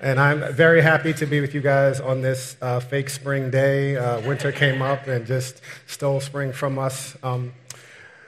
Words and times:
And 0.00 0.20
I'm 0.20 0.52
very 0.54 0.80
happy 0.80 1.12
to 1.14 1.26
be 1.26 1.40
with 1.40 1.54
you 1.54 1.60
guys 1.60 1.98
on 1.98 2.22
this 2.22 2.56
uh, 2.62 2.78
fake 2.78 3.10
spring 3.10 3.50
day. 3.50 3.96
Uh, 3.96 4.20
winter 4.20 4.52
came 4.52 4.80
up 4.80 5.08
and 5.08 5.26
just 5.26 5.60
stole 5.88 6.20
spring 6.20 6.52
from 6.52 6.78
us. 6.78 7.16
Um, 7.20 7.52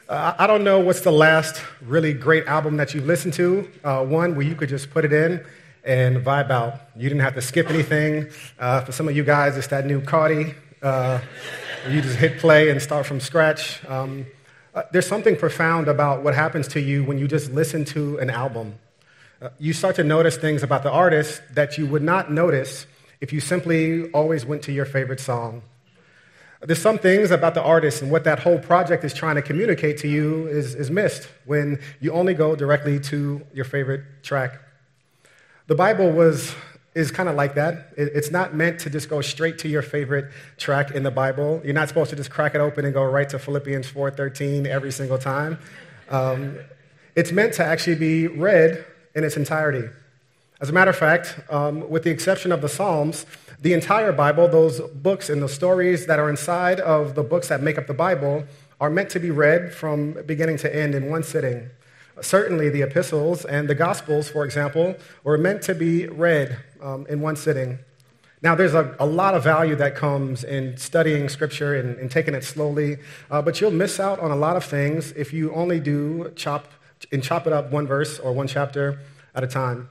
uh, 0.09 0.35
I 0.37 0.49
don't 0.49 0.65
know 0.65 0.81
what's 0.81 1.03
the 1.03 1.13
last 1.13 1.63
really 1.81 2.13
great 2.13 2.47
album 2.49 2.79
that 2.79 2.93
you've 2.93 3.07
listened 3.07 3.35
to. 3.35 3.71
Uh, 3.85 4.05
one 4.05 4.35
where 4.35 4.45
you 4.45 4.57
could 4.57 4.69
just 4.69 4.91
put 4.91 5.05
it 5.05 5.13
in 5.13 5.47
and 5.85 6.17
vibe 6.17 6.51
out. 6.51 6.75
You 6.97 7.09
didn't 7.09 7.23
have 7.23 7.37
to 7.37 7.41
skip 7.41 7.71
anything. 7.71 8.31
Uh, 8.59 8.81
for 8.81 8.91
some 8.91 9.07
of 9.07 9.17
you 9.17 9.23
guys, 9.23 9.57
it's 9.57 9.69
that 9.69 9.87
new 9.87 10.01
Cardi. 10.01 10.57
Uh, 10.83 11.21
you 11.89 12.03
just 12.03 12.17
hit 12.17 12.41
play 12.41 12.71
and 12.71 12.83
start 12.83 13.07
from 13.07 13.21
scratch. 13.21 13.81
Um, 13.87 14.27
there's 14.91 15.07
something 15.07 15.37
profound 15.37 15.87
about 15.87 16.25
what 16.25 16.35
happens 16.35 16.67
to 16.69 16.81
you 16.81 17.05
when 17.05 17.17
you 17.17 17.29
just 17.29 17.53
listen 17.53 17.85
to 17.87 18.19
an 18.19 18.29
album. 18.29 18.75
Uh, 19.43 19.49
you 19.59 19.73
start 19.73 19.97
to 19.97 20.05
notice 20.05 20.37
things 20.37 20.63
about 20.63 20.83
the 20.83 20.91
artist 20.91 21.41
that 21.55 21.79
you 21.79 21.87
would 21.87 22.03
not 22.03 22.31
notice 22.31 22.87
if 23.23 23.33
you 23.33 23.41
simply 23.41 24.11
always 24.11 24.45
went 24.45 24.63
to 24.63 24.71
your 24.71 24.85
favorite 24.85 25.19
song. 25.19 25.63
There's 26.61 26.83
some 26.83 26.99
things 26.99 27.31
about 27.31 27.55
the 27.55 27.63
artist 27.63 28.03
and 28.03 28.11
what 28.11 28.25
that 28.25 28.41
whole 28.41 28.59
project 28.59 29.03
is 29.03 29.15
trying 29.15 29.37
to 29.37 29.43
communicate 29.43 29.97
to 29.99 30.09
you 30.09 30.47
is, 30.47 30.75
is 30.75 30.91
missed 30.91 31.27
when 31.47 31.81
you 32.01 32.13
only 32.13 32.35
go 32.35 32.55
directly 32.55 33.01
to 33.01 33.41
your 33.55 33.65
favorite 33.65 34.03
track. 34.23 34.61
The 35.69 35.75
Bible 35.75 36.13
was, 36.13 36.55
is 36.95 37.11
kind 37.11 37.31
of 37.31 37.35
like 37.35 37.55
that. 37.55 37.95
It's 37.97 38.31
not 38.31 38.55
meant 38.55 38.81
to 38.81 38.91
just 38.91 39.09
go 39.09 39.23
straight 39.23 39.57
to 39.61 39.69
your 39.69 39.81
favorite 39.81 40.31
track 40.59 40.91
in 40.91 41.03
the 41.03 41.11
Bible. 41.11 41.63
You're 41.65 41.73
not 41.73 41.89
supposed 41.89 42.11
to 42.11 42.17
just 42.17 42.31
crack 42.31 42.55
it 42.55 42.61
open 42.61 42.85
and 42.85 42.93
go 42.93 43.05
right 43.05 43.29
to 43.31 43.39
Philippians 43.39 43.91
4.13 43.91 44.67
every 44.67 44.93
single 44.93 45.17
time. 45.17 45.59
Um, 46.11 46.59
it's 47.17 47.33
meant 47.33 47.55
to 47.55 47.65
actually 47.65 47.97
be 47.97 48.27
read 48.27 48.85
in 49.15 49.25
its 49.25 49.37
entirety. 49.37 49.89
As 50.61 50.69
a 50.69 50.73
matter 50.73 50.91
of 50.91 50.97
fact, 50.97 51.41
um, 51.49 51.89
with 51.89 52.05
the 52.05 52.11
exception 52.11 52.53
of 52.53 52.61
the 52.61 52.69
Psalms, 52.69 53.25
the 53.61 53.73
entire 53.73 54.13
Bible, 54.13 54.49
those 54.49 54.81
books 54.81 55.31
and 55.31 55.43
the 55.43 55.49
stories 55.49 56.07
that 56.07 56.19
are 56.19 56.29
inside 56.29 56.81
of 56.81 57.15
the 57.15 57.23
books 57.23 57.49
that 57.49 57.63
make 57.63 57.79
up 57.79 57.87
the 57.87 57.95
Bible, 57.95 58.45
are 58.81 58.91
meant 58.91 59.11
to 59.11 59.21
be 59.21 59.31
read 59.31 59.75
from 59.75 60.13
beginning 60.27 60.57
to 60.59 60.75
end 60.75 60.95
in 60.95 61.11
one 61.11 61.23
sitting. 61.23 61.71
Certainly, 62.21 62.71
the 62.71 62.83
epistles 62.83 63.45
and 63.45 63.69
the 63.69 63.75
gospels, 63.75 64.29
for 64.29 64.45
example, 64.45 64.97
were 65.25 65.39
meant 65.39 65.63
to 65.63 65.75
be 65.75 66.07
read 66.07 66.59
um, 66.83 67.07
in 67.09 67.21
one 67.21 67.37
sitting. 67.37 67.79
Now, 68.43 68.55
there's 68.55 68.75
a, 68.75 68.97
a, 68.99 69.05
lot 69.05 69.35
of 69.35 69.45
value 69.45 69.77
that 69.77 69.95
comes 69.95 70.45
in 70.45 70.79
studying 70.79 71.29
Scripture 71.29 71.75
and, 71.75 71.99
and 71.99 72.11
taking 72.11 72.35
it 72.35 72.43
slowly, 72.43 72.97
uh, 73.31 73.43
but 73.43 73.61
you'll 73.61 73.71
miss 73.71 74.01
out 74.01 74.19
on 74.19 74.31
a 74.31 74.37
lot 74.37 74.57
of 74.57 74.65
things 74.65 75.13
if 75.13 75.33
you 75.33 75.53
only 75.53 75.79
do 75.79 76.33
chop 76.37 76.73
and 77.13 77.23
chop 77.23 77.47
it 77.47 77.53
up 77.53 77.71
one 77.71 77.87
verse 77.87 78.19
or 78.19 78.33
one 78.33 78.47
chapter 78.47 78.99
at 79.35 79.45
a 79.45 79.47
time. 79.47 79.91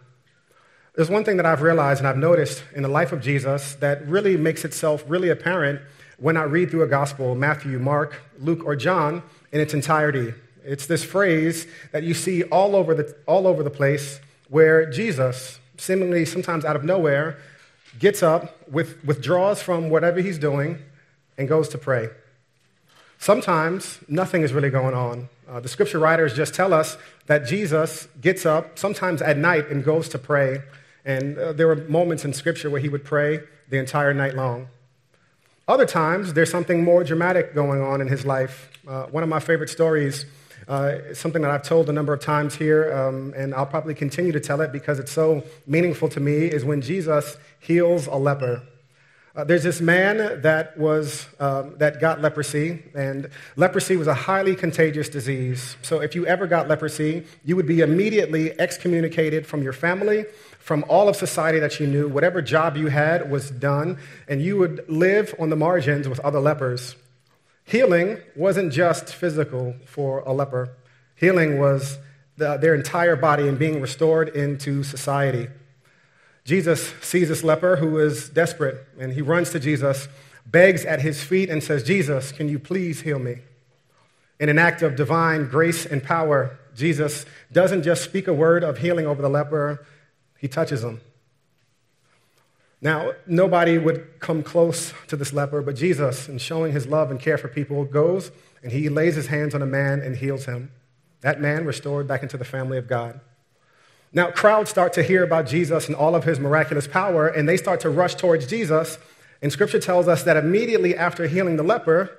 There's 0.96 1.10
one 1.10 1.24
thing 1.24 1.38
that 1.38 1.46
I've 1.46 1.62
realized 1.62 2.00
and 2.00 2.08
I've 2.08 2.18
noticed 2.18 2.64
in 2.76 2.84
the 2.84 2.90
life 2.90 3.12
of 3.12 3.22
Jesus 3.22 3.76
that 3.76 4.06
really 4.08 4.36
makes 4.36 4.66
itself 4.66 5.04
really 5.08 5.30
apparent 5.30 5.82
when 6.18 6.36
I 6.36 6.44
read 6.44 6.72
through 6.72 6.84
a 6.84 6.88
gospel, 6.88 7.36
Matthew, 7.36 7.80
Mark, 7.80 8.22
Luke, 8.40 8.66
or 8.66 8.76
John, 8.76 9.24
in 9.52 9.62
its 9.62 9.74
entirety. 9.74 10.34
It's 10.64 10.88
this 10.88 11.04
phrase 11.04 11.68
that 11.92 12.04
you 12.04 12.14
see 12.14 12.44
all 12.44 12.76
over 12.76 12.94
the, 12.94 13.16
all 13.26 13.48
over 13.48 13.64
the 13.64 13.70
place 13.70 14.20
where 14.50 14.90
Jesus, 14.90 15.60
seemingly 15.78 16.26
sometimes 16.26 16.66
out 16.66 16.76
of 16.76 16.84
nowhere, 16.84 17.38
gets 17.98 18.22
up, 18.22 18.70
with, 18.70 19.04
withdraws 19.06 19.62
from 19.62 19.90
whatever 19.90 20.20
he's 20.20 20.38
doing, 20.38 20.80
and 21.38 21.48
goes 21.48 21.70
to 21.70 21.78
pray. 21.78 22.10
Sometimes 23.18 24.00
nothing 24.08 24.44
is 24.44 24.54
really 24.54 24.70
going 24.70 24.94
on. 24.94 25.30
Uh, 25.50 25.60
the 25.60 25.68
scripture 25.68 25.98
writers 25.98 26.36
just 26.36 26.54
tell 26.54 26.74
us 26.74 26.96
that 27.26 27.40
Jesus 27.40 28.08
gets 28.22 28.46
up 28.46 28.78
sometimes 28.78 29.20
at 29.22 29.36
night 29.36 29.70
and 29.70 29.84
goes 29.84 30.08
to 30.10 30.20
pray. 30.20 30.62
And 31.04 31.38
uh, 31.40 31.54
there 31.54 31.66
were 31.66 31.76
moments 31.76 32.24
in 32.24 32.34
scripture 32.34 32.70
where 32.70 32.80
he 32.80 32.88
would 32.88 33.04
pray 33.04 33.40
the 33.70 33.78
entire 33.78 34.14
night 34.14 34.36
long. 34.36 34.68
Other 35.68 35.86
times, 35.86 36.34
there's 36.34 36.52
something 36.52 36.84
more 36.84 37.04
dramatic 37.04 37.56
going 37.56 37.82
on 37.82 38.00
in 38.00 38.08
his 38.08 38.26
life. 38.26 38.70
Uh, 38.88 39.06
one 39.06 39.24
of 39.24 39.30
my 39.30 39.40
favorite 39.40 39.70
stories, 39.70 40.26
uh, 40.68 41.14
something 41.14 41.42
that 41.42 41.50
I've 41.52 41.64
told 41.64 41.90
a 41.90 41.94
number 41.94 42.14
of 42.14 42.22
times 42.22 42.56
here, 42.56 42.92
um, 42.94 43.34
and 43.36 43.56
I'll 43.56 43.66
probably 43.66 43.96
continue 43.96 44.32
to 44.32 44.40
tell 44.40 44.62
it 44.62 44.72
because 44.72 45.00
it's 45.00 45.12
so 45.12 45.44
meaningful 45.66 46.10
to 46.10 46.20
me, 46.20 46.46
is 46.46 46.64
when 46.64 46.82
Jesus 46.82 47.38
heals 47.60 48.06
a 48.06 48.16
leper. 48.16 48.62
Uh, 49.36 49.44
there's 49.44 49.64
this 49.64 49.80
man 49.80 50.42
that, 50.42 50.78
was, 50.78 51.28
um, 51.40 51.78
that 51.78 52.02
got 52.02 52.20
leprosy, 52.20 52.84
and 52.96 53.30
leprosy 53.56 53.96
was 53.96 54.08
a 54.08 54.14
highly 54.14 54.56
contagious 54.56 55.08
disease. 55.08 55.78
So 55.82 56.02
if 56.02 56.16
you 56.16 56.26
ever 56.26 56.48
got 56.48 56.68
leprosy, 56.68 57.26
you 57.46 57.56
would 57.56 57.68
be 57.68 57.82
immediately 57.82 58.60
excommunicated 58.60 59.46
from 59.46 59.62
your 59.62 59.74
family, 59.74 60.26
from 60.60 60.84
all 60.90 61.08
of 61.08 61.16
society 61.16 61.60
that 61.60 61.80
you 61.80 61.86
knew. 61.86 62.08
Whatever 62.08 62.42
job 62.42 62.76
you 62.76 62.88
had 62.88 63.30
was 63.30 63.52
done, 63.52 64.00
and 64.28 64.42
you 64.42 64.58
would 64.58 64.84
live 64.90 65.36
on 65.40 65.50
the 65.50 65.56
margins 65.56 66.10
with 66.10 66.20
other 66.22 66.40
lepers. 66.40 66.96
Healing 67.66 68.18
wasn't 68.36 68.74
just 68.74 69.14
physical 69.14 69.76
for 69.86 70.20
a 70.22 70.34
leper, 70.34 70.76
healing 71.16 71.60
was 71.60 72.00
the, 72.38 72.58
their 72.58 72.74
entire 72.74 73.16
body 73.16 73.48
and 73.48 73.60
being 73.60 73.80
restored 73.80 74.30
into 74.30 74.82
society. 74.82 75.50
Jesus 76.50 76.96
sees 77.00 77.30
this 77.30 77.44
leper 77.44 77.76
who 77.76 78.00
is 78.00 78.28
desperate, 78.28 78.84
and 79.00 79.14
he 79.14 79.22
runs 79.22 79.52
to 79.52 79.60
Jesus, 79.60 80.08
begs 80.48 80.84
at 80.84 81.00
his 81.00 81.24
feet, 81.24 81.48
and 81.48 81.64
says, 81.64 81.84
Jesus, 81.84 82.32
can 82.32 82.50
you 82.50 82.58
please 82.58 83.02
heal 83.02 83.20
me? 83.20 83.42
In 84.40 84.50
an 84.50 84.58
act 84.58 84.82
of 84.82 84.96
divine 84.96 85.48
grace 85.48 85.86
and 85.86 86.04
power, 86.04 86.58
Jesus 86.76 87.28
doesn't 87.52 87.84
just 87.84 88.04
speak 88.04 88.28
a 88.28 88.34
word 88.34 88.64
of 88.64 88.80
healing 88.80 89.06
over 89.06 89.22
the 89.22 89.30
leper, 89.30 89.86
he 90.40 90.48
touches 90.48 90.84
him. 90.84 91.02
Now, 92.82 93.12
nobody 93.28 93.78
would 93.78 94.20
come 94.20 94.42
close 94.42 94.92
to 95.06 95.16
this 95.16 95.32
leper, 95.32 95.62
but 95.62 95.76
Jesus, 95.76 96.28
in 96.28 96.40
showing 96.40 96.72
his 96.72 96.88
love 96.88 97.12
and 97.12 97.20
care 97.20 97.38
for 97.38 97.48
people, 97.48 97.86
goes 97.86 98.32
and 98.64 98.72
he 98.72 98.90
lays 98.90 99.14
his 99.14 99.28
hands 99.28 99.54
on 99.54 99.62
a 99.62 99.68
man 99.68 100.00
and 100.00 100.16
heals 100.16 100.46
him. 100.46 100.72
That 101.22 101.40
man 101.40 101.66
restored 101.66 102.08
back 102.08 102.24
into 102.24 102.38
the 102.38 102.44
family 102.44 102.80
of 102.80 102.88
God. 102.88 103.20
Now, 104.12 104.32
crowds 104.32 104.70
start 104.70 104.94
to 104.94 105.04
hear 105.04 105.24
about 105.24 105.46
Jesus 105.46 105.88
and 105.88 105.96
all 105.96 106.16
of 106.16 106.24
his 106.24 106.40
miraculous 106.40 106.88
power, 106.88 107.28
and 107.28 107.48
they 107.48 107.58
start 107.58 107.80
to 107.82 107.90
rush 107.90 108.16
towards 108.16 108.48
Jesus. 108.48 108.98
And 109.42 109.52
scripture 109.52 109.80
tells 109.80 110.08
us 110.08 110.24
that 110.24 110.36
immediately 110.36 110.96
after 110.96 111.28
healing 111.28 111.58
the 111.58 111.64
leper, 111.64 112.18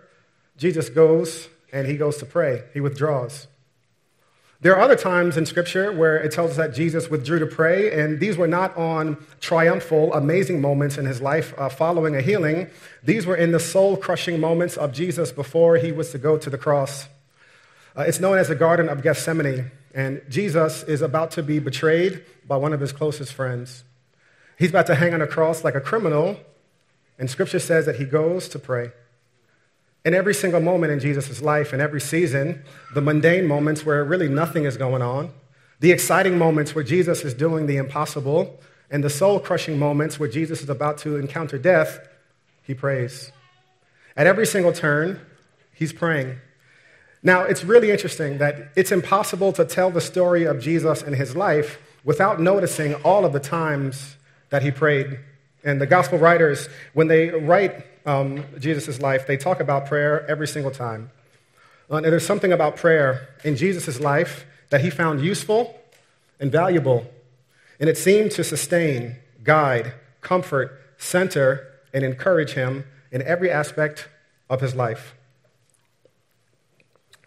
Jesus 0.57 0.89
goes 0.89 1.49
and 1.73 1.87
he 1.87 1.97
goes 1.97 2.19
to 2.19 2.27
pray. 2.27 2.63
He 2.73 2.81
withdraws. 2.81 3.49
There 4.63 4.77
are 4.77 4.83
other 4.83 4.97
times 4.97 5.39
in 5.39 5.47
scripture 5.47 5.91
where 5.91 6.19
it 6.19 6.33
tells 6.33 6.53
us 6.53 6.57
that 6.59 6.75
Jesus 6.75 7.09
withdrew 7.09 7.39
to 7.39 7.47
pray, 7.47 7.99
and 7.99 8.21
these 8.21 8.37
were 8.37 8.47
not 8.47 8.77
on 8.77 9.17
triumphal, 9.41 10.13
amazing 10.13 10.61
moments 10.61 10.99
in 10.99 11.07
his 11.07 11.23
life 11.23 11.55
uh, 11.57 11.71
following 11.71 12.15
a 12.15 12.21
healing. 12.21 12.69
These 13.03 13.25
were 13.25 13.37
in 13.37 13.53
the 13.53 13.61
soul 13.61 13.97
crushing 13.97 14.39
moments 14.39 14.77
of 14.77 14.93
Jesus 14.93 15.33
before 15.33 15.77
he 15.77 15.93
was 15.93 16.11
to 16.11 16.19
go 16.19 16.37
to 16.37 16.51
the 16.51 16.59
cross. 16.59 17.09
Uh, 17.97 18.03
it's 18.03 18.21
known 18.21 18.37
as 18.37 18.49
the 18.49 18.55
Garden 18.55 18.91
of 18.91 19.03
Gethsemane. 19.03 19.71
And 19.95 20.23
Jesus 20.29 20.83
is 20.85 21.03
about 21.03 21.33
to 21.33 21.43
be 21.43 21.59
betrayed 21.59 22.25
by 22.47 22.57
one 22.57 22.73
of 22.73 22.81
his 22.81 22.93
closest 22.93 23.33
friends. 23.33 23.85
He's 24.59 24.71
about 24.71 24.87
to 24.87 24.95
hang 24.95 25.15
on 25.15 25.23
a 25.23 25.27
cross 25.27 25.65
like 25.65 25.75
a 25.75 25.81
criminal, 25.81 26.39
and 27.19 27.31
scripture 27.31 27.59
says 27.59 27.87
that 27.87 27.97
he 27.97 28.05
goes 28.05 28.49
to 28.49 28.59
pray. 28.59 28.93
In 30.05 30.15
every 30.15 30.35
single 30.35 30.61
moment 30.61 30.93
in 30.93 31.01
Jesus' 31.01 31.43
life, 31.43 31.75
in 31.75 31.81
every 31.81 32.01
season, 32.01 32.63
the 32.95 33.01
mundane 33.01 33.47
moments 33.47 33.85
where 33.85 34.05
really 34.05 34.29
nothing 34.29 34.65
is 34.65 34.77
going 34.77 35.03
on, 35.03 35.33
the 35.81 35.93
exciting 35.93 36.39
moments 36.39 36.75
where 36.75 36.85
Jesus 36.85 37.25
is 37.25 37.35
doing 37.35 37.67
the 37.67 37.77
impossible, 37.77 38.61
and 38.91 39.05
the 39.05 39.11
soul 39.11 39.41
crushing 39.41 39.79
moments 39.79 40.19
where 40.19 40.29
Jesus 40.29 40.63
is 40.63 40.69
about 40.69 40.99
to 40.99 41.17
encounter 41.17 41.59
death, 41.59 42.07
he 42.63 42.75
prays. 42.75 43.33
At 44.17 44.27
every 44.27 44.47
single 44.47 44.73
turn, 44.73 45.21
he's 45.73 45.93
praying. 45.93 46.37
Now, 47.23 47.43
it's 47.43 47.65
really 47.65 47.91
interesting 47.91 48.39
that 48.39 48.71
it's 48.77 48.93
impossible 48.93 49.53
to 49.53 49.65
tell 49.65 49.91
the 49.91 50.01
story 50.01 50.45
of 50.45 50.61
Jesus 50.61 51.03
and 51.03 51.15
his 51.15 51.37
life 51.37 51.79
without 52.03 52.41
noticing 52.41 52.95
all 52.95 53.27
of 53.27 53.33
the 53.33 53.41
times 53.41 54.17
that 54.49 54.63
he 54.63 54.71
prayed. 54.71 55.19
And 55.63 55.81
the 55.81 55.87
gospel 55.87 56.19
writers, 56.19 56.69
when 56.95 57.09
they 57.09 57.29
write 57.29 57.85
um, 58.07 58.45
Jesus' 58.59 59.01
life, 59.01 59.27
they 59.27 59.37
talk 59.37 59.61
about 59.61 59.87
prayer 59.87 60.27
every 60.29 60.49
single 60.49 60.71
time. 60.71 61.11
Uh, 61.91 61.97
and 61.97 62.07
there's 62.07 62.27
something 62.27 62.53
about 62.53 62.77
prayer 62.77 63.29
in 63.45 63.57
Jesus' 63.57 64.01
life 64.01 64.47
that 64.71 64.81
he 64.81 64.89
found 64.89 65.21
useful 65.21 65.79
and 66.39 66.51
valuable. 66.51 67.07
And 67.79 67.91
it 67.91 67.99
seemed 67.99 68.31
to 68.33 68.45
sustain, 68.45 69.17
guide, 69.45 69.93
comfort, 70.23 70.81
center, 70.97 71.67
and 71.93 72.05
encourage 72.05 72.53
him 72.53 72.85
in 73.13 73.21
every 73.23 73.51
aspect 73.51 74.09
of 74.49 74.61
his 74.61 74.75
life. 74.75 75.15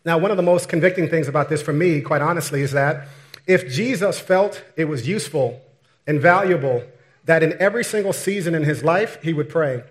Now, 0.05 0.17
one 0.17 0.31
of 0.31 0.37
the 0.37 0.43
most 0.43 0.67
convicting 0.67 1.09
things 1.09 1.27
about 1.27 1.49
this 1.49 1.61
for 1.61 1.73
me, 1.73 2.01
quite 2.01 2.21
honestly, 2.21 2.61
is 2.61 2.71
that 2.71 3.07
if 3.47 3.69
Jesus 3.71 4.19
felt 4.19 4.63
it 4.75 4.85
was 4.85 5.07
useful 5.07 5.61
and 6.05 6.21
valuable 6.21 6.83
that 7.25 7.43
in 7.43 7.55
every 7.59 7.83
single 7.83 8.13
season 8.13 8.53
in 8.53 8.63
his 8.63 8.83
life, 8.83 9.21
he 9.23 9.33
would 9.33 9.49
pray, 9.49 9.83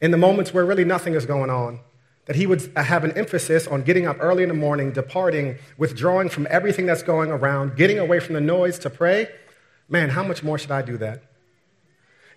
in 0.00 0.10
the 0.10 0.18
moments 0.18 0.52
where 0.52 0.64
really 0.64 0.84
nothing 0.84 1.14
is 1.14 1.24
going 1.24 1.48
on, 1.48 1.80
that 2.26 2.36
he 2.36 2.46
would 2.46 2.70
have 2.76 3.04
an 3.04 3.12
emphasis 3.12 3.66
on 3.66 3.82
getting 3.82 4.06
up 4.06 4.16
early 4.20 4.42
in 4.42 4.48
the 4.48 4.54
morning, 4.54 4.92
departing, 4.92 5.56
withdrawing 5.78 6.28
from 6.28 6.46
everything 6.50 6.86
that's 6.86 7.02
going 7.02 7.30
around, 7.30 7.76
getting 7.76 7.98
away 7.98 8.20
from 8.20 8.34
the 8.34 8.40
noise 8.40 8.78
to 8.80 8.90
pray, 8.90 9.28
man, 9.88 10.10
how 10.10 10.22
much 10.22 10.42
more 10.42 10.58
should 10.58 10.70
I 10.70 10.82
do 10.82 10.98
that? 10.98 11.22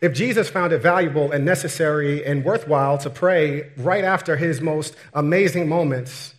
If 0.01 0.13
Jesus 0.13 0.49
found 0.49 0.73
it 0.73 0.79
valuable 0.79 1.31
and 1.31 1.45
necessary 1.45 2.25
and 2.25 2.43
worthwhile 2.43 2.97
to 2.99 3.09
pray 3.09 3.71
right 3.77 4.03
after 4.03 4.37
his 4.37 4.61
most 4.61 4.95
amazing 5.13 5.67
moments, 5.67 6.34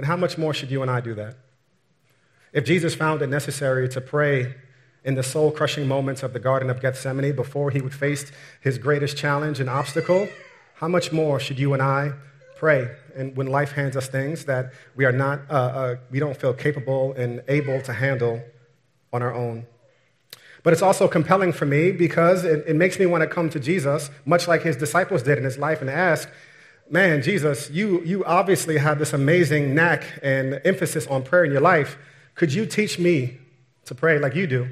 then 0.00 0.06
how 0.06 0.16
much 0.16 0.38
more 0.38 0.54
should 0.54 0.70
you 0.70 0.80
and 0.80 0.90
I 0.90 1.00
do 1.00 1.12
that? 1.14 1.36
If 2.54 2.64
Jesus 2.64 2.94
found 2.94 3.20
it 3.20 3.26
necessary 3.26 3.86
to 3.90 4.00
pray 4.00 4.54
in 5.04 5.14
the 5.14 5.22
soul 5.22 5.50
crushing 5.50 5.86
moments 5.86 6.22
of 6.22 6.32
the 6.32 6.38
Garden 6.38 6.70
of 6.70 6.80
Gethsemane 6.80 7.36
before 7.36 7.70
he 7.70 7.82
would 7.82 7.92
face 7.92 8.32
his 8.62 8.78
greatest 8.78 9.18
challenge 9.18 9.60
and 9.60 9.68
obstacle, 9.68 10.26
how 10.76 10.88
much 10.88 11.12
more 11.12 11.38
should 11.38 11.58
you 11.58 11.74
and 11.74 11.82
I 11.82 12.12
pray 12.56 12.88
and 13.14 13.36
when 13.36 13.46
life 13.48 13.72
hands 13.72 13.94
us 13.94 14.08
things 14.08 14.46
that 14.46 14.72
we 14.96 15.04
are 15.04 15.12
not, 15.12 15.40
uh, 15.50 15.52
uh, 15.52 15.96
we 16.10 16.18
don't 16.18 16.36
feel 16.36 16.54
capable 16.54 17.12
and 17.12 17.42
able 17.46 17.82
to 17.82 17.92
handle 17.92 18.42
on 19.12 19.22
our 19.22 19.34
own? 19.34 19.66
But 20.62 20.72
it's 20.72 20.82
also 20.82 21.08
compelling 21.08 21.52
for 21.52 21.66
me 21.66 21.92
because 21.92 22.44
it, 22.44 22.64
it 22.66 22.76
makes 22.76 22.98
me 22.98 23.04
want 23.04 23.20
to 23.20 23.26
come 23.26 23.50
to 23.50 23.60
Jesus, 23.60 24.08
much 24.24 24.48
like 24.48 24.62
his 24.62 24.78
disciples 24.78 25.22
did 25.22 25.36
in 25.36 25.44
his 25.44 25.58
life, 25.58 25.82
and 25.82 25.90
ask, 25.90 26.30
man, 26.90 27.22
Jesus, 27.22 27.70
you, 27.70 28.02
you 28.02 28.24
obviously 28.24 28.76
have 28.76 28.98
this 28.98 29.12
amazing 29.12 29.74
knack 29.74 30.04
and 30.22 30.60
emphasis 30.64 31.06
on 31.06 31.22
prayer 31.22 31.44
in 31.44 31.52
your 31.52 31.60
life. 31.60 31.96
Could 32.34 32.52
you 32.52 32.66
teach 32.66 32.98
me 32.98 33.38
to 33.84 33.94
pray 33.94 34.18
like 34.18 34.34
you 34.34 34.48
do? 34.48 34.68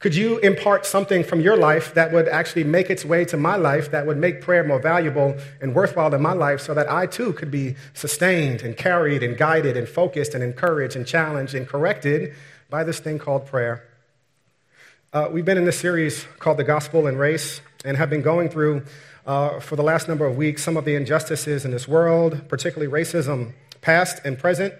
Could 0.00 0.14
you 0.14 0.38
impart 0.38 0.86
something 0.86 1.24
from 1.24 1.40
your 1.40 1.56
life 1.56 1.94
that 1.94 2.12
would 2.12 2.28
actually 2.28 2.64
make 2.64 2.90
its 2.90 3.04
way 3.04 3.24
to 3.26 3.36
my 3.36 3.56
life, 3.56 3.90
that 3.90 4.06
would 4.06 4.16
make 4.16 4.40
prayer 4.40 4.62
more 4.62 4.80
valuable 4.80 5.36
and 5.60 5.74
worthwhile 5.74 6.12
in 6.14 6.22
my 6.22 6.32
life, 6.32 6.60
so 6.60 6.74
that 6.74 6.90
I 6.90 7.06
too 7.06 7.32
could 7.32 7.50
be 7.50 7.74
sustained 7.94 8.62
and 8.62 8.76
carried 8.76 9.22
and 9.22 9.36
guided 9.36 9.76
and 9.76 9.88
focused 9.88 10.34
and 10.34 10.42
encouraged 10.42 10.94
and 10.94 11.04
challenged 11.04 11.54
and 11.54 11.66
corrected 11.66 12.34
by 12.70 12.84
this 12.84 13.00
thing 13.00 13.18
called 13.18 13.46
prayer? 13.46 13.84
Uh, 15.12 15.28
we've 15.32 15.44
been 15.44 15.58
in 15.58 15.64
this 15.64 15.78
series 15.78 16.26
called 16.38 16.58
The 16.58 16.64
Gospel 16.64 17.06
and 17.08 17.18
Race 17.18 17.60
and 17.84 17.96
have 17.96 18.10
been 18.10 18.22
going 18.22 18.50
through 18.50 18.84
uh, 19.28 19.60
for 19.60 19.76
the 19.76 19.82
last 19.82 20.08
number 20.08 20.24
of 20.24 20.36
weeks 20.36 20.64
some 20.64 20.76
of 20.76 20.84
the 20.86 20.96
injustices 20.96 21.64
in 21.64 21.70
this 21.70 21.86
world, 21.86 22.48
particularly 22.48 22.90
racism, 22.90 23.52
past 23.82 24.20
and 24.24 24.38
present. 24.38 24.74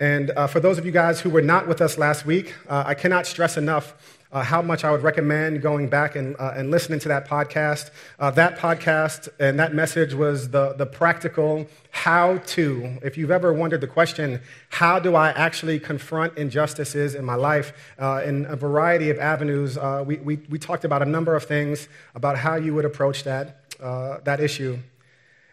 And 0.00 0.32
uh, 0.32 0.48
for 0.48 0.58
those 0.58 0.76
of 0.76 0.84
you 0.84 0.90
guys 0.90 1.20
who 1.20 1.30
were 1.30 1.40
not 1.40 1.68
with 1.68 1.80
us 1.80 1.96
last 1.96 2.26
week, 2.26 2.52
uh, 2.68 2.82
I 2.84 2.94
cannot 2.94 3.26
stress 3.26 3.56
enough 3.56 4.20
uh, 4.32 4.42
how 4.42 4.60
much 4.60 4.82
I 4.82 4.90
would 4.90 5.04
recommend 5.04 5.62
going 5.62 5.88
back 5.88 6.16
and, 6.16 6.34
uh, 6.40 6.54
and 6.56 6.72
listening 6.72 6.98
to 6.98 7.08
that 7.08 7.28
podcast. 7.28 7.90
Uh, 8.18 8.32
that 8.32 8.58
podcast 8.58 9.28
and 9.38 9.60
that 9.60 9.72
message 9.72 10.12
was 10.12 10.50
the, 10.50 10.72
the 10.72 10.86
practical 10.86 11.68
how 11.92 12.38
to. 12.38 12.98
If 13.04 13.16
you've 13.16 13.30
ever 13.30 13.52
wondered 13.52 13.80
the 13.80 13.86
question, 13.86 14.40
how 14.70 14.98
do 14.98 15.14
I 15.14 15.30
actually 15.30 15.78
confront 15.78 16.36
injustices 16.36 17.14
in 17.14 17.24
my 17.24 17.36
life 17.36 17.72
uh, 17.96 18.22
in 18.24 18.46
a 18.46 18.56
variety 18.56 19.10
of 19.10 19.20
avenues, 19.20 19.78
we, 20.04 20.16
we, 20.16 20.40
we, 20.48 20.58
talked 20.58 20.84
about 20.84 21.02
a 21.02 21.06
number 21.06 21.36
of 21.36 21.44
things 21.44 21.88
about 22.16 22.36
how 22.36 22.56
you 22.56 22.74
would 22.74 22.84
approach 22.84 23.22
that, 23.22 23.63
uh, 23.80 24.18
that 24.24 24.40
issue. 24.40 24.78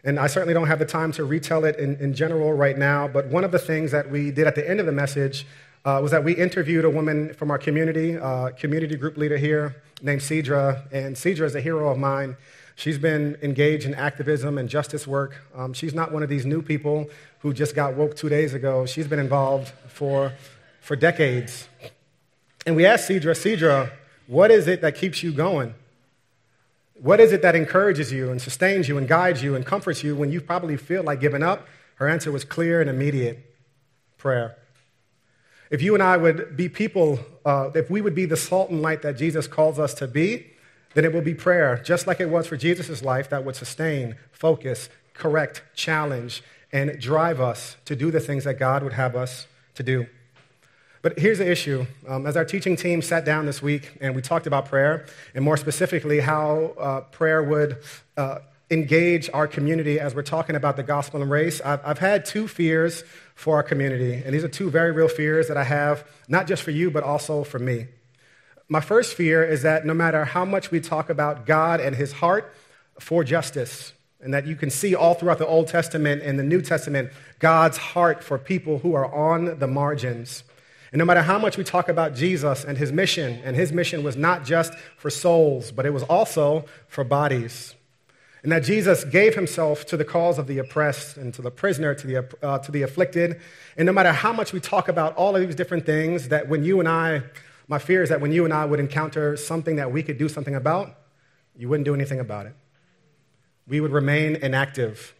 And 0.04 0.18
I 0.18 0.26
certainly 0.26 0.54
don't 0.54 0.66
have 0.66 0.80
the 0.80 0.84
time 0.84 1.12
to 1.12 1.24
retell 1.24 1.64
it 1.64 1.76
in, 1.76 1.96
in 1.96 2.14
general 2.14 2.52
right 2.52 2.76
now, 2.76 3.06
but 3.06 3.26
one 3.28 3.44
of 3.44 3.52
the 3.52 3.58
things 3.58 3.92
that 3.92 4.10
we 4.10 4.30
did 4.30 4.46
at 4.46 4.54
the 4.54 4.68
end 4.68 4.80
of 4.80 4.86
the 4.86 4.92
message 4.92 5.46
uh, 5.84 6.00
was 6.02 6.10
that 6.10 6.24
we 6.24 6.32
interviewed 6.32 6.84
a 6.84 6.90
woman 6.90 7.34
from 7.34 7.50
our 7.50 7.58
community, 7.58 8.18
uh, 8.18 8.50
community 8.50 8.96
group 8.96 9.16
leader 9.16 9.36
here 9.36 9.76
named 10.00 10.20
Cedra. 10.20 10.82
And 10.92 11.16
Cedra 11.16 11.46
is 11.46 11.54
a 11.54 11.60
hero 11.60 11.88
of 11.88 11.98
mine. 11.98 12.36
She's 12.74 12.98
been 12.98 13.36
engaged 13.42 13.86
in 13.86 13.94
activism 13.94 14.58
and 14.58 14.68
justice 14.68 15.06
work. 15.06 15.36
Um, 15.54 15.72
she's 15.72 15.94
not 15.94 16.12
one 16.12 16.22
of 16.22 16.28
these 16.28 16.46
new 16.46 16.62
people 16.62 17.08
who 17.40 17.52
just 17.52 17.74
got 17.74 17.94
woke 17.94 18.16
two 18.16 18.28
days 18.28 18.54
ago. 18.54 18.86
She's 18.86 19.06
been 19.06 19.18
involved 19.18 19.68
for, 19.88 20.32
for 20.80 20.96
decades. 20.96 21.68
And 22.66 22.76
we 22.76 22.86
asked 22.86 23.08
Cedra, 23.08 23.34
Cedra, 23.34 23.90
what 24.26 24.50
is 24.50 24.68
it 24.68 24.80
that 24.80 24.94
keeps 24.94 25.22
you 25.22 25.32
going? 25.32 25.74
What 27.02 27.18
is 27.18 27.32
it 27.32 27.42
that 27.42 27.56
encourages 27.56 28.12
you 28.12 28.30
and 28.30 28.40
sustains 28.40 28.88
you 28.88 28.96
and 28.96 29.08
guides 29.08 29.42
you 29.42 29.56
and 29.56 29.66
comforts 29.66 30.04
you 30.04 30.14
when 30.14 30.30
you 30.30 30.40
probably 30.40 30.76
feel 30.76 31.02
like 31.02 31.18
giving 31.18 31.42
up? 31.42 31.66
Her 31.96 32.08
answer 32.08 32.30
was 32.30 32.44
clear 32.44 32.80
and 32.80 32.88
immediate 32.88 33.44
prayer. 34.18 34.56
If 35.68 35.82
you 35.82 35.94
and 35.94 36.02
I 36.02 36.16
would 36.16 36.56
be 36.56 36.68
people, 36.68 37.18
uh, 37.44 37.70
if 37.74 37.90
we 37.90 38.00
would 38.00 38.14
be 38.14 38.24
the 38.24 38.36
salt 38.36 38.70
and 38.70 38.80
light 38.80 39.02
that 39.02 39.16
Jesus 39.16 39.48
calls 39.48 39.80
us 39.80 39.94
to 39.94 40.06
be, 40.06 40.52
then 40.94 41.04
it 41.04 41.12
will 41.12 41.22
be 41.22 41.34
prayer, 41.34 41.82
just 41.84 42.06
like 42.06 42.20
it 42.20 42.30
was 42.30 42.46
for 42.46 42.56
Jesus' 42.56 43.02
life, 43.02 43.28
that 43.30 43.44
would 43.44 43.56
sustain, 43.56 44.14
focus, 44.30 44.88
correct, 45.12 45.64
challenge, 45.74 46.40
and 46.70 47.00
drive 47.00 47.40
us 47.40 47.78
to 47.84 47.96
do 47.96 48.12
the 48.12 48.20
things 48.20 48.44
that 48.44 48.60
God 48.60 48.84
would 48.84 48.92
have 48.92 49.16
us 49.16 49.48
to 49.74 49.82
do. 49.82 50.06
But 51.02 51.18
here's 51.18 51.38
the 51.38 51.50
issue. 51.50 51.84
Um, 52.06 52.26
as 52.26 52.36
our 52.36 52.44
teaching 52.44 52.76
team 52.76 53.02
sat 53.02 53.24
down 53.24 53.44
this 53.44 53.60
week 53.60 53.90
and 54.00 54.14
we 54.14 54.22
talked 54.22 54.46
about 54.46 54.66
prayer, 54.66 55.04
and 55.34 55.44
more 55.44 55.56
specifically, 55.56 56.20
how 56.20 56.74
uh, 56.78 57.00
prayer 57.00 57.42
would 57.42 57.78
uh, 58.16 58.38
engage 58.70 59.28
our 59.34 59.48
community 59.48 59.98
as 59.98 60.14
we're 60.14 60.22
talking 60.22 60.54
about 60.54 60.76
the 60.76 60.84
gospel 60.84 61.20
and 61.20 61.28
race, 61.28 61.60
I've, 61.60 61.80
I've, 61.84 61.98
had 61.98 62.24
two 62.24 62.46
fears 62.46 63.02
for 63.34 63.56
our 63.56 63.64
community. 63.64 64.14
And 64.14 64.32
these 64.32 64.44
are 64.44 64.48
two 64.48 64.70
very 64.70 64.92
real 64.92 65.08
fears 65.08 65.48
that 65.48 65.56
I 65.56 65.64
have, 65.64 66.08
not 66.28 66.46
just 66.46 66.62
for 66.62 66.70
you, 66.70 66.88
but 66.88 67.02
also 67.02 67.42
for 67.42 67.58
me. 67.58 67.88
My 68.68 68.80
first 68.80 69.14
fear 69.14 69.44
is 69.44 69.62
that 69.62 69.84
no 69.84 69.94
matter 69.94 70.24
how 70.24 70.44
much 70.44 70.70
we 70.70 70.80
talk 70.80 71.10
about 71.10 71.46
God 71.46 71.80
and 71.80 71.96
his 71.96 72.12
heart 72.12 72.54
for 73.00 73.24
justice, 73.24 73.92
and 74.20 74.32
that 74.32 74.46
you 74.46 74.54
can 74.54 74.70
see 74.70 74.94
all 74.94 75.14
throughout 75.14 75.38
the 75.38 75.46
Old 75.46 75.66
Testament 75.66 76.22
and 76.22 76.38
the 76.38 76.44
New 76.44 76.62
Testament 76.62 77.10
God's 77.40 77.76
heart 77.76 78.22
for 78.22 78.38
people 78.38 78.78
who 78.78 78.94
are 78.94 79.12
on 79.12 79.58
the 79.58 79.66
margins. 79.66 80.44
And 80.92 80.98
no 80.98 81.04
matter 81.04 81.22
how 81.22 81.38
much 81.38 81.56
we 81.56 81.64
talk 81.64 81.88
about 81.88 82.14
Jesus 82.14 82.64
and 82.64 82.78
his 82.78 82.92
mission, 82.92 83.40
and 83.44 83.56
his 83.56 83.72
mission 83.72 84.02
was 84.02 84.16
not 84.16 84.44
just 84.44 84.74
for 84.96 85.10
souls, 85.10 85.72
but 85.72 85.86
it 85.86 85.90
was 85.90 86.02
also 86.04 86.66
for 86.86 87.02
bodies 87.02 87.74
and 88.42 88.50
that 88.50 88.64
Jesus 88.64 89.04
gave 89.04 89.34
himself 89.34 89.86
to 89.86 89.96
the 89.96 90.04
cause 90.04 90.38
of 90.38 90.48
the 90.48 90.58
oppressed 90.58 91.16
and 91.16 91.32
to 91.34 91.42
the 91.42 91.50
prisoner, 91.50 91.94
to 91.94 92.06
the, 92.06 92.36
uh, 92.42 92.58
to 92.58 92.72
the 92.72 92.82
afflicted. 92.82 93.40
And 93.76 93.86
no 93.86 93.92
matter 93.92 94.12
how 94.12 94.32
much 94.32 94.52
we 94.52 94.58
talk 94.58 94.88
about 94.88 95.14
all 95.16 95.36
of 95.36 95.46
these 95.46 95.54
different 95.54 95.86
things, 95.86 96.28
that 96.28 96.48
when 96.48 96.64
you 96.64 96.80
and 96.80 96.88
I, 96.88 97.22
my 97.68 97.78
fear 97.78 98.02
is 98.02 98.08
that 98.08 98.20
when 98.20 98.32
you 98.32 98.44
and 98.44 98.52
I 98.52 98.64
would 98.64 98.80
encounter 98.80 99.36
something 99.36 99.76
that 99.76 99.92
we 99.92 100.02
could 100.02 100.18
do 100.18 100.28
something 100.28 100.56
about, 100.56 100.92
you 101.56 101.68
wouldn't 101.68 101.84
do 101.84 101.94
anything 101.94 102.18
about 102.18 102.46
it. 102.46 102.54
We 103.68 103.80
would 103.80 103.92
remain 103.92 104.36
inactive. 104.36 105.14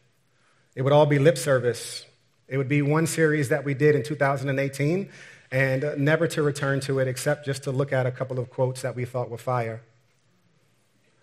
It 0.75 0.83
would 0.83 0.93
all 0.93 1.07
be 1.07 1.21
lip 1.21 1.39
service. 1.39 2.05
It 2.49 2.57
would 2.57 2.69
be 2.69 2.83
one 2.83 3.07
series 3.07 3.51
that 3.51 3.65
we 3.65 3.73
did 3.73 3.95
in 3.95 4.03
2018 4.03 5.09
and 5.53 5.85
never 5.99 6.27
to 6.27 6.43
return 6.43 6.81
to 6.81 6.99
it 6.99 7.07
except 7.07 7.45
just 7.45 7.63
to 7.65 7.71
look 7.71 7.93
at 7.93 8.07
a 8.07 8.11
couple 8.11 8.39
of 8.39 8.49
quotes 8.49 8.81
that 8.81 8.97
we 8.97 9.05
thought 9.05 9.29
were 9.29 9.39
fire. 9.39 9.83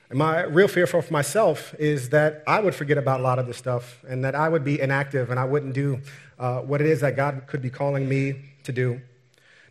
And 0.10 0.20
my 0.20 0.44
real 0.44 0.68
fear 0.68 0.88
for 0.88 1.04
myself 1.10 1.76
is 1.80 2.10
that 2.10 2.44
I 2.48 2.60
would 2.60 2.76
forget 2.76 2.98
about 2.98 3.20
a 3.20 3.24
lot 3.24 3.40
of 3.40 3.48
this 3.48 3.58
stuff 3.58 4.04
and 4.08 4.24
that 4.24 4.36
I 4.36 4.48
would 4.48 4.64
be 4.64 4.80
inactive 4.80 5.32
and 5.32 5.40
I 5.40 5.46
wouldn't 5.46 5.74
do 5.74 6.02
uh, 6.38 6.62
what 6.62 6.80
it 6.80 6.88
is 6.88 7.02
that 7.02 7.16
God 7.16 7.44
could 7.48 7.62
be 7.62 7.72
calling 7.72 8.08
me 8.08 8.36
to 8.64 8.72
do. 8.72 9.02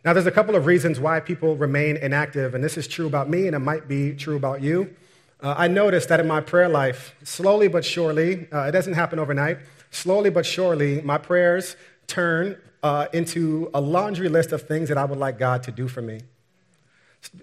Now, 0.03 0.13
there's 0.13 0.27
a 0.27 0.31
couple 0.31 0.55
of 0.55 0.65
reasons 0.65 0.99
why 0.99 1.19
people 1.19 1.57
remain 1.57 1.97
inactive, 1.97 2.53
and 2.53 2.63
this 2.63 2.77
is 2.77 2.87
true 2.87 3.07
about 3.07 3.29
me 3.29 3.47
and 3.47 3.55
it 3.55 3.59
might 3.59 3.87
be 3.87 4.13
true 4.13 4.37
about 4.37 4.61
you. 4.61 4.93
Uh, 5.41 5.55
I 5.57 5.67
noticed 5.69 6.09
that 6.09 6.19
in 6.19 6.27
my 6.27 6.41
prayer 6.41 6.69
life, 6.69 7.15
slowly 7.23 7.69
but 7.69 7.85
surely, 7.85 8.47
uh, 8.51 8.63
it 8.63 8.71
doesn't 8.71 8.93
happen 8.93 9.19
overnight, 9.19 9.59
slowly 9.91 10.29
but 10.29 10.45
surely, 10.45 11.01
my 11.01 11.17
prayers 11.17 11.77
turn 12.07 12.57
uh, 12.83 13.07
into 13.13 13.69
a 13.73 13.81
laundry 13.81 14.29
list 14.29 14.51
of 14.51 14.63
things 14.63 14.89
that 14.89 14.97
I 14.97 15.05
would 15.05 15.19
like 15.19 15.37
God 15.37 15.63
to 15.63 15.71
do 15.71 15.87
for 15.87 16.01
me. 16.01 16.21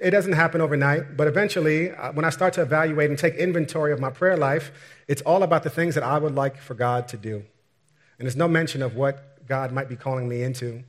It 0.01 0.11
doesn't 0.11 0.33
happen 0.33 0.61
overnight, 0.61 1.17
but 1.17 1.27
eventually, 1.27 1.91
uh, 1.91 2.13
when 2.13 2.25
I 2.25 2.31
start 2.31 2.55
to 2.55 2.63
evaluate 2.63 3.11
and 3.11 3.19
take 3.19 3.35
inventory 3.35 3.93
of 3.93 4.01
my 4.01 4.11
prayer 4.11 4.37
life, 4.37 4.73
it's 5.07 5.21
all 5.23 5.43
about 5.43 5.65
the 5.65 5.71
things 5.71 5.95
that 5.97 6.05
I 6.05 6.19
would 6.19 6.35
like 6.35 6.57
for 6.57 6.75
God 6.75 7.09
to 7.09 7.19
do. 7.19 7.45
And 8.19 8.27
there's 8.27 8.37
no 8.37 8.49
mention 8.49 8.83
of 8.83 8.97
what 8.97 9.47
God 9.47 9.73
might 9.73 9.89
be 9.89 9.97
calling 9.97 10.29
me 10.29 10.43
into. 10.43 10.83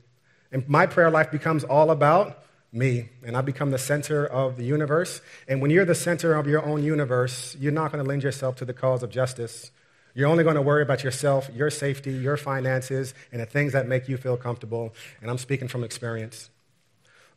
And 0.50 0.66
my 0.68 0.86
prayer 0.86 1.10
life 1.10 1.30
becomes 1.30 1.64
all 1.64 1.90
about 1.90 2.42
me, 2.72 3.10
and 3.22 3.36
I 3.36 3.42
become 3.42 3.70
the 3.70 3.78
center 3.78 4.26
of 4.26 4.56
the 4.56 4.64
universe. 4.64 5.20
And 5.46 5.60
when 5.60 5.70
you're 5.70 5.84
the 5.84 5.94
center 5.94 6.34
of 6.34 6.46
your 6.46 6.64
own 6.64 6.82
universe, 6.82 7.56
you're 7.60 7.72
not 7.72 7.92
going 7.92 8.02
to 8.02 8.08
lend 8.08 8.22
yourself 8.22 8.56
to 8.56 8.64
the 8.64 8.74
cause 8.74 9.02
of 9.02 9.10
justice. 9.10 9.70
You're 10.18 10.26
only 10.26 10.42
going 10.42 10.56
to 10.56 10.62
worry 10.62 10.82
about 10.82 11.04
yourself, 11.04 11.48
your 11.54 11.70
safety, 11.70 12.10
your 12.10 12.36
finances, 12.36 13.14
and 13.30 13.40
the 13.40 13.46
things 13.46 13.72
that 13.72 13.86
make 13.86 14.08
you 14.08 14.16
feel 14.16 14.36
comfortable. 14.36 14.92
And 15.22 15.30
I'm 15.30 15.38
speaking 15.38 15.68
from 15.68 15.84
experience. 15.84 16.50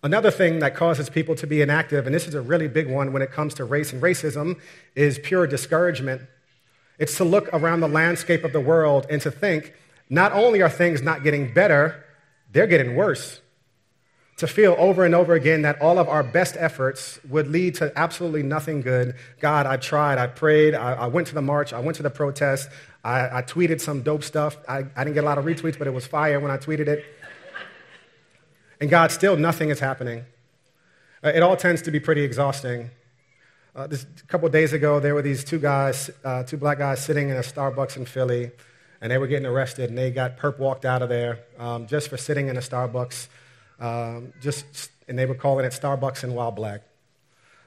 Another 0.02 0.32
thing 0.32 0.58
that 0.62 0.74
causes 0.74 1.08
people 1.08 1.36
to 1.36 1.46
be 1.46 1.62
inactive, 1.62 2.08
and 2.08 2.16
this 2.16 2.28
is 2.28 2.34
a 2.34 2.42
really 2.42 2.68
big 2.68 2.90
one 2.90 3.14
when 3.14 3.22
it 3.22 3.32
comes 3.32 3.54
to 3.54 3.66
race 3.66 3.94
and 3.94 4.02
racism, 4.02 4.60
is 4.96 5.20
pure 5.20 5.46
discouragement. 5.46 6.24
It's 6.98 7.16
to 7.18 7.24
look 7.24 7.50
around 7.54 7.82
the 7.82 7.88
landscape 7.88 8.44
of 8.44 8.52
the 8.52 8.60
world 8.60 9.06
and 9.12 9.22
to 9.22 9.30
think 9.30 9.76
not 10.10 10.32
only 10.32 10.64
are 10.64 10.68
things 10.68 11.04
not 11.04 11.24
getting 11.24 11.54
better, 11.54 12.04
they're 12.52 12.66
getting 12.66 12.96
worse. 12.96 13.42
To 14.42 14.48
feel 14.48 14.76
over 14.80 15.06
and 15.06 15.14
over 15.14 15.36
again 15.36 15.62
that 15.62 15.80
all 15.80 16.00
of 16.00 16.10
our 16.10 16.24
best 16.24 16.58
efforts 16.58 17.20
would 17.30 17.48
lead 17.48 17.76
to 17.76 17.94
absolutely 17.96 18.42
nothing 18.42 18.82
good. 18.82 19.14
God, 19.40 19.68
I've 19.68 19.82
tried, 19.82 20.18
I 20.18 20.26
prayed, 20.26 20.74
I, 20.74 20.94
I 20.94 21.06
went 21.06 21.28
to 21.28 21.36
the 21.36 21.44
march, 21.44 21.74
I 21.74 21.80
went 21.80 21.98
to 21.98 22.02
the 22.02 22.10
protest, 22.10 22.68
I, 23.04 23.38
I 23.38 23.42
tweeted 23.44 23.80
some 23.80 24.02
dope 24.02 24.24
stuff. 24.24 24.58
I, 24.68 24.80
I 24.96 25.04
didn't 25.04 25.14
get 25.14 25.24
a 25.24 25.28
lot 25.28 25.38
of 25.38 25.46
retweets, 25.46 25.78
but 25.78 25.86
it 25.86 25.94
was 25.94 26.08
fire 26.08 26.40
when 26.40 26.50
I 26.50 26.58
tweeted 26.58 26.88
it. 26.88 27.06
And 28.80 28.90
God, 28.90 29.12
still 29.12 29.38
nothing 29.38 29.70
is 29.70 29.80
happening. 29.80 30.26
Uh, 31.24 31.30
it 31.36 31.44
all 31.44 31.56
tends 31.56 31.84
to 31.84 31.92
be 31.92 32.00
pretty 32.00 32.24
exhausting. 32.24 32.90
Uh, 33.76 33.86
this, 33.86 34.08
a 34.24 34.26
couple 34.26 34.50
days 34.50 34.74
ago, 34.74 35.00
there 35.00 35.14
were 35.14 35.22
these 35.22 35.44
two 35.44 35.60
guys, 35.60 36.10
uh, 36.26 36.42
two 36.42 36.58
black 36.58 36.80
guys, 36.80 37.00
sitting 37.06 37.30
in 37.30 37.36
a 37.36 37.42
Starbucks 37.42 37.96
in 37.96 38.06
Philly, 38.06 38.50
and 39.02 39.12
they 39.12 39.20
were 39.20 39.28
getting 39.28 39.46
arrested, 39.46 39.90
and 39.90 39.98
they 40.00 40.10
got 40.10 40.40
perp 40.40 40.58
walked 40.58 40.84
out 40.84 41.04
of 41.04 41.10
there 41.10 41.42
um, 41.60 41.86
just 41.86 42.10
for 42.10 42.18
sitting 42.18 42.48
in 42.48 42.58
a 42.58 42.62
Starbucks, 42.62 43.28
um, 43.82 44.32
just, 44.40 44.92
and 45.10 45.20
they 45.20 45.26
were 45.26 45.36
calling 45.36 45.66
it 45.66 45.74
Starbucks 45.74 46.24
and 46.24 46.34
Wild 46.34 46.56
Black. 46.56 46.84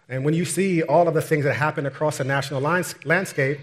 And 0.09 0.25
when 0.25 0.33
you 0.33 0.45
see 0.45 0.83
all 0.83 1.09
of 1.09 1.15
the 1.15 1.21
things 1.21 1.45
that 1.45 1.55
happen 1.55 1.85
across 1.87 2.19
the 2.19 2.25
national 2.25 2.61
landscape, 2.61 3.59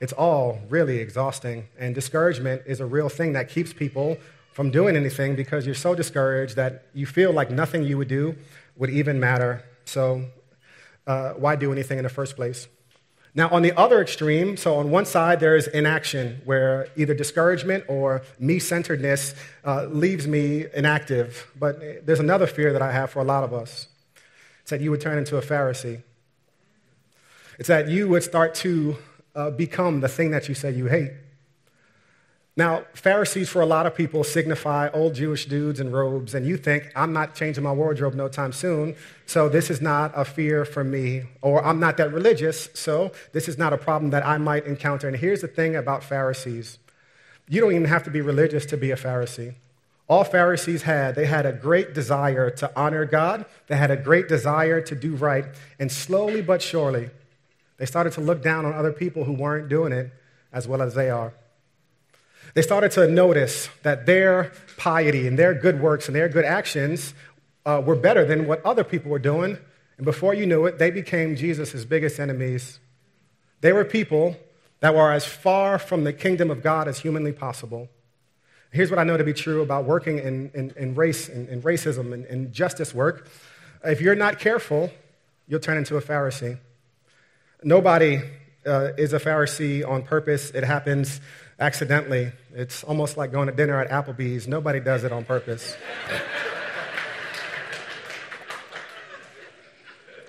it's 0.00 0.12
all 0.12 0.58
really 0.68 0.98
exhausting. 0.98 1.68
And 1.78 1.94
discouragement 1.94 2.62
is 2.66 2.80
a 2.80 2.86
real 2.86 3.08
thing 3.08 3.34
that 3.34 3.48
keeps 3.48 3.72
people 3.72 4.18
from 4.52 4.70
doing 4.70 4.96
anything 4.96 5.36
because 5.36 5.64
you're 5.64 5.74
so 5.74 5.94
discouraged 5.94 6.56
that 6.56 6.86
you 6.92 7.06
feel 7.06 7.32
like 7.32 7.50
nothing 7.50 7.84
you 7.84 7.96
would 7.98 8.08
do 8.08 8.34
would 8.76 8.90
even 8.90 9.20
matter. 9.20 9.64
So, 9.84 10.24
uh, 11.06 11.32
why 11.34 11.56
do 11.56 11.72
anything 11.72 11.98
in 11.98 12.04
the 12.04 12.10
first 12.10 12.36
place? 12.36 12.68
Now, 13.34 13.48
on 13.48 13.62
the 13.62 13.72
other 13.78 14.02
extreme, 14.02 14.58
so 14.58 14.74
on 14.74 14.90
one 14.90 15.06
side, 15.06 15.40
there 15.40 15.56
is 15.56 15.66
inaction, 15.68 16.42
where 16.44 16.88
either 16.96 17.14
discouragement 17.14 17.84
or 17.88 18.22
me 18.38 18.58
centeredness 18.58 19.34
uh, 19.64 19.86
leaves 19.86 20.26
me 20.28 20.66
inactive. 20.74 21.50
But 21.58 22.04
there's 22.06 22.20
another 22.20 22.46
fear 22.46 22.74
that 22.74 22.82
I 22.82 22.92
have 22.92 23.10
for 23.10 23.20
a 23.20 23.24
lot 23.24 23.42
of 23.42 23.54
us 23.54 23.88
it's 24.62 24.70
that 24.70 24.80
you 24.80 24.90
would 24.90 25.00
turn 25.00 25.18
into 25.18 25.36
a 25.36 25.42
Pharisee. 25.42 26.02
It's 27.58 27.68
that 27.68 27.88
you 27.88 28.08
would 28.08 28.22
start 28.22 28.54
to 28.56 28.96
uh, 29.34 29.50
become 29.50 30.00
the 30.00 30.08
thing 30.08 30.30
that 30.30 30.48
you 30.48 30.54
say 30.54 30.70
you 30.70 30.86
hate. 30.86 31.12
Now, 32.54 32.84
Pharisees 32.92 33.48
for 33.48 33.62
a 33.62 33.66
lot 33.66 33.86
of 33.86 33.94
people 33.94 34.22
signify 34.24 34.90
old 34.90 35.14
Jewish 35.14 35.46
dudes 35.46 35.80
in 35.80 35.90
robes, 35.90 36.34
and 36.34 36.46
you 36.46 36.58
think, 36.58 36.92
I'm 36.94 37.14
not 37.14 37.34
changing 37.34 37.64
my 37.64 37.72
wardrobe 37.72 38.14
no 38.14 38.28
time 38.28 38.52
soon, 38.52 38.94
so 39.24 39.48
this 39.48 39.70
is 39.70 39.80
not 39.80 40.12
a 40.14 40.24
fear 40.24 40.66
for 40.66 40.84
me, 40.84 41.22
or 41.40 41.64
I'm 41.64 41.80
not 41.80 41.96
that 41.96 42.12
religious, 42.12 42.68
so 42.74 43.12
this 43.32 43.48
is 43.48 43.56
not 43.56 43.72
a 43.72 43.78
problem 43.78 44.10
that 44.10 44.26
I 44.26 44.36
might 44.36 44.66
encounter. 44.66 45.08
And 45.08 45.16
here's 45.16 45.40
the 45.40 45.48
thing 45.48 45.76
about 45.76 46.04
Pharisees 46.04 46.78
you 47.48 47.60
don't 47.60 47.72
even 47.72 47.86
have 47.86 48.04
to 48.04 48.10
be 48.10 48.20
religious 48.20 48.64
to 48.66 48.76
be 48.76 48.90
a 48.90 48.96
Pharisee. 48.96 49.54
All 50.08 50.24
Pharisees 50.24 50.82
had, 50.82 51.14
they 51.14 51.26
had 51.26 51.46
a 51.46 51.52
great 51.52 51.94
desire 51.94 52.50
to 52.50 52.70
honor 52.76 53.04
God, 53.06 53.46
they 53.66 53.76
had 53.76 53.90
a 53.90 53.96
great 53.96 54.28
desire 54.28 54.80
to 54.82 54.94
do 54.94 55.16
right, 55.16 55.46
and 55.78 55.90
slowly 55.90 56.42
but 56.42 56.60
surely, 56.60 57.08
they 57.78 57.86
started 57.86 58.12
to 58.14 58.20
look 58.20 58.42
down 58.42 58.66
on 58.66 58.74
other 58.74 58.92
people 58.92 59.24
who 59.24 59.32
weren't 59.32 59.68
doing 59.68 59.92
it 59.92 60.12
as 60.52 60.68
well 60.68 60.82
as 60.82 60.94
they 60.94 61.08
are. 61.08 61.32
They 62.54 62.62
started 62.62 62.90
to 62.92 63.08
notice 63.08 63.68
that 63.82 64.06
their 64.06 64.52
piety 64.76 65.26
and 65.26 65.38
their 65.38 65.54
good 65.54 65.80
works 65.80 66.06
and 66.06 66.14
their 66.14 66.28
good 66.28 66.44
actions 66.44 67.14
uh, 67.64 67.82
were 67.84 67.96
better 67.96 68.24
than 68.24 68.46
what 68.46 68.64
other 68.64 68.84
people 68.84 69.10
were 69.10 69.18
doing. 69.18 69.56
And 69.96 70.04
before 70.04 70.34
you 70.34 70.46
knew 70.46 70.66
it, 70.66 70.78
they 70.78 70.90
became 70.90 71.36
Jesus' 71.36 71.84
biggest 71.84 72.18
enemies. 72.18 72.78
They 73.60 73.72
were 73.72 73.84
people 73.84 74.36
that 74.80 74.94
were 74.94 75.12
as 75.12 75.24
far 75.24 75.78
from 75.78 76.04
the 76.04 76.12
kingdom 76.12 76.50
of 76.50 76.62
God 76.62 76.88
as 76.88 76.98
humanly 76.98 77.32
possible. 77.32 77.88
Here's 78.72 78.90
what 78.90 78.98
I 78.98 79.04
know 79.04 79.16
to 79.16 79.24
be 79.24 79.34
true 79.34 79.62
about 79.62 79.84
working 79.84 80.18
in, 80.18 80.50
in, 80.54 80.72
in 80.76 80.94
race 80.94 81.28
and 81.28 81.48
in, 81.48 81.54
in, 81.54 81.62
racism 81.62 82.12
and, 82.12 82.24
and 82.24 82.52
justice 82.52 82.94
work. 82.94 83.28
If 83.84 84.00
you're 84.00 84.14
not 84.14 84.38
careful, 84.38 84.90
you'll 85.46 85.60
turn 85.60 85.76
into 85.76 85.96
a 85.96 86.02
Pharisee. 86.02 86.58
Nobody 87.62 88.22
uh, 88.66 88.92
is 88.96 89.12
a 89.12 89.20
Pharisee 89.20 89.88
on 89.88 90.02
purpose. 90.02 90.50
It 90.50 90.64
happens 90.64 91.20
accidentally. 91.62 92.32
It's 92.54 92.82
almost 92.82 93.16
like 93.16 93.30
going 93.30 93.46
to 93.46 93.54
dinner 93.54 93.80
at 93.80 93.88
Applebee's. 93.88 94.48
Nobody 94.48 94.80
does 94.80 95.04
it 95.04 95.12
on 95.12 95.24
purpose. 95.24 95.76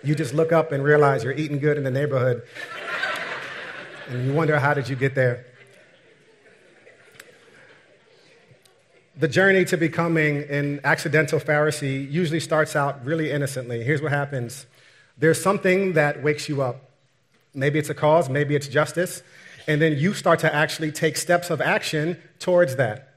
you 0.04 0.14
just 0.14 0.34
look 0.34 0.52
up 0.52 0.72
and 0.72 0.84
realize 0.84 1.24
you're 1.24 1.34
eating 1.34 1.60
good 1.60 1.78
in 1.78 1.84
the 1.84 1.92
neighborhood. 1.92 2.44
And 4.10 4.28
you 4.28 4.34
wonder, 4.34 4.60
how 4.60 4.76
did 4.76 4.88
you 4.88 4.96
get 4.96 5.16
there? 5.16 5.46
The 9.16 9.28
journey 9.28 9.66
to 9.66 9.78
becoming 9.78 10.44
an 10.50 10.82
accidental 10.84 11.40
Pharisee 11.40 12.12
usually 12.12 12.40
starts 12.40 12.76
out 12.76 13.06
really 13.06 13.32
innocently. 13.32 13.84
Here's 13.84 14.02
what 14.02 14.12
happens 14.12 14.66
there's 15.18 15.42
something 15.42 15.94
that 15.94 16.22
wakes 16.24 16.48
you 16.50 16.62
up. 16.62 16.90
Maybe 17.54 17.80
it's 17.80 17.90
a 17.90 17.94
cause, 17.94 18.30
maybe 18.30 18.56
it's 18.56 18.68
justice. 18.68 19.24
And 19.68 19.82
then 19.82 19.98
you 19.98 20.14
start 20.14 20.40
to 20.40 20.54
actually 20.54 20.92
take 20.92 21.18
steps 21.18 21.50
of 21.50 21.62
action 21.62 22.22
towards 22.40 22.76
that. 22.76 23.10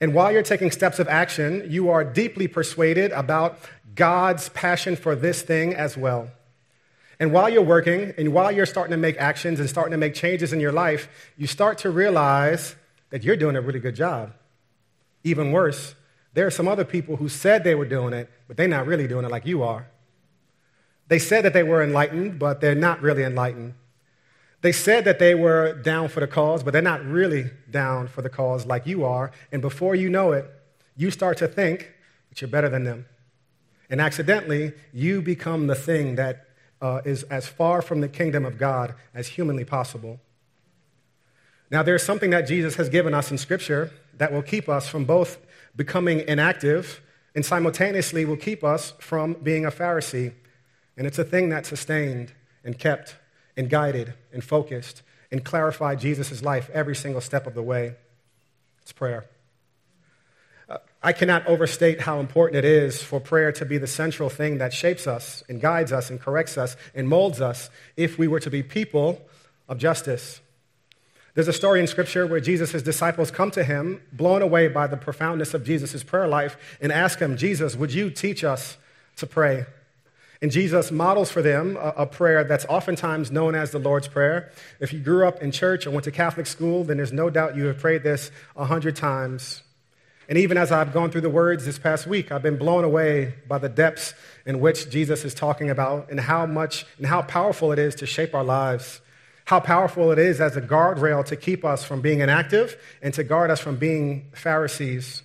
And 0.00 0.14
while 0.14 0.30
you're 0.30 0.42
taking 0.42 0.70
steps 0.70 0.98
of 0.98 1.08
action, 1.08 1.66
you 1.68 1.90
are 1.90 2.04
deeply 2.04 2.48
persuaded 2.48 3.12
about 3.12 3.58
God's 3.94 4.48
passion 4.50 4.96
for 4.96 5.14
this 5.14 5.42
thing 5.42 5.74
as 5.74 5.96
well. 5.96 6.30
And 7.18 7.32
while 7.32 7.48
you're 7.48 7.62
working 7.62 8.12
and 8.18 8.32
while 8.32 8.52
you're 8.52 8.66
starting 8.66 8.90
to 8.90 8.98
make 8.98 9.16
actions 9.16 9.58
and 9.58 9.68
starting 9.68 9.92
to 9.92 9.96
make 9.96 10.14
changes 10.14 10.52
in 10.52 10.60
your 10.60 10.72
life, 10.72 11.08
you 11.38 11.46
start 11.46 11.78
to 11.78 11.90
realize 11.90 12.76
that 13.10 13.24
you're 13.24 13.36
doing 13.36 13.56
a 13.56 13.60
really 13.60 13.80
good 13.80 13.96
job. 13.96 14.34
Even 15.24 15.50
worse, 15.50 15.94
there 16.34 16.46
are 16.46 16.50
some 16.50 16.68
other 16.68 16.84
people 16.84 17.16
who 17.16 17.28
said 17.28 17.64
they 17.64 17.74
were 17.74 17.86
doing 17.86 18.12
it, 18.12 18.30
but 18.46 18.58
they're 18.58 18.68
not 18.68 18.86
really 18.86 19.08
doing 19.08 19.24
it 19.24 19.30
like 19.30 19.46
you 19.46 19.62
are. 19.62 19.86
They 21.08 21.18
said 21.18 21.44
that 21.44 21.54
they 21.54 21.62
were 21.62 21.82
enlightened, 21.82 22.38
but 22.38 22.60
they're 22.60 22.74
not 22.74 23.00
really 23.00 23.22
enlightened. 23.22 23.74
They 24.62 24.72
said 24.72 25.04
that 25.04 25.18
they 25.18 25.34
were 25.34 25.74
down 25.74 26.08
for 26.08 26.20
the 26.20 26.26
cause, 26.26 26.62
but 26.62 26.72
they're 26.72 26.82
not 26.82 27.04
really 27.04 27.50
down 27.70 28.08
for 28.08 28.22
the 28.22 28.28
cause 28.28 28.66
like 28.66 28.86
you 28.86 29.04
are. 29.04 29.30
And 29.52 29.62
before 29.62 29.94
you 29.94 30.08
know 30.08 30.32
it, 30.32 30.50
you 30.96 31.10
start 31.10 31.38
to 31.38 31.48
think 31.48 31.92
that 32.30 32.40
you're 32.40 32.48
better 32.48 32.68
than 32.68 32.84
them. 32.84 33.06
And 33.88 34.00
accidentally, 34.00 34.72
you 34.92 35.22
become 35.22 35.66
the 35.66 35.74
thing 35.74 36.16
that 36.16 36.48
uh, 36.80 37.02
is 37.04 37.22
as 37.24 37.46
far 37.46 37.82
from 37.82 38.00
the 38.00 38.08
kingdom 38.08 38.44
of 38.44 38.58
God 38.58 38.94
as 39.14 39.28
humanly 39.28 39.64
possible. 39.64 40.20
Now, 41.70 41.82
there's 41.82 42.02
something 42.02 42.30
that 42.30 42.42
Jesus 42.42 42.76
has 42.76 42.88
given 42.88 43.14
us 43.14 43.30
in 43.30 43.38
Scripture 43.38 43.90
that 44.16 44.32
will 44.32 44.42
keep 44.42 44.68
us 44.68 44.88
from 44.88 45.04
both 45.04 45.38
becoming 45.74 46.20
inactive 46.26 47.02
and 47.34 47.44
simultaneously 47.44 48.24
will 48.24 48.36
keep 48.36 48.64
us 48.64 48.94
from 48.98 49.34
being 49.34 49.66
a 49.66 49.70
Pharisee. 49.70 50.32
And 50.96 51.06
it's 51.06 51.18
a 51.18 51.24
thing 51.24 51.50
that 51.50 51.66
sustained 51.66 52.32
and 52.64 52.78
kept 52.78 53.16
and 53.56 53.70
guided 53.70 54.14
and 54.32 54.44
focused 54.44 55.02
and 55.30 55.44
clarified 55.44 56.00
Jesus' 56.00 56.42
life 56.42 56.70
every 56.72 56.94
single 56.94 57.20
step 57.20 57.46
of 57.46 57.54
the 57.54 57.62
way. 57.62 57.94
It's 58.82 58.92
prayer. 58.92 59.26
Uh, 60.68 60.78
I 61.02 61.12
cannot 61.12 61.46
overstate 61.46 62.00
how 62.02 62.20
important 62.20 62.58
it 62.58 62.64
is 62.64 63.02
for 63.02 63.20
prayer 63.20 63.52
to 63.52 63.64
be 63.64 63.78
the 63.78 63.86
central 63.86 64.28
thing 64.28 64.58
that 64.58 64.72
shapes 64.72 65.06
us 65.06 65.42
and 65.48 65.60
guides 65.60 65.92
us 65.92 66.10
and 66.10 66.20
corrects 66.20 66.58
us 66.58 66.76
and 66.94 67.08
molds 67.08 67.40
us 67.40 67.70
if 67.96 68.18
we 68.18 68.28
were 68.28 68.40
to 68.40 68.50
be 68.50 68.62
people 68.62 69.20
of 69.68 69.78
justice. 69.78 70.40
There's 71.34 71.48
a 71.48 71.52
story 71.52 71.80
in 71.80 71.86
Scripture 71.86 72.26
where 72.26 72.40
Jesus' 72.40 72.82
disciples 72.82 73.30
come 73.30 73.50
to 73.50 73.62
him, 73.62 74.00
blown 74.10 74.40
away 74.40 74.68
by 74.68 74.86
the 74.86 74.96
profoundness 74.96 75.52
of 75.52 75.64
Jesus' 75.64 76.02
prayer 76.02 76.26
life, 76.26 76.56
and 76.80 76.90
ask 76.90 77.18
him, 77.18 77.36
Jesus, 77.36 77.76
would 77.76 77.92
you 77.92 78.10
teach 78.10 78.42
us 78.42 78.78
to 79.16 79.26
pray? 79.26 79.66
And 80.42 80.50
Jesus 80.50 80.90
models 80.90 81.30
for 81.30 81.42
them 81.42 81.76
a, 81.76 81.94
a, 81.98 82.06
prayer 82.06 82.44
that's 82.44 82.66
oftentimes 82.66 83.30
known 83.30 83.54
as 83.54 83.70
the 83.70 83.78
Lord's 83.78 84.08
Prayer. 84.08 84.52
If 84.80 84.92
you 84.92 84.98
grew 84.98 85.26
up 85.26 85.42
in 85.42 85.50
church 85.50 85.86
or 85.86 85.90
went 85.90 86.04
to 86.04 86.10
Catholic 86.10 86.46
school, 86.46 86.84
then 86.84 86.98
there's 86.98 87.12
no 87.12 87.30
doubt 87.30 87.56
you 87.56 87.66
have 87.66 87.78
prayed 87.78 88.02
this 88.02 88.30
a 88.54 88.66
hundred 88.66 88.96
times. 88.96 89.62
And 90.28 90.36
even 90.36 90.58
as 90.58 90.72
I've 90.72 90.92
gone 90.92 91.10
through 91.10 91.22
the 91.22 91.30
words 91.30 91.64
this 91.64 91.78
past 91.78 92.06
week, 92.06 92.32
I've 92.32 92.42
been 92.42 92.58
blown 92.58 92.84
away 92.84 93.34
by 93.48 93.58
the 93.58 93.68
depths 93.68 94.12
in 94.44 94.60
which 94.60 94.90
Jesus 94.90 95.24
is 95.24 95.34
talking 95.34 95.70
about 95.70 96.10
and 96.10 96.20
how 96.20 96.44
much 96.44 96.84
and 96.98 97.06
how 97.06 97.22
powerful 97.22 97.72
it 97.72 97.78
is 97.78 97.94
to 97.96 98.06
shape 98.06 98.34
our 98.34 98.44
lives 98.44 99.00
how 99.46 99.60
powerful 99.60 100.10
it 100.10 100.18
is 100.18 100.40
as 100.40 100.56
a 100.56 100.60
guardrail 100.60 101.24
to 101.24 101.36
keep 101.36 101.64
us 101.64 101.84
from 101.84 102.00
being 102.00 102.20
inactive 102.20 102.76
and 103.00 103.14
to 103.14 103.22
guard 103.24 103.50
us 103.50 103.60
from 103.60 103.76
being 103.76 104.28
Pharisees. 104.34 105.22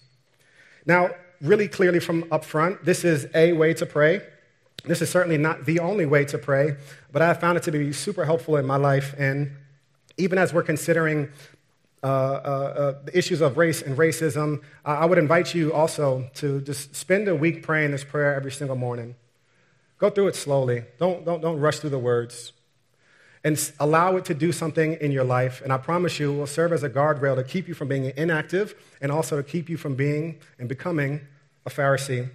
Now, 0.86 1.10
really 1.42 1.68
clearly 1.68 2.00
from 2.00 2.26
up 2.32 2.46
front, 2.46 2.86
this 2.86 3.04
is 3.04 3.28
a 3.34 3.54
way 3.54 3.74
to 3.74 3.86
pray. 3.86 4.22
This 4.84 5.02
is 5.02 5.10
certainly 5.10 5.38
not 5.38 5.66
the 5.66 5.80
only 5.80 6.06
way 6.06 6.26
to 6.26 6.38
pray, 6.38 6.76
but 7.12 7.22
I 7.22 7.28
have 7.28 7.40
found 7.40 7.58
it 7.58 7.64
to 7.64 7.72
be 7.72 7.94
super 7.94 8.26
helpful 8.26 8.58
in 8.58 8.66
my 8.66 8.78
life. 8.78 9.14
And 9.18 9.52
even 10.18 10.38
as 10.38 10.54
we're 10.54 10.64
considering 10.64 11.30
uh, 12.04 12.08
uh, 12.08 12.10
uh, 12.10 13.04
the 13.06 13.16
issues 13.16 13.42
of 13.42 13.58
race 13.58 13.82
and 13.82 13.96
racism, 13.98 14.62
I 14.84 15.06
would 15.06 15.20
invite 15.20 15.54
you 15.54 15.72
also 15.72 16.30
to 16.36 16.62
just 16.62 16.96
spend 16.96 17.28
a 17.28 17.36
week 17.36 17.62
praying 17.62 17.92
this 17.92 18.04
prayer 18.04 18.34
every 18.34 18.52
single 18.52 18.76
morning. 18.76 19.16
Go 20.00 20.10
through 20.10 20.30
it 20.30 20.36
slowly. 20.36 20.84
Don't, 20.98 21.24
don't, 21.26 21.42
don't 21.42 21.60
rush 21.60 21.78
through 21.78 21.92
the 21.92 22.00
words 22.00 22.54
and 23.44 23.72
allow 23.80 24.16
it 24.18 24.26
to 24.26 24.34
do 24.34 24.52
something 24.52 24.94
in 24.94 25.12
your 25.12 25.24
life. 25.24 25.62
And 25.62 25.72
I 25.72 25.78
promise 25.78 26.20
you, 26.20 26.34
it 26.34 26.38
will 26.38 26.48
serve 26.48 26.74
as 26.74 26.84
a 26.84 26.90
guardrail 26.90 27.36
to 27.36 27.44
keep 27.44 27.68
you 27.68 27.74
from 27.74 27.88
being 27.88 28.12
inactive 28.16 28.76
and 29.00 29.12
also 29.12 29.38
to 29.38 29.44
keep 29.44 29.70
you 29.70 29.78
from 29.78 29.96
being 29.96 30.40
and 30.60 30.68
becoming 30.68 31.22
a 31.66 31.70
Pharisee. 31.70 32.30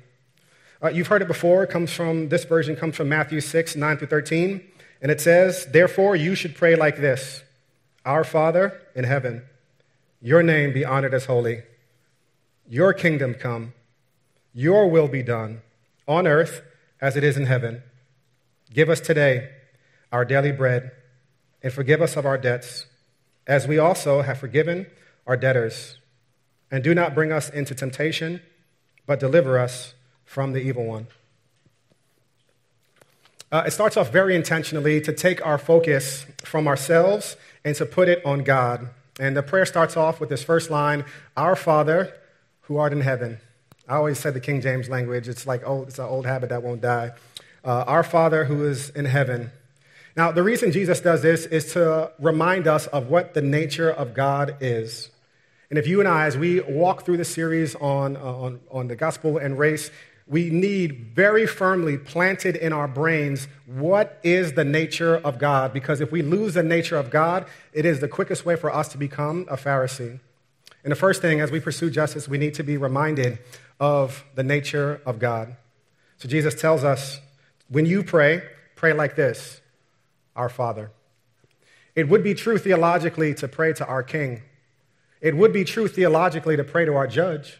Uh, 0.83 0.89
you've 0.89 1.07
heard 1.07 1.23
it 1.23 1.29
before. 1.29 1.65
It 1.65 1.71
comes 1.71 1.93
from, 1.93 2.29
this 2.29 2.45
version 2.45 2.77
comes 2.77 2.97
from 2.97 3.09
Matthew 3.09 3.41
6, 3.41 3.77
9 3.77 3.97
through 3.97 4.09
13. 4.09 4.63
And 5.01 5.11
it 5.11 5.21
says, 5.21 5.67
Therefore, 5.67 6.17
you 6.17 6.35
should 6.35 6.55
pray 6.55 6.77
like 6.77 6.99
this 6.99 7.43
Our 8.05 8.25
Father 8.25 8.81
in 8.95 9.05
heaven, 9.05 9.43
your 10.21 10.43
name 10.43 10.73
be 10.73 10.85
honored 10.85 11.15
as 11.15 11.27
holy. 11.27 11.63
Your 12.69 12.93
kingdom 12.93 13.35
come. 13.35 13.73
Your 14.53 14.89
will 14.91 15.09
be 15.09 15.23
done 15.23 15.63
on 16.09 16.27
earth 16.27 16.63
as 17.01 17.17
it 17.17 17.23
is 17.23 17.37
in 17.37 17.47
heaven. 17.47 17.83
Give 18.73 18.89
us 18.89 19.01
today 19.01 19.51
our 20.13 20.25
daily 20.25 20.53
bread, 20.53 20.93
and 21.63 21.73
forgive 21.73 22.01
us 22.01 22.17
of 22.17 22.25
our 22.25 22.39
debts, 22.39 22.87
as 23.47 23.67
we 23.67 23.79
also 23.79 24.23
have 24.23 24.39
forgiven 24.39 24.87
our 25.27 25.37
debtors. 25.37 25.99
And 26.71 26.83
do 26.83 26.95
not 26.95 27.15
bring 27.15 27.33
us 27.33 27.51
into 27.51 27.75
temptation, 27.75 28.41
but 29.07 29.21
deliver 29.21 29.59
us 29.59 29.95
from 30.27 30.53
the 30.53 30.61
evil 30.61 30.85
one. 30.85 31.07
Uh, 33.51 33.63
it 33.67 33.71
starts 33.71 33.97
off 33.97 34.11
very 34.11 34.37
intentionally 34.37 35.01
to 35.01 35.13
take 35.13 35.45
our 35.47 35.57
focus 35.57 36.27
from 36.45 36.69
ourselves 36.69 37.37
and 37.65 37.75
to 37.77 37.87
put 37.87 38.09
it 38.09 38.25
on 38.27 38.43
God. 38.43 38.89
And 39.19 39.37
the 39.37 39.43
prayer 39.43 39.65
starts 39.65 39.97
off 39.97 40.21
with 40.21 40.29
this 40.29 40.43
first 40.43 40.71
line 40.71 41.05
Our 41.37 41.57
Father, 41.57 42.13
who 42.63 42.77
art 42.77 42.93
in 42.93 43.01
heaven. 43.01 43.39
I 43.89 43.95
always 43.95 44.19
said 44.19 44.35
the 44.35 44.41
King 44.41 44.61
James 44.61 44.89
language. 44.89 45.29
It's 45.29 45.47
like, 45.47 45.63
oh, 45.65 45.85
it's 45.85 45.99
an 45.99 46.07
old 46.07 46.27
habit 46.27 46.51
that 46.51 46.63
won't 46.63 46.81
die. 46.81 47.13
Uh, 47.65 47.85
our 47.87 48.03
Father 48.03 48.45
who 48.45 48.67
is 48.67 48.91
in 48.91 49.05
heaven. 49.05 49.53
Now, 50.17 50.33
the 50.33 50.43
reason 50.43 50.73
Jesus 50.73 51.01
does 51.01 51.23
this 51.23 51.47
is 51.47 51.73
to 51.75 52.11
remind 52.19 52.67
us 52.67 52.89
of 52.89 53.09
what 53.09 53.35
the 53.35 53.43
nature 53.43 53.91
of 53.91 54.13
God 54.13 54.57
is. 54.61 55.11
And 55.71 55.79
if 55.79 55.87
you 55.87 56.01
and 56.01 56.09
I, 56.09 56.27
as 56.27 56.37
we 56.37 56.61
walk 56.61 57.05
through 57.05 57.19
the 57.19 57.25
series 57.25 57.75
on, 57.77 58.17
uh, 58.17 58.21
on, 58.21 58.61
on 58.71 58.89
the 58.89 58.97
gospel 58.97 59.39
and 59.39 59.59
race, 59.59 59.91
we 60.29 60.51
need 60.51 61.13
very 61.15 61.47
firmly 61.47 61.97
planted 61.97 62.57
in 62.57 62.73
our 62.73 62.89
brains 62.89 63.47
what 63.67 64.19
is 64.25 64.55
the 64.55 64.65
nature 64.65 65.17
of 65.17 65.39
God. 65.39 65.73
Because 65.73 66.01
if 66.01 66.11
we 66.11 66.23
lose 66.23 66.55
the 66.55 66.65
nature 66.65 66.97
of 66.97 67.11
God, 67.11 67.47
it 67.73 67.87
is 67.87 68.01
the 68.01 68.09
quickest 68.09 68.45
way 68.45 68.57
for 68.57 68.75
us 68.75 68.89
to 68.89 68.99
become 68.99 69.47
a 69.49 69.57
Pharisee. 69.57 70.19
And 70.83 70.91
the 70.91 70.97
first 70.97 71.23
thing, 71.23 71.41
as 71.41 71.51
we 71.51 71.61
pursue 71.61 71.91
justice, 71.91 72.29
we 72.29 72.39
need 72.39 72.55
to 72.55 72.65
be 72.65 72.77
reminded 72.77 73.39
of 73.79 74.25
the 74.35 74.43
nature 74.43 75.01
of 75.07 75.19
God. 75.19 75.57
So 76.19 76.29
Jesus 76.29 76.55
tells 76.55 76.83
us 76.83 77.21
when 77.69 77.87
you 77.87 78.03
pray, 78.03 78.43
pray 78.75 78.93
like 78.93 79.17
this 79.17 79.61
Our 80.35 80.49
Father. 80.49 80.91
It 81.95 82.09
would 82.09 82.23
be 82.23 82.35
true 82.35 82.59
theologically 82.59 83.33
to 83.35 83.49
pray 83.49 83.73
to 83.75 83.87
our 83.87 84.03
King. 84.03 84.43
It 85.21 85.37
would 85.37 85.53
be 85.53 85.65
true 85.65 85.89
theologically 85.89 86.57
to 86.57 86.65
pray 86.65 86.85
to 86.85 86.95
our 86.95 87.07
judge. 87.07 87.59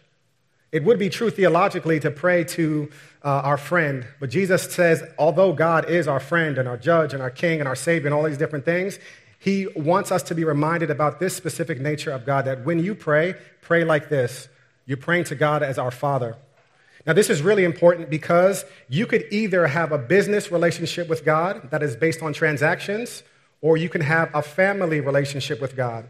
It 0.71 0.83
would 0.83 0.99
be 0.99 1.09
true 1.09 1.29
theologically 1.29 1.99
to 2.01 2.11
pray 2.11 2.43
to 2.43 2.89
uh, 3.23 3.27
our 3.29 3.57
friend. 3.57 4.05
But 4.19 4.29
Jesus 4.29 4.63
says, 4.63 5.03
although 5.17 5.53
God 5.53 5.89
is 5.89 6.07
our 6.07 6.19
friend 6.19 6.57
and 6.57 6.67
our 6.67 6.77
judge 6.77 7.13
and 7.13 7.21
our 7.21 7.29
king 7.29 7.59
and 7.59 7.67
our 7.67 7.75
savior 7.75 8.07
and 8.07 8.13
all 8.13 8.23
these 8.23 8.37
different 8.37 8.65
things, 8.65 8.99
he 9.39 9.67
wants 9.75 10.11
us 10.11 10.23
to 10.23 10.35
be 10.35 10.43
reminded 10.43 10.89
about 10.89 11.19
this 11.19 11.35
specific 11.35 11.79
nature 11.79 12.11
of 12.11 12.25
God 12.25 12.45
that 12.45 12.65
when 12.65 12.79
you 12.79 12.95
pray, 12.95 13.35
pray 13.61 13.83
like 13.83 14.09
this 14.09 14.49
you're 14.85 14.97
praying 14.97 15.25
to 15.25 15.35
God 15.35 15.63
as 15.63 15.77
our 15.77 15.91
Father. 15.91 16.37
Now, 17.05 17.13
this 17.13 17.29
is 17.29 17.41
really 17.41 17.65
important 17.65 18.09
because 18.09 18.65
you 18.89 19.05
could 19.05 19.25
either 19.31 19.67
have 19.67 19.91
a 19.91 19.97
business 19.97 20.51
relationship 20.51 21.07
with 21.09 21.23
God 21.25 21.71
that 21.71 21.83
is 21.83 21.95
based 21.95 22.21
on 22.21 22.33
transactions, 22.33 23.23
or 23.61 23.77
you 23.77 23.89
can 23.89 24.01
have 24.01 24.29
a 24.33 24.41
family 24.41 25.01
relationship 25.01 25.61
with 25.61 25.75
God. 25.75 26.09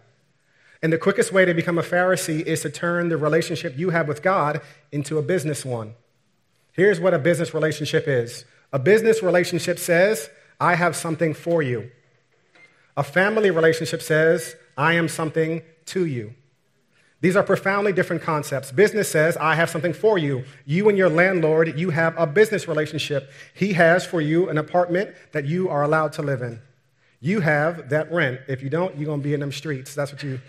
And 0.82 0.94
the 0.94 0.98
quickest 0.98 1.32
way 1.32 1.46
to 1.46 1.54
become 1.54 1.78
a 1.78 1.84
Pharisee 1.84 2.42
is 2.42 2.62
to 2.62 2.70
turn 2.70 3.10
the 3.10 3.18
relationship 3.18 3.78
you 3.78 3.90
have 3.90 4.08
with 4.08 4.22
God 4.22 4.62
into 4.92 5.18
a 5.18 5.22
business 5.24 5.66
one. 5.66 5.96
Here's 6.72 7.00
what 7.00 7.14
a 7.14 7.20
business 7.20 7.54
relationship 7.54 8.08
is 8.08 8.46
a 8.72 8.80
business 8.80 9.24
relationship 9.24 9.80
says, 9.80 10.30
I 10.60 10.76
have 10.76 10.96
something 10.96 11.34
for 11.34 11.62
you. 11.62 11.90
A 12.96 13.04
family 13.04 13.52
relationship 13.52 14.02
says, 14.02 14.56
I 14.78 14.94
am 14.94 15.08
something 15.08 15.62
to 15.88 16.06
you. 16.06 16.34
These 17.20 17.36
are 17.36 17.44
profoundly 17.44 17.94
different 17.94 18.22
concepts. 18.22 18.72
Business 18.72 19.10
says, 19.10 19.38
I 19.38 19.56
have 19.56 19.70
something 19.70 19.94
for 19.94 20.20
you. 20.20 20.44
You 20.66 20.88
and 20.90 20.98
your 20.98 21.10
landlord, 21.10 21.80
you 21.80 21.90
have 21.90 22.14
a 22.18 22.28
business 22.28 22.68
relationship. 22.68 23.32
He 23.56 23.74
has 23.74 24.06
for 24.06 24.22
you 24.22 24.50
an 24.50 24.58
apartment 24.58 25.16
that 25.32 25.46
you 25.46 25.70
are 25.70 25.82
allowed 25.82 26.14
to 26.14 26.22
live 26.22 26.44
in. 26.44 26.60
You 27.20 27.40
have 27.40 27.90
that 27.90 28.12
rent. 28.12 28.42
If 28.48 28.62
you 28.62 28.70
don't, 28.70 28.96
you're 28.96 29.08
going 29.08 29.22
to 29.22 29.24
be 29.24 29.34
in 29.34 29.40
them 29.40 29.52
streets. 29.52 29.96
That's 29.96 30.12
what 30.12 30.22
you. 30.22 30.40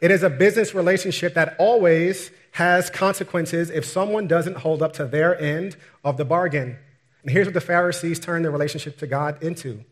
It 0.00 0.10
is 0.10 0.22
a 0.22 0.30
business 0.30 0.74
relationship 0.74 1.34
that 1.34 1.56
always 1.58 2.30
has 2.52 2.90
consequences 2.90 3.70
if 3.70 3.84
someone 3.84 4.26
doesn't 4.26 4.58
hold 4.58 4.82
up 4.82 4.92
to 4.94 5.06
their 5.06 5.38
end 5.40 5.76
of 6.04 6.16
the 6.16 6.24
bargain. 6.24 6.78
And 7.22 7.30
here's 7.30 7.46
what 7.46 7.54
the 7.54 7.60
Pharisees 7.60 8.20
turned 8.20 8.44
their 8.44 8.52
relationship 8.52 8.98
to 8.98 9.06
God 9.06 9.42
into 9.42 9.84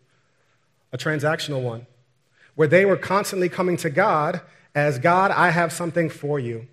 a 0.92 0.98
transactional 0.98 1.62
one, 1.62 1.86
where 2.54 2.68
they 2.68 2.84
were 2.84 2.96
constantly 2.96 3.48
coming 3.48 3.76
to 3.78 3.90
God 3.90 4.40
as 4.74 4.98
God, 4.98 5.30
I 5.30 5.50
have 5.50 5.72
something 5.72 6.08
for 6.08 6.38
you. 6.38 6.68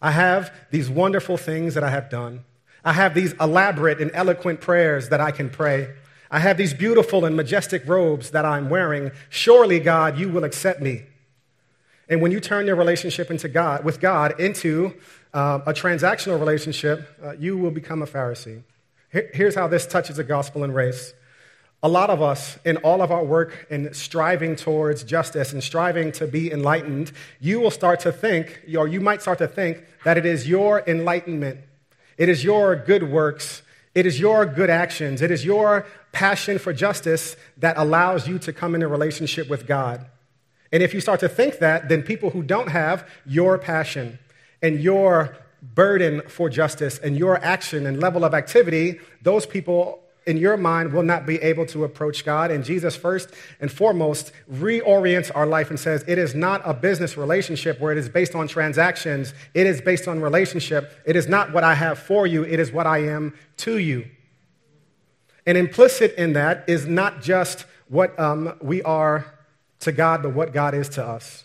I 0.00 0.10
have 0.10 0.52
these 0.70 0.90
wonderful 0.90 1.36
things 1.36 1.74
that 1.74 1.84
I 1.84 1.90
have 1.90 2.10
done. 2.10 2.44
I 2.84 2.92
have 2.92 3.14
these 3.14 3.32
elaborate 3.40 4.00
and 4.00 4.10
eloquent 4.14 4.60
prayers 4.60 5.08
that 5.10 5.20
I 5.20 5.30
can 5.30 5.48
pray. 5.48 5.94
I 6.30 6.40
have 6.40 6.56
these 6.56 6.74
beautiful 6.74 7.24
and 7.24 7.36
majestic 7.36 7.86
robes 7.86 8.30
that 8.30 8.44
I'm 8.44 8.68
wearing. 8.68 9.12
Surely, 9.28 9.78
God, 9.80 10.18
you 10.18 10.28
will 10.28 10.44
accept 10.44 10.80
me. 10.80 11.04
And 12.12 12.20
when 12.20 12.30
you 12.30 12.40
turn 12.40 12.66
your 12.66 12.76
relationship 12.76 13.30
into 13.30 13.48
God, 13.48 13.86
with 13.86 13.98
God 13.98 14.38
into 14.38 14.92
uh, 15.32 15.60
a 15.64 15.72
transactional 15.72 16.38
relationship, 16.38 17.08
uh, 17.24 17.32
you 17.38 17.56
will 17.56 17.70
become 17.70 18.02
a 18.02 18.06
Pharisee. 18.06 18.64
Here, 19.10 19.30
here's 19.32 19.54
how 19.54 19.66
this 19.66 19.86
touches 19.86 20.18
the 20.18 20.24
gospel 20.24 20.62
and 20.62 20.74
race. 20.74 21.14
A 21.82 21.88
lot 21.88 22.10
of 22.10 22.20
us, 22.20 22.58
in 22.66 22.76
all 22.76 23.00
of 23.00 23.10
our 23.10 23.24
work 23.24 23.66
in 23.70 23.94
striving 23.94 24.56
towards 24.56 25.04
justice 25.04 25.54
and 25.54 25.64
striving 25.64 26.12
to 26.12 26.26
be 26.26 26.52
enlightened, 26.52 27.12
you 27.40 27.60
will 27.60 27.70
start 27.70 28.00
to 28.00 28.12
think, 28.12 28.60
or 28.76 28.86
you 28.86 29.00
might 29.00 29.22
start 29.22 29.38
to 29.38 29.48
think, 29.48 29.82
that 30.04 30.18
it 30.18 30.26
is 30.26 30.46
your 30.46 30.84
enlightenment, 30.86 31.60
it 32.18 32.28
is 32.28 32.44
your 32.44 32.76
good 32.76 33.10
works, 33.10 33.62
it 33.94 34.04
is 34.04 34.20
your 34.20 34.44
good 34.44 34.68
actions, 34.68 35.22
it 35.22 35.30
is 35.30 35.46
your 35.46 35.86
passion 36.12 36.58
for 36.58 36.74
justice 36.74 37.36
that 37.56 37.78
allows 37.78 38.28
you 38.28 38.38
to 38.40 38.52
come 38.52 38.74
in 38.74 38.82
a 38.82 38.88
relationship 38.88 39.48
with 39.48 39.66
God. 39.66 40.04
And 40.72 40.82
if 40.82 40.94
you 40.94 41.00
start 41.00 41.20
to 41.20 41.28
think 41.28 41.58
that, 41.58 41.88
then 41.88 42.02
people 42.02 42.30
who 42.30 42.42
don't 42.42 42.68
have 42.68 43.08
your 43.26 43.58
passion 43.58 44.18
and 44.62 44.80
your 44.80 45.36
burden 45.62 46.22
for 46.28 46.48
justice 46.48 46.98
and 46.98 47.16
your 47.16 47.42
action 47.44 47.86
and 47.86 48.00
level 48.00 48.24
of 48.24 48.34
activity, 48.34 48.98
those 49.22 49.46
people 49.46 50.00
in 50.26 50.36
your 50.36 50.56
mind 50.56 50.92
will 50.92 51.02
not 51.02 51.26
be 51.26 51.36
able 51.42 51.66
to 51.66 51.84
approach 51.84 52.24
God. 52.24 52.50
And 52.50 52.64
Jesus, 52.64 52.96
first 52.96 53.30
and 53.60 53.70
foremost, 53.70 54.32
reorients 54.50 55.30
our 55.34 55.46
life 55.46 55.70
and 55.70 55.78
says 55.78 56.04
it 56.06 56.18
is 56.18 56.34
not 56.34 56.62
a 56.64 56.72
business 56.72 57.16
relationship 57.16 57.80
where 57.80 57.92
it 57.92 57.98
is 57.98 58.08
based 58.08 58.34
on 58.34 58.48
transactions, 58.48 59.34
it 59.54 59.66
is 59.66 59.80
based 59.80 60.06
on 60.06 60.20
relationship. 60.20 60.92
It 61.04 61.16
is 61.16 61.28
not 61.28 61.52
what 61.52 61.64
I 61.64 61.74
have 61.74 61.98
for 61.98 62.26
you, 62.26 62.44
it 62.44 62.60
is 62.60 62.72
what 62.72 62.86
I 62.86 62.98
am 62.98 63.34
to 63.58 63.78
you. 63.78 64.06
And 65.44 65.58
implicit 65.58 66.14
in 66.14 66.34
that 66.34 66.64
is 66.68 66.86
not 66.86 67.20
just 67.20 67.66
what 67.88 68.18
um, 68.18 68.56
we 68.60 68.80
are 68.82 69.26
to 69.82 69.92
God, 69.92 70.22
but 70.22 70.32
what 70.32 70.52
God 70.52 70.74
is 70.74 70.88
to 70.90 71.04
us. 71.04 71.44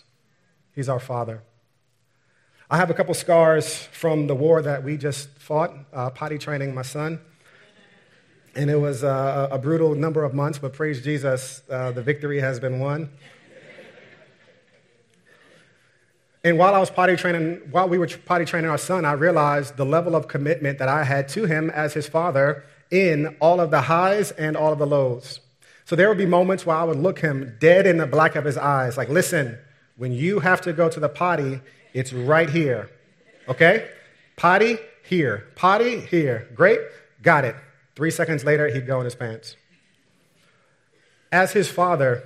He's 0.74 0.88
our 0.88 1.00
Father. 1.00 1.42
I 2.70 2.76
have 2.76 2.90
a 2.90 2.94
couple 2.94 3.14
scars 3.14 3.74
from 3.92 4.26
the 4.26 4.34
war 4.34 4.62
that 4.62 4.84
we 4.84 4.96
just 4.96 5.28
fought, 5.30 5.72
uh, 5.92 6.10
potty 6.10 6.38
training 6.38 6.74
my 6.74 6.82
son. 6.82 7.20
And 8.54 8.70
it 8.70 8.76
was 8.76 9.02
uh, 9.02 9.48
a 9.50 9.58
brutal 9.58 9.94
number 9.94 10.22
of 10.22 10.34
months, 10.34 10.58
but 10.58 10.72
praise 10.72 11.02
Jesus, 11.02 11.62
uh, 11.70 11.92
the 11.92 12.02
victory 12.02 12.40
has 12.40 12.60
been 12.60 12.78
won. 12.78 13.10
And 16.44 16.58
while 16.58 16.74
I 16.74 16.78
was 16.78 16.90
potty 16.90 17.16
training, 17.16 17.60
while 17.72 17.88
we 17.88 17.98
were 17.98 18.06
potty 18.06 18.44
training 18.44 18.70
our 18.70 18.78
son, 18.78 19.04
I 19.04 19.12
realized 19.12 19.76
the 19.76 19.84
level 19.84 20.14
of 20.14 20.28
commitment 20.28 20.78
that 20.78 20.88
I 20.88 21.04
had 21.04 21.28
to 21.30 21.46
him 21.46 21.70
as 21.70 21.94
his 21.94 22.06
father 22.06 22.64
in 22.90 23.36
all 23.40 23.60
of 23.60 23.70
the 23.70 23.82
highs 23.82 24.30
and 24.30 24.56
all 24.56 24.72
of 24.72 24.78
the 24.78 24.86
lows. 24.86 25.40
So 25.88 25.96
there 25.96 26.10
would 26.10 26.18
be 26.18 26.26
moments 26.26 26.66
where 26.66 26.76
I 26.76 26.84
would 26.84 26.98
look 26.98 27.20
him 27.20 27.56
dead 27.60 27.86
in 27.86 27.96
the 27.96 28.06
black 28.06 28.36
of 28.36 28.44
his 28.44 28.58
eyes, 28.58 28.98
like, 28.98 29.08
listen, 29.08 29.56
when 29.96 30.12
you 30.12 30.40
have 30.40 30.60
to 30.60 30.74
go 30.74 30.90
to 30.90 31.00
the 31.00 31.08
potty, 31.08 31.62
it's 31.94 32.12
right 32.12 32.50
here. 32.50 32.90
Okay? 33.48 33.88
Potty 34.36 34.76
here. 35.02 35.46
Potty 35.56 36.00
here. 36.00 36.46
Great. 36.54 36.78
Got 37.22 37.46
it. 37.46 37.56
Three 37.96 38.10
seconds 38.10 38.44
later, 38.44 38.68
he'd 38.68 38.86
go 38.86 38.98
in 38.98 39.06
his 39.06 39.14
pants. 39.14 39.56
As 41.32 41.52
his 41.52 41.70
father, 41.70 42.22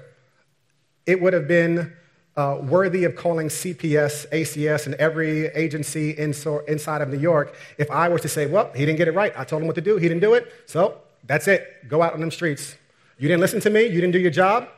it 1.06 1.22
would 1.22 1.32
have 1.32 1.46
been 1.46 1.92
uh, 2.36 2.58
worthy 2.60 3.04
of 3.04 3.14
calling 3.14 3.46
CPS, 3.46 4.28
ACS, 4.30 4.86
and 4.86 4.96
every 4.96 5.46
agency 5.46 6.10
in 6.10 6.34
so, 6.34 6.64
inside 6.64 7.00
of 7.00 7.10
New 7.10 7.20
York 7.20 7.54
if 7.78 7.88
I 7.92 8.08
were 8.08 8.18
to 8.18 8.28
say, 8.28 8.46
well, 8.46 8.72
he 8.74 8.84
didn't 8.84 8.98
get 8.98 9.06
it 9.06 9.14
right. 9.14 9.32
I 9.36 9.44
told 9.44 9.62
him 9.62 9.68
what 9.68 9.76
to 9.76 9.82
do. 9.82 9.98
He 9.98 10.08
didn't 10.08 10.22
do 10.22 10.34
it. 10.34 10.52
So 10.66 10.98
that's 11.22 11.46
it. 11.46 11.88
Go 11.88 12.02
out 12.02 12.14
on 12.14 12.18
them 12.18 12.32
streets. 12.32 12.74
You 13.18 13.28
didn't 13.28 13.40
listen 13.40 13.60
to 13.60 13.70
me. 13.70 13.84
You 13.84 14.00
didn't 14.00 14.12
do 14.12 14.18
your 14.18 14.30
job. 14.30 14.68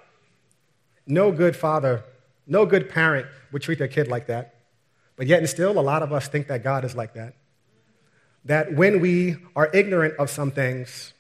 No 1.07 1.33
good 1.33 1.55
father, 1.55 2.03
no 2.47 2.65
good 2.65 2.89
parent 2.89 3.27
would 3.53 3.63
treat 3.63 3.79
their 3.79 3.89
kid 3.89 4.09
like 4.09 4.27
that. 4.27 4.55
But 5.17 5.27
yet 5.27 5.39
and 5.39 5.49
still, 5.49 5.79
a 5.79 5.81
lot 5.81 6.03
of 6.03 6.13
us 6.13 6.29
think 6.29 6.49
that 6.49 6.65
God 6.65 6.85
is 6.85 6.95
like 6.95 7.15
that 7.15 7.35
that 8.45 8.75
when 8.75 9.01
we 9.01 9.37
are 9.57 9.71
ignorant 9.73 10.15
of 10.19 10.31
some 10.31 10.51
things, 10.51 11.15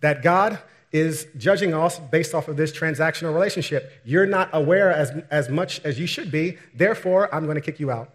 that 0.00 0.22
God 0.22 0.58
is 0.90 1.26
judging 1.36 1.74
us 1.74 1.98
based 1.98 2.34
off 2.34 2.48
of 2.48 2.56
this 2.56 2.72
transactional 2.72 3.34
relationship. 3.34 3.92
You're 4.04 4.26
not 4.26 4.48
aware 4.52 4.90
as, 4.90 5.12
as 5.30 5.48
much 5.48 5.80
as 5.84 5.98
you 5.98 6.06
should 6.06 6.30
be, 6.30 6.56
therefore, 6.74 7.32
I'm 7.34 7.44
going 7.44 7.56
to 7.56 7.60
kick 7.60 7.78
you 7.78 7.90
out. 7.90 8.10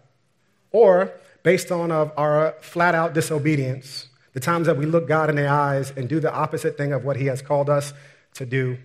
Or 0.72 1.12
based 1.42 1.70
on 1.70 1.92
of 1.92 2.12
our 2.16 2.54
flat 2.60 2.94
out 2.94 3.14
disobedience, 3.14 4.08
the 4.32 4.40
times 4.40 4.66
that 4.66 4.76
we 4.76 4.86
look 4.86 5.06
God 5.06 5.30
in 5.30 5.36
the 5.36 5.46
eyes 5.46 5.92
and 5.96 6.08
do 6.08 6.18
the 6.18 6.32
opposite 6.32 6.76
thing 6.76 6.92
of 6.92 7.04
what 7.04 7.16
He 7.16 7.26
has 7.26 7.40
called 7.40 7.70
us 7.70 7.92
to 8.34 8.46
do. 8.46 8.78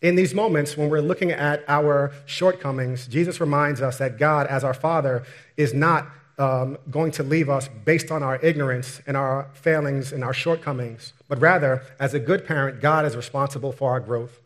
In 0.00 0.14
these 0.14 0.32
moments, 0.32 0.76
when 0.76 0.88
we're 0.88 1.00
looking 1.00 1.32
at 1.32 1.64
our 1.68 2.12
shortcomings, 2.26 3.06
Jesus 3.08 3.40
reminds 3.40 3.82
us 3.82 3.98
that 3.98 4.18
God, 4.18 4.46
as 4.46 4.62
our 4.62 4.74
Father, 4.74 5.24
is 5.56 5.74
not 5.74 6.06
um, 6.38 6.78
going 6.88 7.10
to 7.12 7.24
leave 7.24 7.50
us 7.50 7.68
based 7.84 8.12
on 8.12 8.22
our 8.22 8.36
ignorance 8.36 9.02
and 9.06 9.16
our 9.16 9.50
failings 9.54 10.12
and 10.12 10.22
our 10.22 10.32
shortcomings, 10.32 11.12
but 11.26 11.40
rather, 11.40 11.82
as 11.98 12.14
a 12.14 12.20
good 12.20 12.46
parent, 12.46 12.80
God 12.80 13.04
is 13.04 13.16
responsible 13.16 13.72
for 13.72 13.90
our 13.90 14.00
growth. 14.00 14.40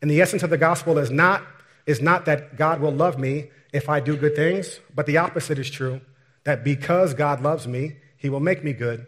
And 0.00 0.10
the 0.10 0.20
essence 0.20 0.42
of 0.44 0.50
the 0.50 0.58
gospel 0.58 0.96
is 0.98 1.10
not, 1.10 1.42
is 1.86 2.00
not 2.00 2.24
that 2.26 2.56
God 2.56 2.80
will 2.80 2.92
love 2.92 3.18
me 3.18 3.48
if 3.72 3.88
I 3.88 3.98
do 3.98 4.16
good 4.16 4.36
things, 4.36 4.78
but 4.94 5.06
the 5.06 5.16
opposite 5.16 5.58
is 5.58 5.68
true 5.68 6.00
that 6.44 6.62
because 6.62 7.14
God 7.14 7.40
loves 7.42 7.66
me, 7.66 7.96
he 8.16 8.28
will 8.28 8.40
make 8.40 8.62
me 8.62 8.72
good. 8.72 9.06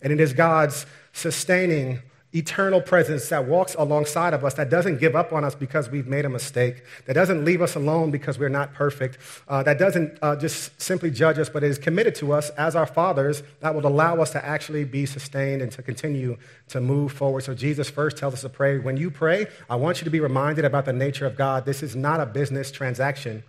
And 0.00 0.12
it 0.12 0.20
is 0.20 0.32
God's 0.32 0.86
sustaining, 1.12 2.00
eternal 2.36 2.80
presence 2.80 3.28
that 3.30 3.46
walks 3.46 3.74
alongside 3.78 4.34
of 4.34 4.44
us, 4.44 4.54
that 4.54 4.68
doesn't 4.68 4.98
give 4.98 5.16
up 5.16 5.32
on 5.32 5.44
us 5.44 5.54
because 5.54 5.88
we've 5.88 6.06
made 6.06 6.24
a 6.24 6.28
mistake, 6.28 6.82
that 7.06 7.14
doesn't 7.14 7.44
leave 7.44 7.62
us 7.62 7.74
alone 7.74 8.10
because 8.10 8.38
we're 8.38 8.48
not 8.48 8.74
perfect, 8.74 9.18
uh, 9.48 9.62
that 9.62 9.78
doesn't 9.78 10.18
uh, 10.20 10.36
just 10.36 10.80
simply 10.80 11.10
judge 11.10 11.38
us, 11.38 11.48
but 11.48 11.64
is 11.64 11.78
committed 11.78 12.14
to 12.14 12.32
us 12.32 12.50
as 12.50 12.76
our 12.76 12.86
fathers 12.86 13.42
that 13.60 13.74
will 13.74 13.86
allow 13.86 14.20
us 14.20 14.30
to 14.30 14.44
actually 14.44 14.84
be 14.84 15.06
sustained 15.06 15.62
and 15.62 15.72
to 15.72 15.82
continue 15.82 16.36
to 16.68 16.80
move 16.80 17.12
forward. 17.12 17.42
So 17.42 17.54
Jesus 17.54 17.88
first 17.88 18.16
tells 18.16 18.34
us 18.34 18.42
to 18.42 18.48
pray. 18.48 18.78
When 18.78 18.96
you 18.96 19.10
pray, 19.10 19.46
I 19.70 19.76
want 19.76 20.00
you 20.00 20.04
to 20.04 20.10
be 20.10 20.20
reminded 20.20 20.64
about 20.64 20.84
the 20.84 20.92
nature 20.92 21.26
of 21.26 21.36
God. 21.36 21.64
This 21.64 21.82
is 21.82 21.96
not 21.96 22.20
a 22.20 22.26
business 22.26 22.70
transaction. 22.70 23.42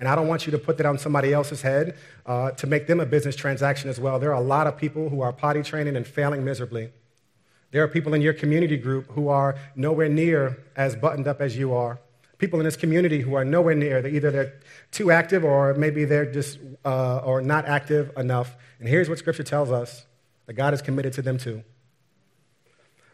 And 0.00 0.08
I 0.08 0.16
don't 0.16 0.26
want 0.26 0.46
you 0.46 0.52
to 0.52 0.58
put 0.58 0.78
that 0.78 0.86
on 0.86 0.98
somebody 0.98 1.32
else's 1.32 1.62
head 1.62 1.96
uh, 2.26 2.50
to 2.52 2.66
make 2.66 2.88
them 2.88 2.98
a 2.98 3.06
business 3.06 3.36
transaction 3.36 3.88
as 3.88 4.00
well. 4.00 4.18
There 4.18 4.30
are 4.30 4.42
a 4.42 4.44
lot 4.44 4.66
of 4.66 4.76
people 4.76 5.08
who 5.08 5.20
are 5.20 5.32
potty 5.32 5.62
training 5.62 5.94
and 5.94 6.04
failing 6.04 6.44
miserably. 6.44 6.90
There 7.72 7.82
are 7.82 7.88
people 7.88 8.14
in 8.14 8.22
your 8.22 8.34
community 8.34 8.76
group 8.76 9.10
who 9.12 9.28
are 9.28 9.56
nowhere 9.74 10.08
near 10.08 10.62
as 10.76 10.94
buttoned 10.94 11.26
up 11.26 11.40
as 11.40 11.56
you 11.56 11.74
are. 11.74 11.98
People 12.38 12.60
in 12.60 12.64
this 12.64 12.76
community 12.76 13.20
who 13.20 13.34
are 13.34 13.44
nowhere 13.44 13.74
near. 13.74 14.02
They're 14.02 14.14
either 14.14 14.30
they're 14.30 14.54
too 14.90 15.10
active 15.10 15.42
or 15.44 15.74
maybe 15.74 16.04
they're 16.04 16.30
just 16.30 16.58
uh, 16.84 17.18
or 17.18 17.40
not 17.40 17.66
active 17.66 18.12
enough. 18.16 18.54
And 18.78 18.88
here's 18.88 19.08
what 19.08 19.18
Scripture 19.18 19.42
tells 19.42 19.70
us: 19.70 20.06
that 20.46 20.54
God 20.54 20.74
is 20.74 20.82
committed 20.82 21.12
to 21.14 21.22
them 21.22 21.38
too. 21.38 21.62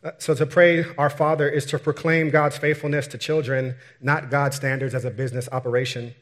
Uh, 0.03 0.13
so 0.19 0.35
to 0.35 0.47
pray, 0.47 0.85
our 0.97 1.11
Father, 1.11 1.49
is 1.49 1.67
to 1.67 1.79
proclaim 1.79 2.31
God's 2.31 2.57
faithfulness 2.57 3.07
to 3.09 3.19
children, 3.19 3.75
not 4.01 4.31
God's 4.31 4.57
standards 4.57 4.95
as 4.95 5.05
a 5.05 5.11
business 5.11 5.49
operation. 5.53 6.15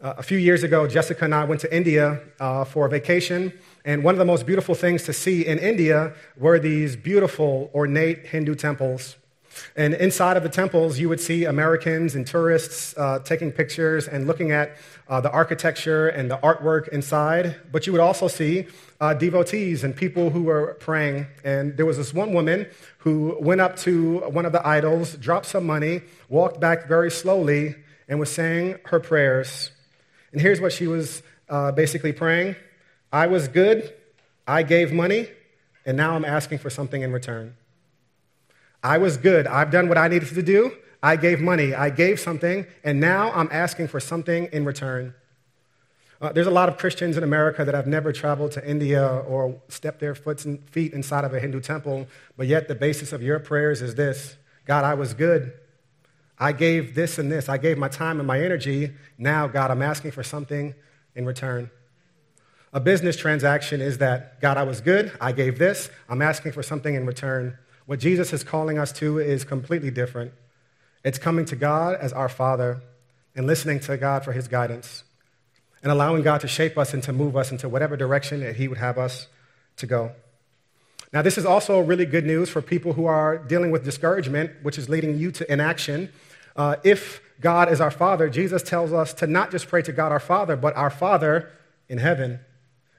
Uh, 0.00 0.14
a 0.18 0.22
few 0.22 0.38
years 0.38 0.62
ago, 0.62 0.86
Jessica 0.86 1.24
and 1.24 1.34
I 1.34 1.44
went 1.44 1.60
to 1.62 1.74
India 1.74 2.20
uh, 2.40 2.64
for 2.64 2.86
a 2.86 2.88
vacation, 2.88 3.52
and 3.84 4.04
one 4.04 4.14
of 4.14 4.18
the 4.18 4.24
most 4.24 4.46
beautiful 4.46 4.74
things 4.74 5.02
to 5.04 5.12
see 5.12 5.44
in 5.44 5.58
India 5.58 6.14
were 6.36 6.58
these 6.58 6.94
beautiful, 6.96 7.70
ornate 7.74 8.26
Hindu 8.26 8.54
temples. 8.54 9.16
And 9.76 9.92
inside 9.94 10.36
of 10.36 10.42
the 10.42 10.48
temples, 10.48 10.98
you 10.98 11.08
would 11.08 11.20
see 11.20 11.44
Americans 11.44 12.14
and 12.14 12.26
tourists 12.26 12.94
uh, 12.96 13.18
taking 13.18 13.52
pictures 13.52 14.08
and 14.08 14.26
looking 14.26 14.50
at 14.50 14.76
uh, 15.08 15.20
the 15.20 15.30
architecture 15.30 16.08
and 16.08 16.30
the 16.30 16.38
artwork 16.38 16.88
inside. 16.88 17.56
But 17.70 17.86
you 17.86 17.92
would 17.92 18.00
also 18.00 18.28
see 18.28 18.66
uh, 19.00 19.14
devotees 19.14 19.84
and 19.84 19.94
people 19.94 20.30
who 20.30 20.44
were 20.44 20.74
praying. 20.80 21.26
And 21.44 21.76
there 21.76 21.84
was 21.84 21.98
this 21.98 22.14
one 22.14 22.32
woman 22.32 22.66
who 22.98 23.36
went 23.40 23.60
up 23.60 23.76
to 23.78 24.20
one 24.20 24.46
of 24.46 24.52
the 24.52 24.66
idols, 24.66 25.16
dropped 25.16 25.46
some 25.46 25.66
money, 25.66 26.02
walked 26.28 26.60
back 26.60 26.88
very 26.88 27.10
slowly, 27.10 27.74
and 28.08 28.18
was 28.18 28.30
saying 28.30 28.78
her 28.86 29.00
prayers. 29.00 29.70
And 30.32 30.40
here's 30.40 30.60
what 30.60 30.72
she 30.72 30.86
was 30.86 31.22
uh, 31.50 31.72
basically 31.72 32.12
praying 32.12 32.56
I 33.12 33.26
was 33.26 33.48
good, 33.48 33.92
I 34.46 34.62
gave 34.62 34.92
money, 34.92 35.28
and 35.84 35.96
now 35.96 36.14
I'm 36.14 36.24
asking 36.24 36.58
for 36.58 36.70
something 36.70 37.02
in 37.02 37.12
return. 37.12 37.56
I 38.82 38.98
was 38.98 39.16
good, 39.16 39.46
I've 39.46 39.70
done 39.70 39.88
what 39.88 39.98
I 39.98 40.08
needed 40.08 40.28
to 40.30 40.42
do, 40.42 40.72
I 41.02 41.16
gave 41.16 41.40
money, 41.40 41.74
I 41.74 41.90
gave 41.90 42.18
something, 42.18 42.66
and 42.82 43.00
now 43.00 43.32
I'm 43.32 43.48
asking 43.52 43.88
for 43.88 44.00
something 44.00 44.48
in 44.52 44.64
return. 44.64 45.14
Uh, 46.20 46.32
there's 46.32 46.46
a 46.46 46.52
lot 46.52 46.68
of 46.68 46.78
Christians 46.78 47.16
in 47.16 47.24
America 47.24 47.64
that 47.64 47.74
have 47.74 47.88
never 47.88 48.12
traveled 48.12 48.52
to 48.52 48.68
India 48.68 49.04
or 49.04 49.60
stepped 49.68 49.98
their 49.98 50.14
feet 50.14 50.92
inside 50.92 51.24
of 51.24 51.34
a 51.34 51.40
Hindu 51.40 51.60
temple, 51.60 52.06
but 52.36 52.46
yet 52.46 52.68
the 52.68 52.76
basis 52.76 53.12
of 53.12 53.22
your 53.22 53.40
prayers 53.40 53.82
is 53.82 53.96
this 53.96 54.36
God, 54.64 54.84
I 54.84 54.94
was 54.94 55.14
good. 55.14 55.52
I 56.38 56.52
gave 56.52 56.94
this 56.94 57.18
and 57.18 57.30
this. 57.30 57.48
I 57.48 57.56
gave 57.58 57.78
my 57.78 57.88
time 57.88 58.18
and 58.18 58.26
my 58.26 58.40
energy. 58.40 58.92
Now, 59.18 59.46
God, 59.48 59.70
I'm 59.70 59.82
asking 59.82 60.12
for 60.12 60.22
something 60.22 60.74
in 61.14 61.26
return. 61.26 61.70
A 62.72 62.80
business 62.80 63.16
transaction 63.16 63.80
is 63.80 63.98
that, 63.98 64.40
God, 64.40 64.56
I 64.56 64.62
was 64.62 64.80
good. 64.80 65.12
I 65.20 65.32
gave 65.32 65.58
this. 65.58 65.90
I'm 66.08 66.22
asking 66.22 66.52
for 66.52 66.62
something 66.62 66.94
in 66.94 67.06
return. 67.06 67.58
What 67.86 68.00
Jesus 68.00 68.32
is 68.32 68.42
calling 68.42 68.78
us 68.78 68.92
to 68.92 69.18
is 69.18 69.44
completely 69.44 69.90
different. 69.90 70.32
It's 71.04 71.18
coming 71.18 71.44
to 71.46 71.56
God 71.56 71.96
as 71.96 72.12
our 72.12 72.28
Father 72.28 72.80
and 73.34 73.46
listening 73.46 73.80
to 73.80 73.96
God 73.96 74.24
for 74.24 74.32
His 74.32 74.48
guidance 74.48 75.04
and 75.82 75.92
allowing 75.92 76.22
God 76.22 76.40
to 76.42 76.48
shape 76.48 76.78
us 76.78 76.94
and 76.94 77.02
to 77.02 77.12
move 77.12 77.36
us 77.36 77.50
into 77.50 77.68
whatever 77.68 77.96
direction 77.96 78.40
that 78.40 78.56
He 78.56 78.68
would 78.68 78.78
have 78.78 78.98
us 78.98 79.26
to 79.76 79.86
go. 79.86 80.12
Now, 81.12 81.20
this 81.20 81.36
is 81.36 81.44
also 81.44 81.80
really 81.80 82.06
good 82.06 82.24
news 82.24 82.48
for 82.48 82.62
people 82.62 82.94
who 82.94 83.04
are 83.04 83.36
dealing 83.36 83.70
with 83.70 83.84
discouragement, 83.84 84.50
which 84.62 84.78
is 84.78 84.88
leading 84.88 85.18
you 85.18 85.30
to 85.32 85.52
inaction 85.52 86.10
uh, 86.56 86.76
if 86.84 87.20
God 87.40 87.72
is 87.72 87.80
our 87.80 87.90
Father, 87.90 88.28
Jesus 88.28 88.62
tells 88.62 88.92
us 88.92 89.14
to 89.14 89.26
not 89.26 89.50
just 89.50 89.68
pray 89.68 89.82
to 89.82 89.92
God 89.92 90.12
our 90.12 90.20
Father, 90.20 90.56
but 90.56 90.76
our 90.76 90.90
Father 90.90 91.50
in 91.88 91.98
heaven. 91.98 92.40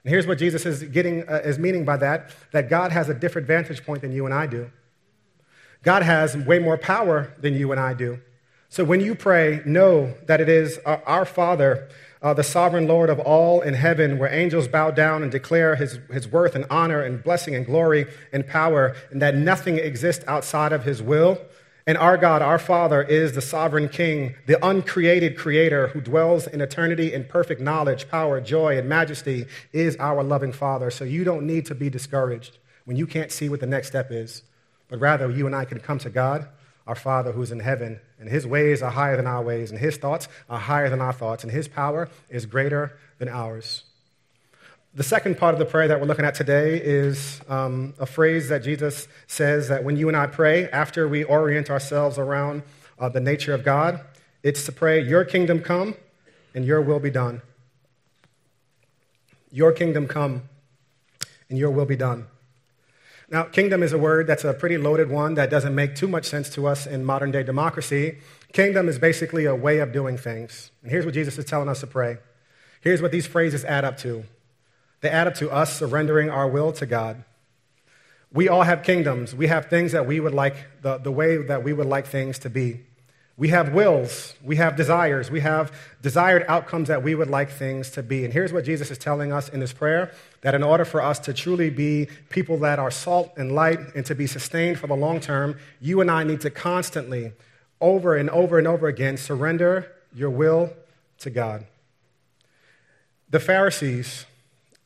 And 0.04 0.10
here's 0.10 0.26
what 0.26 0.38
Jesus 0.38 0.66
is 0.66 0.82
getting 0.82 1.28
uh, 1.28 1.40
is 1.44 1.58
meaning 1.58 1.84
by 1.84 1.96
that: 1.96 2.30
that 2.52 2.68
God 2.68 2.92
has 2.92 3.08
a 3.08 3.14
different 3.14 3.46
vantage 3.46 3.84
point 3.84 4.02
than 4.02 4.12
you 4.12 4.26
and 4.26 4.34
I 4.34 4.46
do. 4.46 4.70
God 5.82 6.02
has 6.02 6.36
way 6.36 6.58
more 6.58 6.78
power 6.78 7.34
than 7.38 7.54
you 7.54 7.72
and 7.72 7.80
I 7.80 7.94
do. 7.94 8.20
So 8.68 8.84
when 8.84 9.00
you 9.00 9.14
pray, 9.14 9.62
know 9.64 10.14
that 10.26 10.40
it 10.40 10.48
is 10.48 10.78
our 10.84 11.24
Father, 11.24 11.88
uh, 12.20 12.34
the 12.34 12.42
sovereign 12.42 12.88
Lord 12.88 13.08
of 13.08 13.20
all 13.20 13.60
in 13.60 13.74
heaven, 13.74 14.18
where 14.18 14.32
angels 14.32 14.66
bow 14.66 14.90
down 14.90 15.22
and 15.22 15.30
declare 15.30 15.76
his, 15.76 16.00
his 16.10 16.26
worth 16.26 16.54
and 16.56 16.64
honor 16.70 17.00
and 17.00 17.22
blessing 17.22 17.54
and 17.54 17.64
glory 17.64 18.06
and 18.32 18.46
power, 18.46 18.96
and 19.10 19.22
that 19.22 19.36
nothing 19.36 19.76
exists 19.78 20.24
outside 20.26 20.72
of 20.72 20.84
his 20.84 21.00
will 21.02 21.38
and 21.86 21.98
our 21.98 22.16
God, 22.16 22.40
our 22.40 22.58
Father, 22.58 23.02
is 23.02 23.32
the 23.32 23.42
sovereign 23.42 23.90
King, 23.90 24.34
the 24.46 24.64
uncreated 24.66 25.36
Creator 25.36 25.88
who 25.88 26.00
dwells 26.00 26.46
in 26.46 26.62
eternity 26.62 27.12
in 27.12 27.24
perfect 27.24 27.60
knowledge, 27.60 28.08
power, 28.08 28.40
joy, 28.40 28.78
and 28.78 28.88
majesty, 28.88 29.46
is 29.72 29.96
our 29.98 30.22
loving 30.22 30.52
Father. 30.52 30.90
So 30.90 31.04
you 31.04 31.24
don't 31.24 31.46
need 31.46 31.66
to 31.66 31.74
be 31.74 31.90
discouraged 31.90 32.56
when 32.86 32.96
you 32.96 33.06
can't 33.06 33.30
see 33.30 33.50
what 33.50 33.60
the 33.60 33.66
next 33.66 33.88
step 33.88 34.10
is, 34.10 34.42
but 34.88 34.98
rather 34.98 35.30
you 35.30 35.46
and 35.46 35.54
I 35.54 35.66
can 35.66 35.78
come 35.78 35.98
to 35.98 36.10
God, 36.10 36.48
our 36.86 36.94
Father 36.94 37.32
who's 37.32 37.52
in 37.52 37.60
heaven, 37.60 38.00
and 38.18 38.30
His 38.30 38.46
ways 38.46 38.82
are 38.82 38.90
higher 38.90 39.16
than 39.16 39.26
our 39.26 39.42
ways, 39.42 39.70
and 39.70 39.78
His 39.78 39.98
thoughts 39.98 40.28
are 40.48 40.58
higher 40.58 40.88
than 40.88 41.02
our 41.02 41.12
thoughts, 41.12 41.44
and 41.44 41.52
His 41.52 41.68
power 41.68 42.08
is 42.30 42.46
greater 42.46 42.96
than 43.18 43.28
ours. 43.28 43.84
The 44.96 45.02
second 45.02 45.38
part 45.38 45.54
of 45.54 45.58
the 45.58 45.64
prayer 45.64 45.88
that 45.88 46.00
we're 46.00 46.06
looking 46.06 46.24
at 46.24 46.36
today 46.36 46.80
is 46.80 47.40
um, 47.48 47.94
a 47.98 48.06
phrase 48.06 48.48
that 48.50 48.62
Jesus 48.62 49.08
says 49.26 49.66
that 49.66 49.82
when 49.82 49.96
you 49.96 50.06
and 50.06 50.16
I 50.16 50.28
pray, 50.28 50.70
after 50.70 51.08
we 51.08 51.24
orient 51.24 51.68
ourselves 51.68 52.16
around 52.16 52.62
uh, 52.96 53.08
the 53.08 53.18
nature 53.18 53.52
of 53.52 53.64
God, 53.64 54.00
it's 54.44 54.64
to 54.66 54.72
pray, 54.72 55.02
Your 55.02 55.24
kingdom 55.24 55.58
come 55.58 55.96
and 56.54 56.64
your 56.64 56.80
will 56.80 57.00
be 57.00 57.10
done. 57.10 57.42
Your 59.50 59.72
kingdom 59.72 60.06
come 60.06 60.42
and 61.50 61.58
your 61.58 61.72
will 61.72 61.86
be 61.86 61.96
done. 61.96 62.28
Now, 63.28 63.42
kingdom 63.42 63.82
is 63.82 63.92
a 63.92 63.98
word 63.98 64.28
that's 64.28 64.44
a 64.44 64.54
pretty 64.54 64.78
loaded 64.78 65.10
one 65.10 65.34
that 65.34 65.50
doesn't 65.50 65.74
make 65.74 65.96
too 65.96 66.06
much 66.06 66.26
sense 66.26 66.48
to 66.50 66.68
us 66.68 66.86
in 66.86 67.04
modern 67.04 67.32
day 67.32 67.42
democracy. 67.42 68.18
Kingdom 68.52 68.88
is 68.88 69.00
basically 69.00 69.44
a 69.44 69.56
way 69.56 69.80
of 69.80 69.90
doing 69.90 70.16
things. 70.16 70.70
And 70.82 70.92
here's 70.92 71.04
what 71.04 71.14
Jesus 71.14 71.36
is 71.36 71.46
telling 71.46 71.68
us 71.68 71.80
to 71.80 71.88
pray. 71.88 72.18
Here's 72.80 73.02
what 73.02 73.10
these 73.10 73.26
phrases 73.26 73.64
add 73.64 73.84
up 73.84 73.98
to 73.98 74.24
they 75.04 75.10
add 75.10 75.26
up 75.26 75.34
to 75.34 75.50
us 75.50 75.78
surrendering 75.78 76.30
our 76.30 76.48
will 76.48 76.72
to 76.72 76.86
God. 76.86 77.24
We 78.32 78.48
all 78.48 78.62
have 78.62 78.82
kingdoms. 78.82 79.34
We 79.34 79.46
have 79.46 79.66
things 79.66 79.92
that 79.92 80.06
we 80.06 80.18
would 80.18 80.34
like, 80.34 80.56
the, 80.82 80.98
the 80.98 81.12
way 81.12 81.36
that 81.36 81.62
we 81.62 81.72
would 81.72 81.86
like 81.86 82.06
things 82.06 82.38
to 82.40 82.50
be. 82.50 82.80
We 83.36 83.48
have 83.48 83.72
wills, 83.72 84.34
we 84.44 84.56
have 84.56 84.76
desires, 84.76 85.28
we 85.28 85.40
have 85.40 85.76
desired 86.00 86.44
outcomes 86.46 86.86
that 86.86 87.02
we 87.02 87.16
would 87.16 87.28
like 87.28 87.50
things 87.50 87.90
to 87.90 88.02
be. 88.02 88.24
And 88.24 88.32
here's 88.32 88.52
what 88.52 88.64
Jesus 88.64 88.92
is 88.92 88.98
telling 88.98 89.32
us 89.32 89.48
in 89.48 89.58
this 89.58 89.72
prayer 89.72 90.12
that 90.42 90.54
in 90.54 90.62
order 90.62 90.84
for 90.84 91.02
us 91.02 91.18
to 91.20 91.34
truly 91.34 91.68
be 91.68 92.08
people 92.30 92.58
that 92.58 92.78
are 92.78 92.92
salt 92.92 93.32
and 93.36 93.52
light 93.52 93.80
and 93.96 94.06
to 94.06 94.14
be 94.14 94.28
sustained 94.28 94.78
for 94.78 94.86
the 94.86 94.94
long 94.94 95.18
term, 95.18 95.58
you 95.80 96.00
and 96.00 96.12
I 96.12 96.22
need 96.22 96.42
to 96.42 96.50
constantly, 96.50 97.32
over 97.80 98.16
and 98.16 98.30
over 98.30 98.56
and 98.56 98.68
over 98.68 98.86
again, 98.86 99.16
surrender 99.16 99.92
your 100.14 100.30
will 100.30 100.72
to 101.18 101.30
God. 101.30 101.66
The 103.30 103.40
Pharisees, 103.40 104.26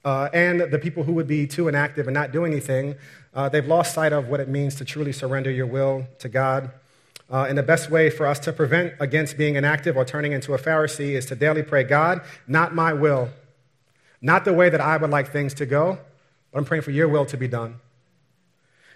uh, 0.09 0.31
and 0.33 0.63
the 0.63 0.79
people 0.79 1.03
who 1.03 1.13
would 1.13 1.27
be 1.27 1.47
too 1.47 1.69
inactive 1.69 2.07
and 2.07 2.15
not 2.15 2.33
do 2.33 2.47
anything, 2.47 2.95
uh, 3.35 3.47
they've 3.47 3.67
lost 3.67 3.93
sight 3.93 4.11
of 4.11 4.27
what 4.27 4.41
it 4.41 4.49
means 4.49 4.75
to 4.75 4.83
truly 4.83 5.13
surrender 5.13 5.51
your 5.51 5.67
will 5.67 6.07
to 6.19 6.31
God. 6.31 6.71
Uh, 7.31 7.45
and 7.47 7.59
the 7.59 7.63
best 7.63 7.91
way 7.91 8.09
for 8.09 8.27
us 8.27 8.39
to 8.39 8.51
prevent 8.51 8.95
against 9.01 9.37
being 9.37 9.57
inactive 9.57 9.99
or 9.99 10.07
turning 10.07 10.33
into 10.33 10.55
a 10.55 10.59
Pharisee 10.59 11.11
is 11.11 11.27
to 11.27 11.37
daily 11.37 11.63
pray, 11.63 11.85
God, 11.85 12.23
not 12.47 12.75
my 12.75 12.95
will, 12.95 13.29
not 14.23 14.47
the 14.47 14.55
way 14.55 14.71
that 14.71 14.81
I 14.81 14.97
would 14.97 15.11
like 15.11 15.31
things 15.31 15.53
to 15.55 15.67
go, 15.67 15.99
but 16.53 16.59
I'm 16.59 16.65
praying 16.65 16.85
for 16.85 16.91
your 16.91 17.09
will 17.09 17.27
to 17.27 17.37
be 17.37 17.47
done. 17.47 17.75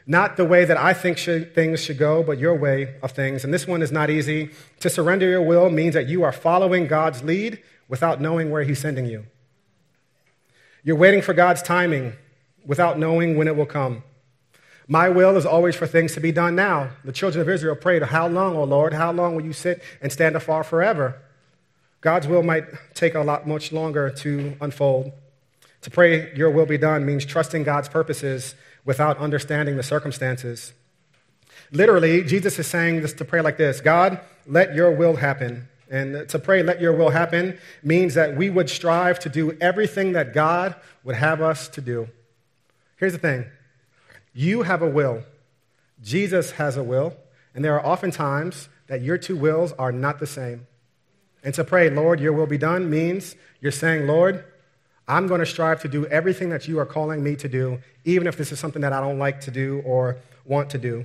Not 0.06 0.38
the 0.38 0.46
way 0.46 0.64
that 0.64 0.78
I 0.78 0.94
think 0.94 1.18
should, 1.18 1.54
things 1.54 1.84
should 1.84 1.98
go, 1.98 2.22
but 2.22 2.38
your 2.38 2.54
way 2.54 2.94
of 3.02 3.10
things. 3.10 3.44
And 3.44 3.52
this 3.52 3.66
one 3.66 3.82
is 3.82 3.92
not 3.92 4.08
easy. 4.08 4.48
To 4.80 4.88
surrender 4.88 5.28
your 5.28 5.42
will 5.42 5.68
means 5.68 5.92
that 5.92 6.08
you 6.08 6.22
are 6.22 6.32
following 6.32 6.86
God's 6.86 7.22
lead 7.22 7.60
without 7.86 8.18
knowing 8.18 8.50
where 8.50 8.62
He's 8.62 8.78
sending 8.78 9.04
you. 9.04 9.26
You're 10.84 10.96
waiting 10.96 11.22
for 11.22 11.32
God's 11.32 11.62
timing 11.62 12.14
without 12.64 12.98
knowing 12.98 13.36
when 13.36 13.48
it 13.48 13.56
will 13.56 13.66
come. 13.66 14.02
My 14.88 15.08
will 15.08 15.36
is 15.36 15.46
always 15.46 15.76
for 15.76 15.86
things 15.86 16.14
to 16.14 16.20
be 16.20 16.32
done 16.32 16.56
now. 16.56 16.90
The 17.04 17.12
children 17.12 17.40
of 17.40 17.48
Israel 17.48 17.76
prayed, 17.76 18.02
How 18.02 18.26
long, 18.26 18.56
O 18.56 18.64
Lord? 18.64 18.92
How 18.94 19.12
long 19.12 19.34
will 19.34 19.44
you 19.44 19.52
sit 19.52 19.82
and 20.00 20.12
stand 20.12 20.34
afar 20.34 20.64
forever? 20.64 21.20
God's 22.00 22.26
will 22.26 22.42
might 22.42 22.64
take 22.94 23.14
a 23.14 23.20
lot 23.20 23.46
much 23.46 23.72
longer 23.72 24.10
to 24.10 24.56
unfold. 24.60 25.12
To 25.82 25.90
pray, 25.90 26.34
Your 26.34 26.50
will 26.50 26.66
be 26.66 26.78
done, 26.78 27.06
means 27.06 27.24
trusting 27.24 27.62
God's 27.62 27.88
purposes 27.88 28.56
without 28.84 29.18
understanding 29.18 29.76
the 29.76 29.82
circumstances. 29.82 30.72
Literally, 31.70 32.22
Jesus 32.24 32.58
is 32.58 32.66
saying 32.66 33.02
this 33.02 33.12
to 33.14 33.24
pray 33.24 33.40
like 33.40 33.56
this 33.56 33.80
God, 33.80 34.20
let 34.46 34.74
your 34.74 34.90
will 34.90 35.16
happen. 35.16 35.68
And 35.92 36.26
to 36.30 36.38
pray, 36.38 36.62
let 36.62 36.80
your 36.80 36.94
will 36.94 37.10
happen, 37.10 37.58
means 37.82 38.14
that 38.14 38.34
we 38.34 38.48
would 38.48 38.70
strive 38.70 39.18
to 39.20 39.28
do 39.28 39.56
everything 39.60 40.12
that 40.12 40.32
God 40.32 40.74
would 41.04 41.16
have 41.16 41.42
us 41.42 41.68
to 41.68 41.82
do. 41.82 42.08
Here's 42.96 43.12
the 43.12 43.18
thing 43.18 43.44
you 44.32 44.62
have 44.62 44.80
a 44.80 44.88
will, 44.88 45.22
Jesus 46.02 46.52
has 46.52 46.78
a 46.78 46.82
will, 46.82 47.14
and 47.54 47.62
there 47.62 47.78
are 47.78 47.84
often 47.84 48.10
times 48.10 48.70
that 48.86 49.02
your 49.02 49.18
two 49.18 49.36
wills 49.36 49.72
are 49.72 49.92
not 49.92 50.18
the 50.18 50.26
same. 50.26 50.66
And 51.44 51.52
to 51.54 51.62
pray, 51.62 51.90
Lord, 51.90 52.20
your 52.20 52.32
will 52.32 52.46
be 52.46 52.56
done, 52.56 52.88
means 52.88 53.36
you're 53.60 53.70
saying, 53.70 54.06
Lord, 54.06 54.44
I'm 55.06 55.26
going 55.26 55.40
to 55.40 55.46
strive 55.46 55.82
to 55.82 55.88
do 55.88 56.06
everything 56.06 56.48
that 56.50 56.66
you 56.68 56.78
are 56.78 56.86
calling 56.86 57.22
me 57.22 57.36
to 57.36 57.48
do, 57.48 57.80
even 58.06 58.26
if 58.26 58.38
this 58.38 58.50
is 58.50 58.58
something 58.58 58.80
that 58.80 58.94
I 58.94 59.00
don't 59.00 59.18
like 59.18 59.42
to 59.42 59.50
do 59.50 59.82
or 59.84 60.16
want 60.46 60.70
to 60.70 60.78
do. 60.78 61.04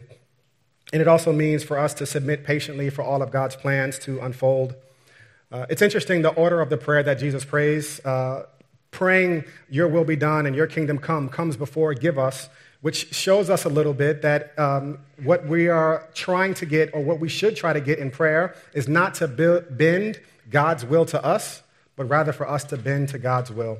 And 0.94 1.02
it 1.02 1.08
also 1.08 1.34
means 1.34 1.64
for 1.64 1.78
us 1.78 1.94
to 1.96 2.06
submit 2.06 2.44
patiently 2.44 2.90
for 2.90 3.02
all 3.02 3.22
of 3.22 3.32
God's 3.32 3.56
plans 3.56 4.00
to 4.00 4.20
unfold. 4.20 4.76
Uh, 5.52 5.66
it's 5.70 5.82
interesting 5.82 6.22
the 6.22 6.34
order 6.34 6.62
of 6.62 6.70
the 6.70 6.78
prayer 6.78 7.04
that 7.04 7.16
Jesus 7.16 7.44
prays. 7.44 8.04
Uh, 8.06 8.46
praying, 8.92 9.44
Your 9.70 9.88
will 9.88 10.06
be 10.06 10.16
done 10.16 10.46
and 10.46 10.56
Your 10.56 10.68
kingdom 10.68 10.98
come, 10.98 11.30
comes 11.30 11.58
before 11.58 11.94
give 11.94 12.18
us, 12.18 12.50
which 12.82 13.14
shows 13.14 13.50
us 13.50 13.66
a 13.66 13.70
little 13.70 13.94
bit 13.94 14.22
that 14.22 14.58
um, 14.58 15.00
what 15.24 15.46
we 15.48 15.68
are 15.68 16.08
trying 16.14 16.54
to 16.56 16.66
get, 16.66 16.94
or 16.94 17.02
what 17.02 17.20
we 17.20 17.28
should 17.28 17.56
try 17.56 17.74
to 17.74 17.82
get 17.82 18.00
in 18.00 18.12
prayer, 18.12 18.56
is 18.74 18.88
not 18.88 19.16
to 19.16 19.28
bend 19.28 20.20
God's 20.50 20.86
will 20.86 21.06
to 21.06 21.24
us, 21.24 21.64
but 21.96 22.06
rather 22.06 22.32
for 22.32 22.48
us 22.48 22.64
to 22.66 22.78
bend 22.78 23.10
to 23.10 23.20
God's 23.20 23.52
will. 23.52 23.80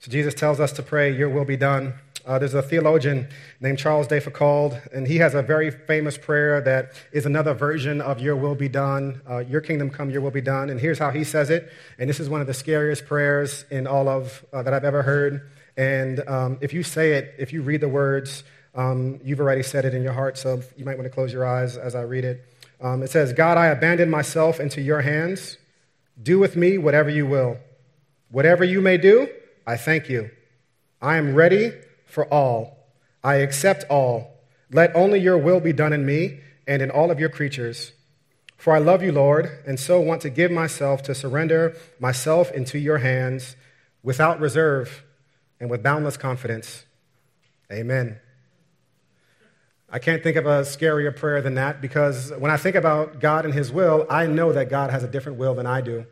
So 0.00 0.10
Jesus 0.10 0.34
tells 0.34 0.58
us 0.60 0.72
to 0.72 0.82
pray, 0.82 1.16
Your 1.16 1.28
will 1.28 1.44
be 1.44 1.56
done. 1.56 1.94
Uh, 2.26 2.38
there's 2.38 2.54
a 2.54 2.62
theologian 2.62 3.28
named 3.60 3.78
Charles 3.78 4.06
Foucauld, 4.06 4.92
and 4.92 5.06
he 5.06 5.16
has 5.16 5.34
a 5.34 5.42
very 5.42 5.70
famous 5.70 6.18
prayer 6.18 6.60
that 6.60 6.92
is 7.12 7.26
another 7.26 7.54
version 7.54 8.00
of 8.00 8.20
Your 8.20 8.36
will 8.36 8.54
be 8.54 8.68
done, 8.68 9.22
uh, 9.28 9.38
Your 9.38 9.60
kingdom 9.60 9.90
come, 9.90 10.10
Your 10.10 10.20
will 10.20 10.30
be 10.30 10.40
done. 10.40 10.70
And 10.70 10.78
here's 10.78 10.98
how 10.98 11.10
he 11.10 11.24
says 11.24 11.50
it. 11.50 11.72
And 11.98 12.08
this 12.08 12.20
is 12.20 12.28
one 12.28 12.40
of 12.40 12.46
the 12.46 12.54
scariest 12.54 13.06
prayers 13.06 13.64
in 13.70 13.86
all 13.86 14.08
of 14.08 14.44
uh, 14.52 14.62
that 14.62 14.74
I've 14.74 14.84
ever 14.84 15.02
heard. 15.02 15.50
And 15.76 16.26
um, 16.28 16.58
if 16.60 16.72
you 16.72 16.82
say 16.82 17.12
it, 17.12 17.34
if 17.38 17.52
you 17.52 17.62
read 17.62 17.80
the 17.80 17.88
words, 17.88 18.44
um, 18.74 19.20
you've 19.24 19.40
already 19.40 19.62
said 19.62 19.84
it 19.84 19.94
in 19.94 20.02
your 20.02 20.12
heart, 20.12 20.38
so 20.38 20.62
you 20.76 20.84
might 20.84 20.96
want 20.98 21.06
to 21.06 21.14
close 21.14 21.32
your 21.32 21.46
eyes 21.46 21.76
as 21.76 21.94
I 21.94 22.02
read 22.02 22.24
it. 22.24 22.44
Um, 22.80 23.02
it 23.02 23.10
says, 23.10 23.32
God, 23.32 23.58
I 23.58 23.66
abandon 23.66 24.10
myself 24.10 24.60
into 24.60 24.80
your 24.80 25.00
hands. 25.00 25.58
Do 26.22 26.38
with 26.38 26.56
me 26.56 26.78
whatever 26.78 27.10
you 27.10 27.26
will. 27.26 27.58
Whatever 28.30 28.64
you 28.64 28.80
may 28.80 28.96
do, 28.96 29.28
I 29.66 29.76
thank 29.76 30.08
you. 30.08 30.30
I 31.02 31.16
am 31.16 31.34
ready 31.34 31.72
for 32.10 32.26
all. 32.32 32.86
I 33.22 33.36
accept 33.36 33.84
all. 33.88 34.38
Let 34.70 34.94
only 34.94 35.20
your 35.20 35.38
will 35.38 35.60
be 35.60 35.72
done 35.72 35.92
in 35.92 36.06
me 36.06 36.40
and 36.66 36.82
in 36.82 36.90
all 36.90 37.10
of 37.10 37.18
your 37.18 37.28
creatures. 37.28 37.92
For 38.56 38.74
I 38.74 38.78
love 38.78 39.02
you, 39.02 39.10
Lord, 39.10 39.50
and 39.66 39.80
so 39.80 40.00
want 40.00 40.20
to 40.22 40.30
give 40.30 40.50
myself 40.50 41.02
to 41.04 41.14
surrender 41.14 41.76
myself 41.98 42.50
into 42.52 42.78
your 42.78 42.98
hands 42.98 43.56
without 44.02 44.38
reserve 44.38 45.02
and 45.58 45.70
with 45.70 45.82
boundless 45.82 46.16
confidence. 46.16 46.84
Amen. 47.72 48.18
I 49.92 49.98
can't 49.98 50.22
think 50.22 50.36
of 50.36 50.46
a 50.46 50.60
scarier 50.60 51.14
prayer 51.14 51.42
than 51.42 51.54
that 51.54 51.80
because 51.80 52.32
when 52.38 52.50
I 52.50 52.56
think 52.56 52.76
about 52.76 53.18
God 53.18 53.44
and 53.44 53.52
His 53.52 53.72
will, 53.72 54.06
I 54.08 54.26
know 54.26 54.52
that 54.52 54.70
God 54.70 54.90
has 54.90 55.02
a 55.02 55.08
different 55.08 55.38
will 55.38 55.54
than 55.54 55.66
I 55.66 55.80
do. 55.80 56.06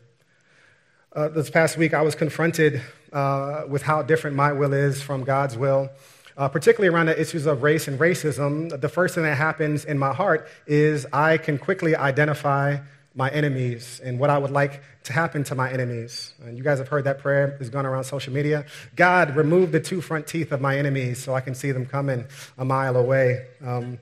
Uh, 1.18 1.26
this 1.26 1.50
past 1.50 1.76
week, 1.76 1.94
I 1.94 2.02
was 2.02 2.14
confronted 2.14 2.80
uh, 3.12 3.64
with 3.68 3.82
how 3.82 4.02
different 4.02 4.36
my 4.36 4.52
will 4.52 4.72
is 4.72 5.02
from 5.02 5.24
God's 5.24 5.58
will, 5.58 5.90
uh, 6.36 6.48
particularly 6.48 6.94
around 6.94 7.06
the 7.06 7.20
issues 7.20 7.44
of 7.44 7.64
race 7.64 7.88
and 7.88 7.98
racism. 7.98 8.80
The 8.80 8.88
first 8.88 9.16
thing 9.16 9.24
that 9.24 9.36
happens 9.36 9.84
in 9.84 9.98
my 9.98 10.14
heart 10.14 10.48
is 10.68 11.06
I 11.12 11.38
can 11.38 11.58
quickly 11.58 11.96
identify 11.96 12.78
my 13.16 13.30
enemies 13.30 14.00
and 14.04 14.20
what 14.20 14.30
I 14.30 14.38
would 14.38 14.52
like 14.52 14.80
to 15.02 15.12
happen 15.12 15.42
to 15.42 15.56
my 15.56 15.72
enemies. 15.72 16.34
And 16.44 16.56
you 16.56 16.62
guys 16.62 16.78
have 16.78 16.86
heard 16.86 17.02
that 17.02 17.18
prayer 17.18 17.56
is 17.58 17.68
gone 17.68 17.84
around 17.84 18.04
social 18.04 18.32
media. 18.32 18.64
God, 18.94 19.34
remove 19.34 19.72
the 19.72 19.80
two 19.80 20.00
front 20.00 20.28
teeth 20.28 20.52
of 20.52 20.60
my 20.60 20.78
enemies 20.78 21.20
so 21.20 21.34
I 21.34 21.40
can 21.40 21.56
see 21.56 21.72
them 21.72 21.84
coming 21.84 22.26
a 22.56 22.64
mile 22.64 22.96
away. 22.96 23.44
Um, 23.60 23.98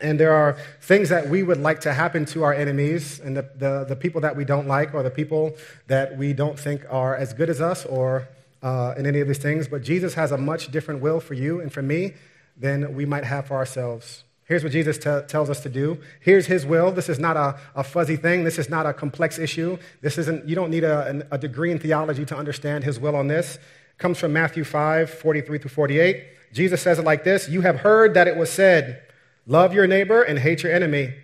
and 0.00 0.18
there 0.18 0.32
are 0.32 0.56
things 0.80 1.08
that 1.08 1.28
we 1.28 1.42
would 1.42 1.58
like 1.58 1.80
to 1.80 1.92
happen 1.92 2.24
to 2.26 2.44
our 2.44 2.54
enemies 2.54 3.20
and 3.20 3.36
the, 3.36 3.50
the, 3.56 3.84
the, 3.88 3.96
people 3.96 4.20
that 4.20 4.36
we 4.36 4.44
don't 4.44 4.68
like 4.68 4.94
or 4.94 5.02
the 5.02 5.10
people 5.10 5.56
that 5.88 6.16
we 6.16 6.32
don't 6.32 6.58
think 6.58 6.84
are 6.88 7.16
as 7.16 7.32
good 7.32 7.50
as 7.50 7.60
us 7.60 7.84
or 7.84 8.28
uh, 8.62 8.94
in 8.96 9.06
any 9.06 9.20
of 9.20 9.28
these 9.28 9.38
things. 9.38 9.66
But 9.68 9.82
Jesus 9.82 10.14
has 10.14 10.32
a 10.32 10.38
much 10.38 10.70
different 10.70 11.00
will 11.00 11.20
for 11.20 11.34
you 11.34 11.60
and 11.60 11.72
for 11.72 11.82
me 11.82 12.14
than 12.56 12.94
we 12.94 13.06
might 13.06 13.24
have 13.24 13.46
for 13.46 13.56
ourselves. 13.56 14.24
Here's 14.44 14.62
what 14.62 14.72
Jesus 14.72 14.96
t- 14.96 15.20
tells 15.28 15.50
us 15.50 15.60
to 15.60 15.68
do. 15.68 15.98
Here's 16.20 16.46
his 16.46 16.64
will. 16.64 16.90
This 16.90 17.08
is 17.08 17.18
not 17.18 17.36
a, 17.36 17.58
a, 17.74 17.84
fuzzy 17.84 18.16
thing. 18.16 18.44
This 18.44 18.58
is 18.58 18.70
not 18.70 18.86
a 18.86 18.94
complex 18.94 19.38
issue. 19.38 19.76
This 20.00 20.16
isn't, 20.16 20.48
you 20.48 20.54
don't 20.54 20.70
need 20.70 20.84
a, 20.84 21.26
a 21.30 21.36
degree 21.36 21.70
in 21.70 21.78
theology 21.78 22.24
to 22.24 22.36
understand 22.36 22.84
his 22.84 22.98
will 22.98 23.14
on 23.14 23.28
this. 23.28 23.56
It 23.56 23.98
comes 23.98 24.18
from 24.18 24.32
Matthew 24.32 24.64
5, 24.64 25.10
43 25.10 25.58
through 25.58 25.70
48. 25.70 26.24
Jesus 26.54 26.80
says 26.80 26.98
it 26.98 27.04
like 27.04 27.24
this 27.24 27.48
You 27.48 27.60
have 27.60 27.76
heard 27.76 28.14
that 28.14 28.26
it 28.26 28.36
was 28.36 28.50
said, 28.50 29.02
Love 29.48 29.72
your 29.72 29.86
neighbor 29.86 30.22
and 30.22 30.38
hate 30.38 30.62
your 30.62 30.72
enemy. 30.72 31.14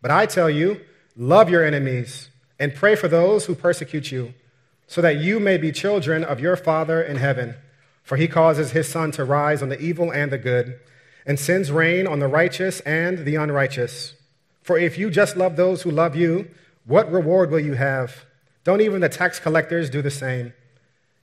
But 0.00 0.12
I 0.12 0.24
tell 0.26 0.48
you, 0.48 0.80
love 1.16 1.50
your 1.50 1.64
enemies 1.64 2.30
and 2.58 2.74
pray 2.74 2.94
for 2.94 3.08
those 3.08 3.46
who 3.46 3.56
persecute 3.56 4.12
you, 4.12 4.34
so 4.86 5.02
that 5.02 5.16
you 5.16 5.40
may 5.40 5.58
be 5.58 5.72
children 5.72 6.22
of 6.22 6.38
your 6.38 6.54
Father 6.54 7.02
in 7.02 7.16
heaven. 7.16 7.56
For 8.04 8.16
he 8.16 8.28
causes 8.28 8.70
his 8.70 8.88
sun 8.88 9.10
to 9.12 9.24
rise 9.24 9.62
on 9.62 9.68
the 9.68 9.80
evil 9.80 10.12
and 10.12 10.30
the 10.30 10.38
good 10.38 10.78
and 11.26 11.38
sends 11.38 11.72
rain 11.72 12.06
on 12.06 12.20
the 12.20 12.28
righteous 12.28 12.78
and 12.80 13.24
the 13.24 13.34
unrighteous. 13.34 14.14
For 14.62 14.78
if 14.78 14.96
you 14.96 15.10
just 15.10 15.36
love 15.36 15.56
those 15.56 15.82
who 15.82 15.90
love 15.90 16.14
you, 16.14 16.50
what 16.84 17.10
reward 17.10 17.50
will 17.50 17.60
you 17.60 17.74
have? 17.74 18.24
Don't 18.62 18.80
even 18.80 19.00
the 19.00 19.08
tax 19.08 19.40
collectors 19.40 19.90
do 19.90 20.02
the 20.02 20.10
same? 20.10 20.52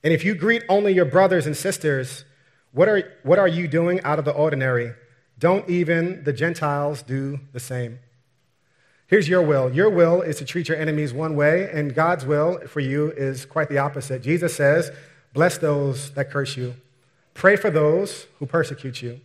And 0.04 0.12
if 0.12 0.24
you 0.24 0.34
greet 0.34 0.62
only 0.68 0.92
your 0.92 1.06
brothers 1.06 1.46
and 1.46 1.56
sisters, 1.56 2.24
what 2.72 2.88
are, 2.88 3.14
what 3.22 3.38
are 3.38 3.48
you 3.48 3.66
doing 3.66 4.02
out 4.02 4.18
of 4.18 4.26
the 4.26 4.32
ordinary? 4.32 4.92
Don't 5.40 5.68
even 5.70 6.22
the 6.24 6.34
Gentiles 6.34 7.02
do 7.02 7.40
the 7.52 7.60
same? 7.60 7.98
Here's 9.06 9.26
your 9.26 9.40
will. 9.40 9.72
Your 9.72 9.88
will 9.88 10.20
is 10.20 10.36
to 10.36 10.44
treat 10.44 10.68
your 10.68 10.76
enemies 10.76 11.14
one 11.14 11.34
way, 11.34 11.68
and 11.72 11.94
God's 11.94 12.26
will 12.26 12.60
for 12.68 12.80
you 12.80 13.10
is 13.12 13.46
quite 13.46 13.70
the 13.70 13.78
opposite. 13.78 14.22
Jesus 14.22 14.54
says, 14.54 14.92
Bless 15.32 15.56
those 15.56 16.10
that 16.10 16.30
curse 16.30 16.58
you, 16.58 16.74
pray 17.32 17.56
for 17.56 17.70
those 17.70 18.26
who 18.38 18.44
persecute 18.44 19.00
you. 19.00 19.20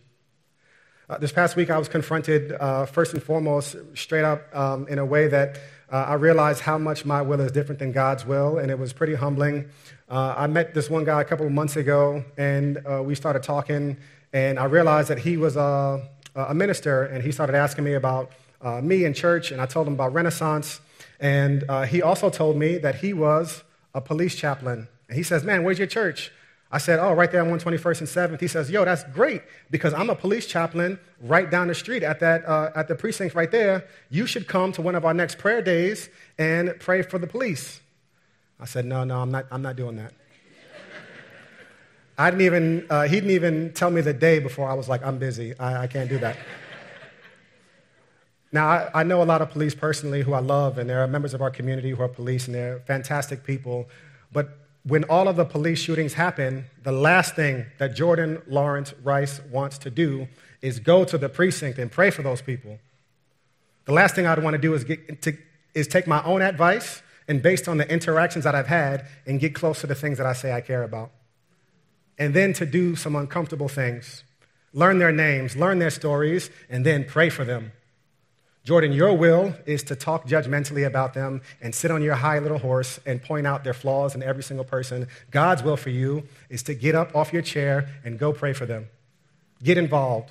Uh, 1.08 1.18
this 1.18 1.32
past 1.32 1.54
week, 1.54 1.70
I 1.70 1.78
was 1.78 1.88
confronted, 1.88 2.52
uh, 2.52 2.86
first 2.86 3.12
and 3.12 3.22
foremost, 3.22 3.76
straight 3.94 4.24
up 4.24 4.42
um, 4.56 4.88
in 4.88 4.98
a 4.98 5.04
way 5.04 5.28
that 5.28 5.58
uh, 5.92 5.96
I 6.08 6.14
realized 6.14 6.62
how 6.62 6.78
much 6.78 7.04
my 7.04 7.20
will 7.20 7.40
is 7.40 7.52
different 7.52 7.78
than 7.78 7.92
God's 7.92 8.24
will, 8.24 8.56
and 8.58 8.70
it 8.70 8.78
was 8.78 8.94
pretty 8.94 9.14
humbling. 9.14 9.68
Uh, 10.08 10.34
I 10.36 10.46
met 10.46 10.72
this 10.72 10.88
one 10.88 11.04
guy 11.04 11.20
a 11.20 11.24
couple 11.24 11.46
of 11.46 11.52
months 11.52 11.76
ago, 11.76 12.24
and 12.38 12.78
uh, 12.90 13.02
we 13.04 13.14
started 13.14 13.42
talking, 13.42 13.98
and 14.36 14.58
I 14.58 14.66
realized 14.66 15.08
that 15.08 15.20
he 15.20 15.38
was 15.38 15.56
a, 15.56 16.06
a 16.34 16.54
minister, 16.54 17.04
and 17.04 17.24
he 17.24 17.32
started 17.32 17.56
asking 17.56 17.84
me 17.84 17.94
about 17.94 18.32
uh, 18.60 18.82
me 18.82 19.06
and 19.06 19.16
church, 19.16 19.50
and 19.50 19.62
I 19.62 19.66
told 19.66 19.86
him 19.86 19.94
about 19.94 20.12
Renaissance, 20.12 20.80
and 21.20 21.64
he 21.88 22.02
also 22.02 22.28
told 22.28 22.58
me 22.58 22.76
that 22.78 22.96
he 22.96 23.14
was 23.14 23.64
a 23.94 24.02
police 24.02 24.34
chaplain. 24.36 24.88
And 25.08 25.16
he 25.16 25.22
says, 25.22 25.42
Man, 25.42 25.64
where's 25.64 25.78
your 25.78 25.86
church? 25.86 26.30
I 26.70 26.76
said, 26.76 26.98
Oh, 26.98 27.14
right 27.14 27.32
there 27.32 27.40
on 27.40 27.48
121st 27.48 28.00
and 28.00 28.08
7th. 28.08 28.40
He 28.40 28.48
says, 28.48 28.70
Yo, 28.70 28.84
that's 28.84 29.04
great 29.04 29.40
because 29.70 29.94
I'm 29.94 30.10
a 30.10 30.14
police 30.14 30.46
chaplain 30.46 30.98
right 31.22 31.50
down 31.50 31.68
the 31.68 31.74
street 31.74 32.02
at, 32.02 32.20
that, 32.20 32.44
uh, 32.44 32.70
at 32.74 32.88
the 32.88 32.94
precinct 32.94 33.34
right 33.34 33.50
there. 33.50 33.86
You 34.10 34.26
should 34.26 34.46
come 34.48 34.70
to 34.72 34.82
one 34.82 34.94
of 34.94 35.06
our 35.06 35.14
next 35.14 35.38
prayer 35.38 35.62
days 35.62 36.10
and 36.36 36.74
pray 36.78 37.00
for 37.00 37.18
the 37.18 37.26
police. 37.26 37.80
I 38.60 38.66
said, 38.66 38.84
No, 38.84 39.04
no, 39.04 39.20
I'm 39.20 39.30
not, 39.30 39.46
I'm 39.50 39.62
not 39.62 39.76
doing 39.76 39.96
that. 39.96 40.12
I 42.18 42.30
didn't 42.30 42.46
even, 42.46 42.86
uh, 42.88 43.02
he 43.02 43.16
didn't 43.16 43.30
even 43.30 43.72
tell 43.74 43.90
me 43.90 44.00
the 44.00 44.14
day 44.14 44.38
before 44.38 44.68
I 44.68 44.74
was 44.74 44.88
like, 44.88 45.04
I'm 45.04 45.18
busy. 45.18 45.58
I, 45.58 45.82
I 45.82 45.86
can't 45.86 46.08
do 46.08 46.18
that. 46.18 46.38
now, 48.52 48.66
I, 48.66 48.90
I 48.94 49.02
know 49.02 49.22
a 49.22 49.24
lot 49.24 49.42
of 49.42 49.50
police 49.50 49.74
personally 49.74 50.22
who 50.22 50.32
I 50.32 50.40
love, 50.40 50.78
and 50.78 50.88
there 50.88 51.02
are 51.02 51.06
members 51.06 51.34
of 51.34 51.42
our 51.42 51.50
community 51.50 51.90
who 51.90 52.02
are 52.02 52.08
police, 52.08 52.46
and 52.46 52.54
they're 52.54 52.80
fantastic 52.80 53.44
people. 53.44 53.88
But 54.32 54.48
when 54.84 55.04
all 55.04 55.28
of 55.28 55.36
the 55.36 55.44
police 55.44 55.78
shootings 55.78 56.14
happen, 56.14 56.64
the 56.84 56.92
last 56.92 57.34
thing 57.34 57.66
that 57.78 57.94
Jordan 57.94 58.40
Lawrence 58.46 58.94
Rice 59.02 59.40
wants 59.50 59.76
to 59.78 59.90
do 59.90 60.28
is 60.62 60.80
go 60.80 61.04
to 61.04 61.18
the 61.18 61.28
precinct 61.28 61.78
and 61.78 61.90
pray 61.92 62.10
for 62.10 62.22
those 62.22 62.40
people. 62.40 62.78
The 63.84 63.92
last 63.92 64.14
thing 64.14 64.26
I'd 64.26 64.42
want 64.42 64.54
to 64.54 64.62
do 64.62 64.72
is, 64.74 64.84
get 64.84 65.20
to, 65.22 65.36
is 65.74 65.86
take 65.86 66.06
my 66.06 66.24
own 66.24 66.40
advice 66.40 67.02
and 67.28 67.42
based 67.42 67.68
on 67.68 67.76
the 67.76 67.90
interactions 67.92 68.44
that 68.44 68.54
I've 68.54 68.68
had 68.68 69.06
and 69.26 69.38
get 69.38 69.54
close 69.54 69.80
to 69.82 69.86
the 69.86 69.94
things 69.94 70.18
that 70.18 70.26
I 70.26 70.32
say 70.32 70.52
I 70.52 70.60
care 70.60 70.82
about. 70.82 71.10
And 72.18 72.34
then 72.34 72.52
to 72.54 72.66
do 72.66 72.96
some 72.96 73.14
uncomfortable 73.14 73.68
things, 73.68 74.24
learn 74.72 74.98
their 74.98 75.12
names, 75.12 75.56
learn 75.56 75.78
their 75.78 75.90
stories, 75.90 76.50
and 76.70 76.84
then 76.84 77.04
pray 77.04 77.28
for 77.28 77.44
them. 77.44 77.72
Jordan, 78.66 78.92
your 78.92 79.16
will 79.16 79.54
is 79.64 79.84
to 79.84 79.94
talk 79.94 80.26
judgmentally 80.26 80.84
about 80.84 81.14
them 81.14 81.40
and 81.62 81.72
sit 81.72 81.92
on 81.92 82.02
your 82.02 82.16
high 82.16 82.40
little 82.40 82.58
horse 82.58 82.98
and 83.06 83.22
point 83.22 83.46
out 83.46 83.62
their 83.62 83.72
flaws 83.72 84.16
in 84.16 84.24
every 84.24 84.42
single 84.42 84.64
person. 84.64 85.06
God's 85.30 85.62
will 85.62 85.76
for 85.76 85.90
you 85.90 86.24
is 86.50 86.64
to 86.64 86.74
get 86.74 86.96
up 86.96 87.14
off 87.14 87.32
your 87.32 87.42
chair 87.42 87.88
and 88.04 88.18
go 88.18 88.32
pray 88.32 88.52
for 88.52 88.66
them. 88.66 88.88
Get 89.62 89.78
involved. 89.78 90.30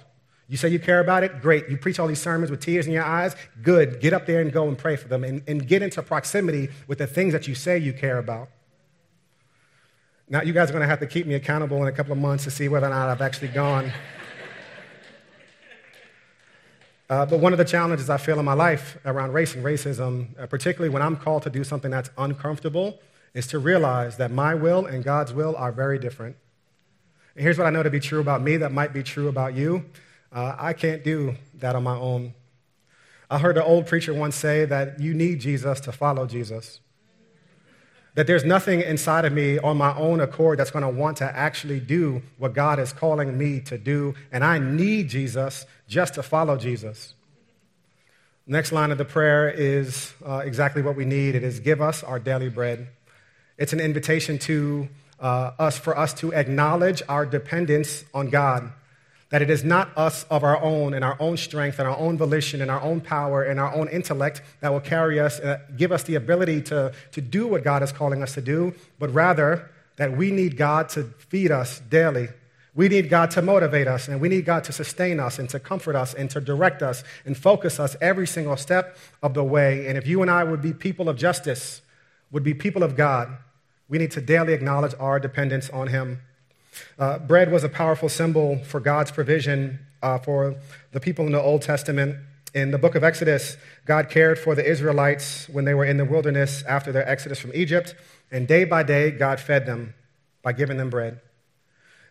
You 0.49 0.57
say 0.57 0.67
you 0.67 0.79
care 0.79 0.99
about 0.99 1.23
it? 1.23 1.41
Great. 1.41 1.69
You 1.69 1.77
preach 1.77 1.97
all 1.97 2.07
these 2.07 2.21
sermons 2.21 2.51
with 2.51 2.59
tears 2.59 2.85
in 2.85 2.91
your 2.91 3.05
eyes? 3.05 3.37
Good. 3.63 4.01
Get 4.01 4.11
up 4.11 4.25
there 4.25 4.41
and 4.41 4.51
go 4.51 4.67
and 4.67 4.77
pray 4.77 4.97
for 4.97 5.07
them 5.07 5.23
and, 5.23 5.41
and 5.47 5.65
get 5.65 5.81
into 5.81 6.01
proximity 6.03 6.69
with 6.87 6.97
the 6.97 7.07
things 7.07 7.31
that 7.31 7.47
you 7.47 7.55
say 7.55 7.77
you 7.77 7.93
care 7.93 8.17
about. 8.17 8.49
Now, 10.27 10.41
you 10.41 10.53
guys 10.53 10.69
are 10.69 10.73
going 10.73 10.81
to 10.81 10.87
have 10.87 10.99
to 10.99 11.07
keep 11.07 11.27
me 11.27 11.35
accountable 11.35 11.81
in 11.81 11.87
a 11.87 11.91
couple 11.91 12.11
of 12.11 12.17
months 12.17 12.45
to 12.45 12.51
see 12.51 12.67
whether 12.67 12.87
or 12.87 12.89
not 12.89 13.09
I've 13.09 13.21
actually 13.21 13.49
gone. 13.49 13.91
Uh, 17.07 17.23
but 17.23 17.39
one 17.39 17.53
of 17.53 17.59
the 17.59 17.65
challenges 17.65 18.09
I 18.09 18.17
feel 18.17 18.39
in 18.39 18.45
my 18.45 18.55
life 18.55 18.97
around 19.05 19.31
race 19.31 19.53
and 19.53 19.63
racism, 19.63 20.29
uh, 20.39 20.47
particularly 20.47 20.91
when 20.91 21.03
I'm 21.03 21.15
called 21.15 21.43
to 21.43 21.51
do 21.51 21.63
something 21.63 21.91
that's 21.91 22.09
uncomfortable, 22.17 22.99
is 23.35 23.45
to 23.45 23.59
realize 23.59 24.17
that 24.17 24.31
my 24.31 24.55
will 24.55 24.87
and 24.87 25.03
God's 25.03 25.31
will 25.31 25.55
are 25.55 25.71
very 25.71 25.99
different. 25.99 26.35
And 27.35 27.43
here's 27.43 27.59
what 27.59 27.67
I 27.67 27.69
know 27.69 27.83
to 27.83 27.91
be 27.91 27.99
true 27.99 28.19
about 28.19 28.41
me 28.41 28.57
that 28.57 28.71
might 28.71 28.91
be 28.91 29.03
true 29.03 29.27
about 29.27 29.53
you 29.53 29.85
uh, 30.35 30.53
I 30.59 30.73
can't 30.73 31.03
do 31.03 31.35
that 31.55 31.75
on 31.75 31.83
my 31.83 31.95
own. 31.95 32.33
I 33.29 33.39
heard 33.39 33.57
an 33.57 33.63
old 33.63 33.87
preacher 33.87 34.13
once 34.13 34.35
say 34.35 34.65
that 34.65 34.99
you 34.99 35.13
need 35.13 35.39
Jesus 35.39 35.79
to 35.81 35.93
follow 35.93 36.27
Jesus. 36.27 36.81
That 38.15 38.27
there's 38.27 38.45
nothing 38.45 38.81
inside 38.81 39.25
of 39.25 39.33
me 39.33 39.59
on 39.59 39.77
my 39.77 39.95
own 39.95 40.21
accord 40.21 40.59
that's 40.59 40.71
going 40.71 40.83
to 40.83 40.89
want 40.89 41.17
to 41.17 41.25
actually 41.25 41.79
do 41.79 42.21
what 42.37 42.53
God 42.53 42.79
is 42.79 42.93
calling 42.93 43.37
me 43.37 43.59
to 43.61 43.77
do, 43.77 44.15
and 44.31 44.43
I 44.43 44.57
need 44.57 45.09
Jesus 45.09 45.65
just 45.87 46.15
to 46.15 46.23
follow 46.23 46.57
Jesus. 46.57 47.13
Next 48.47 48.71
line 48.71 48.91
of 48.91 48.97
the 48.97 49.05
prayer 49.05 49.49
is 49.49 50.13
uh, 50.25 50.43
exactly 50.45 50.81
what 50.81 50.95
we 50.95 51.03
need. 51.03 51.35
It 51.35 51.43
is 51.43 51.59
give 51.59 51.81
us 51.81 52.03
our 52.03 52.19
daily 52.19 52.49
bread. 52.49 52.87
It's 53.57 53.73
an 53.73 53.79
invitation 53.79 54.37
to 54.39 54.87
uh, 55.19 55.51
us 55.57 55.77
for 55.77 55.97
us 55.97 56.13
to 56.15 56.33
acknowledge 56.33 57.01
our 57.09 57.25
dependence 57.25 58.05
on 58.13 58.29
God 58.29 58.71
that 59.29 59.41
it 59.41 59.49
is 59.49 59.63
not 59.63 59.95
us 59.97 60.23
of 60.25 60.43
our 60.43 60.61
own 60.61 60.93
and 60.93 61.03
our 61.03 61.17
own 61.19 61.35
strength 61.35 61.79
and 61.79 61.87
our 61.87 61.97
own 61.97 62.17
volition 62.17 62.61
and 62.61 62.69
our 62.69 62.81
own 62.81 63.01
power 63.01 63.43
and 63.43 63.59
our 63.59 63.73
own 63.73 63.87
intellect 63.89 64.41
that 64.61 64.71
will 64.71 64.79
carry 64.79 65.19
us, 65.19 65.39
uh, 65.39 65.59
give 65.75 65.91
us 65.91 66.03
the 66.03 66.15
ability 66.15 66.61
to, 66.61 66.93
to 67.11 67.21
do 67.21 67.47
what 67.47 67.63
God 67.63 67.81
is 67.81 67.91
calling 67.91 68.21
us 68.21 68.33
to 68.35 68.41
do, 68.41 68.73
but 68.99 69.11
rather 69.13 69.69
that 69.97 70.15
we 70.15 70.31
need 70.31 70.57
God 70.57 70.89
to 70.89 71.05
feed 71.17 71.51
us 71.51 71.79
daily. 71.89 72.29
We 72.75 72.89
need 72.89 73.09
God 73.09 73.31
to 73.31 73.41
motivate 73.41 73.87
us, 73.87 74.09
and 74.09 74.19
we 74.19 74.27
need 74.27 74.43
God 74.43 74.65
to 74.65 74.73
sustain 74.73 75.17
us 75.17 75.39
and 75.39 75.49
to 75.49 75.59
comfort 75.59 75.95
us 75.95 76.13
and 76.13 76.29
to 76.31 76.41
direct 76.41 76.83
us 76.83 77.05
and 77.25 77.37
focus 77.37 77.79
us 77.79 77.95
every 78.01 78.27
single 78.27 78.57
step 78.57 78.97
of 79.23 79.33
the 79.33 79.45
way. 79.45 79.87
And 79.87 79.97
if 79.97 80.05
you 80.05 80.21
and 80.21 80.29
I 80.29 80.43
would 80.43 80.61
be 80.61 80.73
people 80.73 81.07
of 81.07 81.15
justice, 81.15 81.81
would 82.31 82.43
be 82.43 82.53
people 82.53 82.83
of 82.83 82.97
God, 82.97 83.37
we 83.87 83.97
need 83.97 84.11
to 84.11 84.21
daily 84.21 84.51
acknowledge 84.51 84.93
our 84.99 85.21
dependence 85.21 85.69
on 85.69 85.87
Him. 85.87 86.21
Uh, 86.97 87.19
bread 87.19 87.51
was 87.51 87.63
a 87.63 87.69
powerful 87.69 88.09
symbol 88.09 88.63
for 88.63 88.79
God's 88.79 89.11
provision 89.11 89.79
uh, 90.01 90.17
for 90.19 90.55
the 90.91 90.99
people 90.99 91.25
in 91.25 91.31
the 91.31 91.41
Old 91.41 91.61
Testament. 91.61 92.17
In 92.53 92.71
the 92.71 92.77
book 92.77 92.95
of 92.95 93.03
Exodus, 93.03 93.57
God 93.85 94.09
cared 94.09 94.39
for 94.39 94.55
the 94.55 94.65
Israelites 94.65 95.49
when 95.49 95.65
they 95.65 95.73
were 95.73 95.85
in 95.85 95.97
the 95.97 96.05
wilderness 96.05 96.63
after 96.63 96.91
their 96.91 97.07
exodus 97.07 97.39
from 97.39 97.51
Egypt, 97.53 97.95
and 98.31 98.47
day 98.47 98.63
by 98.63 98.83
day, 98.83 99.11
God 99.11 99.39
fed 99.39 99.65
them 99.65 99.93
by 100.41 100.53
giving 100.53 100.77
them 100.77 100.89
bread. 100.89 101.19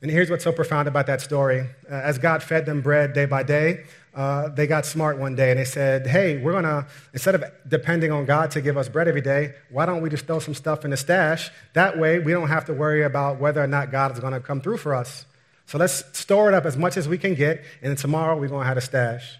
And 0.03 0.11
here's 0.11 0.29
what's 0.29 0.45
so 0.45 0.53
profound 0.53 0.87
about 0.87 1.07
that 1.07 1.23
story. 1.23 1.61
Uh, 1.91 1.95
as 1.95 2.19
God 2.19 2.43
fed 2.43 2.67
them 2.67 2.83
bread 2.83 3.15
day 3.15 3.25
by 3.25 3.43
day, 3.43 3.85
uh, 4.15 4.49
they 4.49 4.67
got 4.67 4.87
smart 4.87 5.19
one 5.19 5.35
day 5.35 5.51
and 5.51 5.59
they 5.59 5.65
said, 5.65 6.07
Hey, 6.07 6.39
we're 6.39 6.53
going 6.53 6.65
to, 6.65 6.87
instead 7.13 7.35
of 7.35 7.45
depending 7.67 8.13
on 8.13 8.27
God 8.27 8.53
to 8.53 8.61
give 8.61 8.77
us 8.77 8.89
bread 8.89 9.09
every 9.09 9.21
day, 9.21 9.55
why 9.71 9.87
don't 9.87 10.03
we 10.03 10.09
just 10.09 10.27
throw 10.27 10.39
some 10.39 10.55
stuff 10.55 10.85
in 10.85 10.93
the 10.93 10.97
stash? 10.97 11.51
That 11.73 11.99
way, 11.99 12.21
we 12.21 12.33
don't 12.33 12.49
have 12.49 12.65
to 12.67 12.73
worry 12.73 13.03
about 13.03 13.41
whether 13.41 13.63
or 13.63 13.67
not 13.67 13.91
God 13.91 14.13
is 14.13 14.21
going 14.21 14.33
to 14.33 14.41
come 14.41 14.61
through 14.61 14.77
for 14.77 14.95
us. 14.95 15.27
So 15.67 15.79
let's 15.79 16.05
store 16.17 16.49
it 16.49 16.55
up 16.55 16.65
as 16.65 16.77
much 16.77 16.97
as 16.97 17.09
we 17.09 17.19
can 17.19 17.35
get, 17.35 17.65
and 17.81 17.91
then 17.91 17.97
tomorrow 17.97 18.39
we're 18.39 18.49
going 18.49 18.63
to 18.63 18.69
have 18.69 18.77
a 18.77 18.83
stash. 18.83 19.39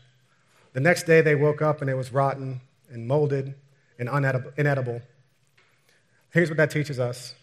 The 0.73 0.81
next 0.81 1.05
day, 1.05 1.21
they 1.21 1.37
woke 1.37 1.63
up 1.63 1.81
and 1.81 1.89
it 1.89 1.95
was 1.95 2.13
rotten 2.13 2.61
and 2.91 3.07
molded 3.07 3.55
and 3.99 4.09
inedible. 4.57 5.03
Here's 6.31 6.51
what 6.51 6.57
that 6.57 6.71
teaches 6.71 6.99
us 6.99 7.35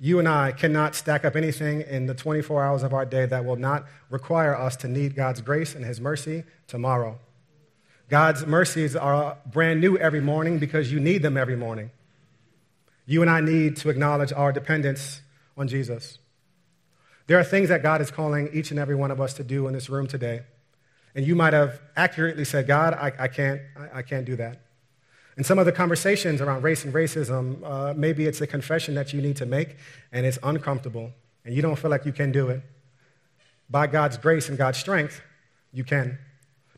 you 0.00 0.18
and 0.18 0.28
I 0.28 0.52
cannot 0.52 0.94
stack 0.94 1.24
up 1.24 1.36
anything 1.36 1.82
in 1.82 2.06
the 2.06 2.14
24 2.14 2.64
hours 2.64 2.82
of 2.82 2.92
our 2.92 3.04
day 3.04 3.26
that 3.26 3.44
will 3.44 3.56
not 3.56 3.84
require 4.10 4.56
us 4.56 4.76
to 4.76 4.88
need 4.88 5.14
God's 5.14 5.40
grace 5.40 5.74
and 5.74 5.84
His 5.84 6.00
mercy 6.00 6.44
tomorrow. 6.66 7.18
God's 8.08 8.46
mercies 8.46 8.96
are 8.96 9.38
brand 9.46 9.80
new 9.80 9.96
every 9.96 10.20
morning 10.20 10.58
because 10.58 10.92
you 10.92 11.00
need 11.00 11.22
them 11.22 11.36
every 11.36 11.56
morning. 11.56 11.90
You 13.06 13.22
and 13.22 13.30
I 13.30 13.40
need 13.40 13.76
to 13.78 13.88
acknowledge 13.88 14.32
our 14.32 14.52
dependence 14.52 15.22
on 15.56 15.68
Jesus. 15.68 16.18
There 17.26 17.38
are 17.38 17.44
things 17.44 17.68
that 17.68 17.82
God 17.82 18.00
is 18.00 18.10
calling 18.10 18.50
each 18.52 18.70
and 18.70 18.78
every 18.78 18.94
one 18.94 19.10
of 19.10 19.20
us 19.20 19.32
to 19.34 19.44
do 19.44 19.66
in 19.66 19.74
this 19.74 19.88
room 19.88 20.06
today. 20.06 20.42
And 21.14 21.26
you 21.26 21.34
might 21.34 21.52
have 21.52 21.80
accurately 21.96 22.44
said, 22.44 22.66
God, 22.66 22.94
I, 22.94 23.12
I 23.18 23.28
can't, 23.28 23.60
I, 23.76 23.98
I 23.98 24.02
can't 24.02 24.26
do 24.26 24.36
that. 24.36 24.60
And 25.36 25.44
some 25.44 25.58
of 25.58 25.66
the 25.66 25.72
conversations 25.72 26.40
around 26.40 26.62
race 26.62 26.84
and 26.84 26.94
racism, 26.94 27.58
uh, 27.64 27.92
maybe 27.96 28.26
it's 28.26 28.40
a 28.40 28.46
confession 28.46 28.94
that 28.94 29.12
you 29.12 29.20
need 29.20 29.36
to 29.36 29.46
make, 29.46 29.76
and 30.12 30.24
it's 30.24 30.38
uncomfortable, 30.42 31.10
and 31.44 31.54
you 31.54 31.62
don't 31.62 31.76
feel 31.76 31.90
like 31.90 32.06
you 32.06 32.12
can 32.12 32.30
do 32.30 32.48
it. 32.48 32.62
By 33.68 33.86
God's 33.86 34.16
grace 34.16 34.48
and 34.48 34.56
God's 34.56 34.78
strength, 34.78 35.20
you 35.72 35.82
can. 35.82 36.18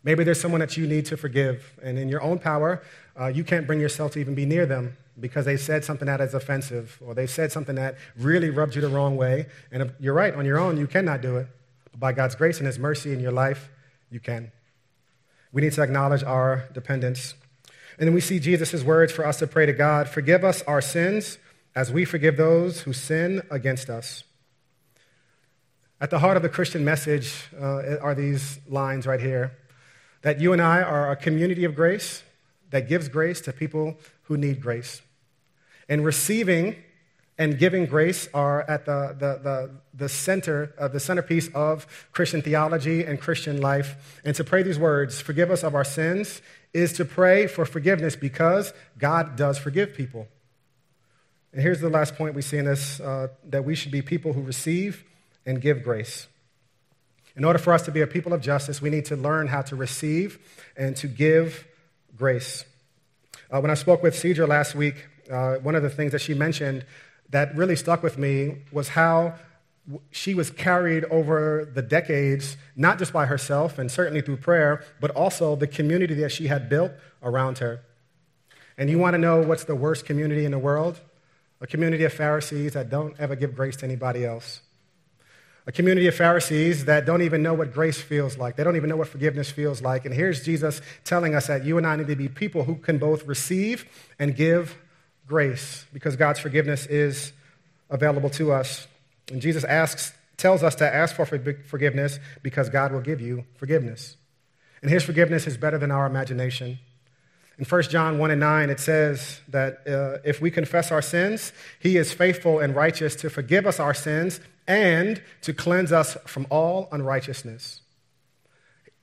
Maybe 0.02 0.24
there's 0.24 0.40
someone 0.40 0.60
that 0.60 0.76
you 0.76 0.86
need 0.86 1.04
to 1.06 1.16
forgive, 1.16 1.78
and 1.82 1.98
in 1.98 2.08
your 2.08 2.22
own 2.22 2.38
power, 2.38 2.82
uh, 3.20 3.26
you 3.26 3.44
can't 3.44 3.66
bring 3.66 3.80
yourself 3.80 4.12
to 4.12 4.20
even 4.20 4.34
be 4.34 4.46
near 4.46 4.64
them 4.64 4.96
because 5.18 5.44
they 5.44 5.56
said 5.56 5.84
something 5.84 6.06
that 6.06 6.20
is 6.20 6.32
offensive, 6.32 6.98
or 7.04 7.14
they 7.14 7.26
said 7.26 7.52
something 7.52 7.74
that 7.74 7.96
really 8.16 8.50
rubbed 8.50 8.74
you 8.74 8.80
the 8.80 8.88
wrong 8.88 9.16
way. 9.16 9.46
And 9.72 9.92
you're 9.98 10.14
right, 10.14 10.34
on 10.34 10.46
your 10.46 10.58
own, 10.58 10.78
you 10.78 10.86
cannot 10.86 11.20
do 11.20 11.36
it. 11.36 11.48
But 11.90 12.00
by 12.00 12.12
God's 12.12 12.34
grace 12.34 12.58
and 12.58 12.66
His 12.66 12.78
mercy 12.78 13.12
in 13.12 13.20
your 13.20 13.32
life, 13.32 13.68
you 14.10 14.20
can. 14.20 14.52
We 15.52 15.62
need 15.62 15.72
to 15.72 15.82
acknowledge 15.82 16.22
our 16.22 16.68
dependence 16.72 17.34
and 17.98 18.06
then 18.06 18.14
we 18.14 18.20
see 18.20 18.38
Jesus' 18.38 18.82
words 18.82 19.12
for 19.12 19.26
us 19.26 19.38
to 19.38 19.46
pray 19.46 19.66
to 19.66 19.72
God 19.72 20.08
Forgive 20.08 20.44
us 20.44 20.62
our 20.62 20.80
sins 20.80 21.38
as 21.74 21.92
we 21.92 22.04
forgive 22.04 22.36
those 22.36 22.82
who 22.82 22.92
sin 22.92 23.42
against 23.50 23.90
us. 23.90 24.24
At 26.00 26.10
the 26.10 26.18
heart 26.18 26.36
of 26.36 26.42
the 26.42 26.48
Christian 26.48 26.84
message 26.84 27.48
uh, 27.58 27.96
are 28.02 28.14
these 28.14 28.58
lines 28.68 29.06
right 29.06 29.20
here 29.20 29.56
that 30.22 30.40
you 30.40 30.52
and 30.52 30.60
I 30.60 30.82
are 30.82 31.10
a 31.10 31.16
community 31.16 31.64
of 31.64 31.74
grace 31.74 32.22
that 32.70 32.88
gives 32.88 33.08
grace 33.08 33.40
to 33.42 33.52
people 33.52 33.96
who 34.24 34.36
need 34.36 34.60
grace. 34.60 35.00
And 35.88 36.04
receiving 36.04 36.76
and 37.38 37.58
giving 37.58 37.86
grace 37.86 38.28
are 38.32 38.62
at 38.62 38.86
the, 38.86 39.14
the, 39.18 39.40
the, 39.42 39.70
the 39.94 40.08
center, 40.08 40.72
uh, 40.78 40.88
the 40.88 41.00
centerpiece 41.00 41.48
of 41.54 41.86
Christian 42.12 42.40
theology 42.40 43.04
and 43.04 43.20
Christian 43.20 43.60
life. 43.60 44.20
And 44.24 44.34
to 44.36 44.44
pray 44.44 44.62
these 44.62 44.78
words, 44.78 45.20
forgive 45.20 45.50
us 45.50 45.62
of 45.62 45.74
our 45.74 45.84
sins 45.84 46.40
is 46.72 46.92
to 46.94 47.04
pray 47.04 47.46
for 47.46 47.64
forgiveness 47.64 48.16
because 48.16 48.72
God 48.98 49.36
does 49.36 49.58
forgive 49.58 49.94
people. 49.94 50.28
And 51.52 51.62
here's 51.62 51.80
the 51.80 51.88
last 51.88 52.16
point 52.16 52.34
we 52.34 52.42
see 52.42 52.58
in 52.58 52.66
this 52.66 53.00
uh, 53.00 53.28
that 53.48 53.64
we 53.64 53.74
should 53.74 53.92
be 53.92 54.02
people 54.02 54.32
who 54.32 54.42
receive 54.42 55.04
and 55.46 55.60
give 55.60 55.82
grace. 55.82 56.26
In 57.34 57.44
order 57.44 57.58
for 57.58 57.72
us 57.72 57.82
to 57.82 57.90
be 57.90 58.00
a 58.00 58.06
people 58.06 58.32
of 58.32 58.40
justice, 58.40 58.80
we 58.80 58.90
need 58.90 59.06
to 59.06 59.16
learn 59.16 59.46
how 59.46 59.62
to 59.62 59.76
receive 59.76 60.38
and 60.76 60.96
to 60.96 61.06
give 61.06 61.66
grace. 62.16 62.64
Uh, 63.50 63.60
when 63.60 63.70
I 63.70 63.74
spoke 63.74 64.02
with 64.02 64.14
Cedra 64.14 64.48
last 64.48 64.74
week, 64.74 65.06
uh, 65.30 65.56
one 65.56 65.74
of 65.74 65.82
the 65.82 65.90
things 65.90 66.12
that 66.12 66.20
she 66.20 66.34
mentioned 66.34 66.84
that 67.30 67.54
really 67.56 67.76
stuck 67.76 68.02
with 68.02 68.18
me 68.18 68.58
was 68.72 68.88
how 68.88 69.34
she 70.10 70.34
was 70.34 70.50
carried 70.50 71.04
over 71.04 71.70
the 71.72 71.82
decades, 71.82 72.56
not 72.74 72.98
just 72.98 73.12
by 73.12 73.26
herself 73.26 73.78
and 73.78 73.90
certainly 73.90 74.20
through 74.20 74.38
prayer, 74.38 74.84
but 75.00 75.10
also 75.12 75.54
the 75.54 75.66
community 75.66 76.14
that 76.14 76.30
she 76.32 76.48
had 76.48 76.68
built 76.68 76.92
around 77.22 77.58
her. 77.58 77.80
And 78.78 78.90
you 78.90 78.98
want 78.98 79.14
to 79.14 79.18
know 79.18 79.40
what's 79.40 79.64
the 79.64 79.76
worst 79.76 80.04
community 80.04 80.44
in 80.44 80.50
the 80.50 80.58
world? 80.58 81.00
A 81.60 81.66
community 81.66 82.04
of 82.04 82.12
Pharisees 82.12 82.72
that 82.74 82.90
don't 82.90 83.18
ever 83.18 83.34
give 83.36 83.54
grace 83.54 83.76
to 83.76 83.86
anybody 83.86 84.24
else. 84.24 84.60
A 85.68 85.72
community 85.72 86.06
of 86.06 86.14
Pharisees 86.14 86.84
that 86.84 87.06
don't 87.06 87.22
even 87.22 87.42
know 87.42 87.54
what 87.54 87.72
grace 87.72 88.00
feels 88.00 88.36
like. 88.36 88.56
They 88.56 88.62
don't 88.62 88.76
even 88.76 88.88
know 88.88 88.96
what 88.96 89.08
forgiveness 89.08 89.50
feels 89.50 89.82
like. 89.82 90.04
And 90.04 90.14
here's 90.14 90.44
Jesus 90.44 90.80
telling 91.04 91.34
us 91.34 91.46
that 91.48 91.64
you 91.64 91.78
and 91.78 91.86
I 91.86 91.96
need 91.96 92.06
to 92.08 92.16
be 92.16 92.28
people 92.28 92.64
who 92.64 92.76
can 92.76 92.98
both 92.98 93.26
receive 93.26 93.86
and 94.18 94.36
give 94.36 94.76
grace 95.26 95.86
because 95.92 96.16
God's 96.16 96.38
forgiveness 96.38 96.86
is 96.86 97.32
available 97.90 98.30
to 98.30 98.52
us. 98.52 98.86
And 99.30 99.42
Jesus 99.42 99.64
asks, 99.64 100.12
tells 100.36 100.62
us 100.62 100.74
to 100.76 100.94
ask 100.94 101.14
for 101.14 101.26
forgiveness 101.26 102.18
because 102.42 102.68
God 102.68 102.92
will 102.92 103.00
give 103.00 103.20
you 103.20 103.44
forgiveness. 103.56 104.16
And 104.82 104.90
his 104.90 105.02
forgiveness 105.02 105.46
is 105.46 105.56
better 105.56 105.78
than 105.78 105.90
our 105.90 106.06
imagination. 106.06 106.78
In 107.58 107.64
1 107.64 107.82
John 107.84 108.18
1 108.18 108.30
and 108.30 108.40
9, 108.40 108.70
it 108.70 108.80
says 108.80 109.40
that 109.48 109.86
uh, 109.88 110.18
if 110.24 110.40
we 110.40 110.50
confess 110.50 110.92
our 110.92 111.00
sins, 111.00 111.52
he 111.80 111.96
is 111.96 112.12
faithful 112.12 112.58
and 112.58 112.76
righteous 112.76 113.16
to 113.16 113.30
forgive 113.30 113.66
us 113.66 113.80
our 113.80 113.94
sins 113.94 114.40
and 114.68 115.22
to 115.42 115.54
cleanse 115.54 115.90
us 115.90 116.16
from 116.26 116.46
all 116.50 116.88
unrighteousness. 116.92 117.80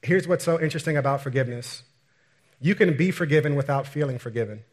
Here's 0.04 0.28
what's 0.28 0.44
so 0.44 0.60
interesting 0.60 0.98
about 0.98 1.22
forgiveness 1.22 1.84
you 2.62 2.76
can 2.76 2.96
be 2.96 3.12
forgiven 3.12 3.56
without 3.56 3.86
feeling 3.88 4.18
forgiven. 4.18 4.64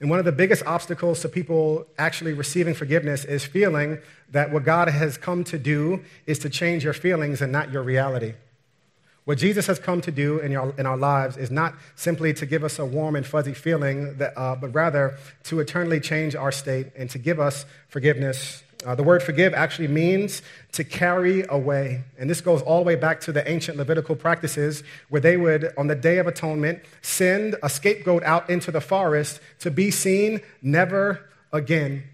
And 0.00 0.10
one 0.10 0.18
of 0.18 0.24
the 0.24 0.32
biggest 0.32 0.64
obstacles 0.66 1.20
to 1.20 1.28
people 1.28 1.86
actually 1.96 2.32
receiving 2.32 2.74
forgiveness 2.74 3.24
is 3.24 3.44
feeling 3.44 3.98
that 4.30 4.50
what 4.50 4.64
God 4.64 4.88
has 4.88 5.16
come 5.16 5.44
to 5.44 5.58
do 5.58 6.02
is 6.26 6.38
to 6.40 6.50
change 6.50 6.84
your 6.84 6.92
feelings 6.92 7.40
and 7.40 7.52
not 7.52 7.70
your 7.70 7.82
reality. 7.82 8.34
What 9.24 9.38
Jesus 9.38 9.66
has 9.68 9.78
come 9.78 10.02
to 10.02 10.10
do 10.10 10.38
in 10.38 10.54
our, 10.54 10.74
in 10.76 10.84
our 10.84 10.98
lives 10.98 11.38
is 11.38 11.50
not 11.50 11.74
simply 11.94 12.34
to 12.34 12.44
give 12.44 12.62
us 12.62 12.78
a 12.78 12.84
warm 12.84 13.16
and 13.16 13.24
fuzzy 13.26 13.54
feeling, 13.54 14.18
that, 14.18 14.36
uh, 14.36 14.54
but 14.54 14.74
rather 14.74 15.16
to 15.44 15.60
eternally 15.60 15.98
change 15.98 16.36
our 16.36 16.52
state 16.52 16.88
and 16.94 17.08
to 17.10 17.18
give 17.18 17.40
us 17.40 17.64
forgiveness. 17.88 18.63
Uh, 18.84 18.94
the 18.94 19.02
word 19.02 19.22
forgive 19.22 19.54
actually 19.54 19.88
means 19.88 20.42
to 20.72 20.84
carry 20.84 21.44
away. 21.48 22.04
And 22.18 22.28
this 22.28 22.40
goes 22.40 22.60
all 22.62 22.78
the 22.78 22.84
way 22.84 22.96
back 22.96 23.20
to 23.22 23.32
the 23.32 23.48
ancient 23.48 23.78
Levitical 23.78 24.14
practices 24.14 24.82
where 25.08 25.20
they 25.20 25.36
would, 25.36 25.72
on 25.78 25.86
the 25.86 25.94
Day 25.94 26.18
of 26.18 26.26
Atonement, 26.26 26.80
send 27.00 27.56
a 27.62 27.70
scapegoat 27.70 28.22
out 28.24 28.50
into 28.50 28.70
the 28.70 28.80
forest 28.80 29.40
to 29.60 29.70
be 29.70 29.90
seen 29.90 30.40
never 30.60 31.28
again. 31.52 32.04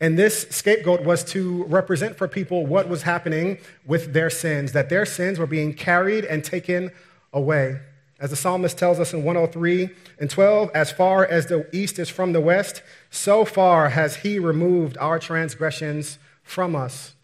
And 0.00 0.18
this 0.18 0.46
scapegoat 0.50 1.02
was 1.02 1.24
to 1.24 1.64
represent 1.64 2.16
for 2.16 2.28
people 2.28 2.66
what 2.66 2.88
was 2.88 3.02
happening 3.02 3.58
with 3.86 4.12
their 4.12 4.30
sins, 4.30 4.72
that 4.72 4.90
their 4.90 5.06
sins 5.06 5.38
were 5.38 5.46
being 5.46 5.72
carried 5.74 6.24
and 6.24 6.44
taken 6.44 6.92
away. 7.32 7.80
As 8.18 8.30
the 8.30 8.36
psalmist 8.36 8.78
tells 8.78 8.98
us 8.98 9.12
in 9.12 9.24
103 9.24 9.90
and 10.18 10.30
12, 10.30 10.70
as 10.74 10.90
far 10.90 11.26
as 11.26 11.46
the 11.46 11.68
east 11.72 11.98
is 11.98 12.08
from 12.08 12.32
the 12.32 12.40
west, 12.40 12.82
so 13.10 13.44
far 13.44 13.90
has 13.90 14.16
he 14.16 14.38
removed 14.38 14.96
our 14.98 15.18
transgressions 15.18 16.18
from 16.42 16.74
us. 16.74 17.14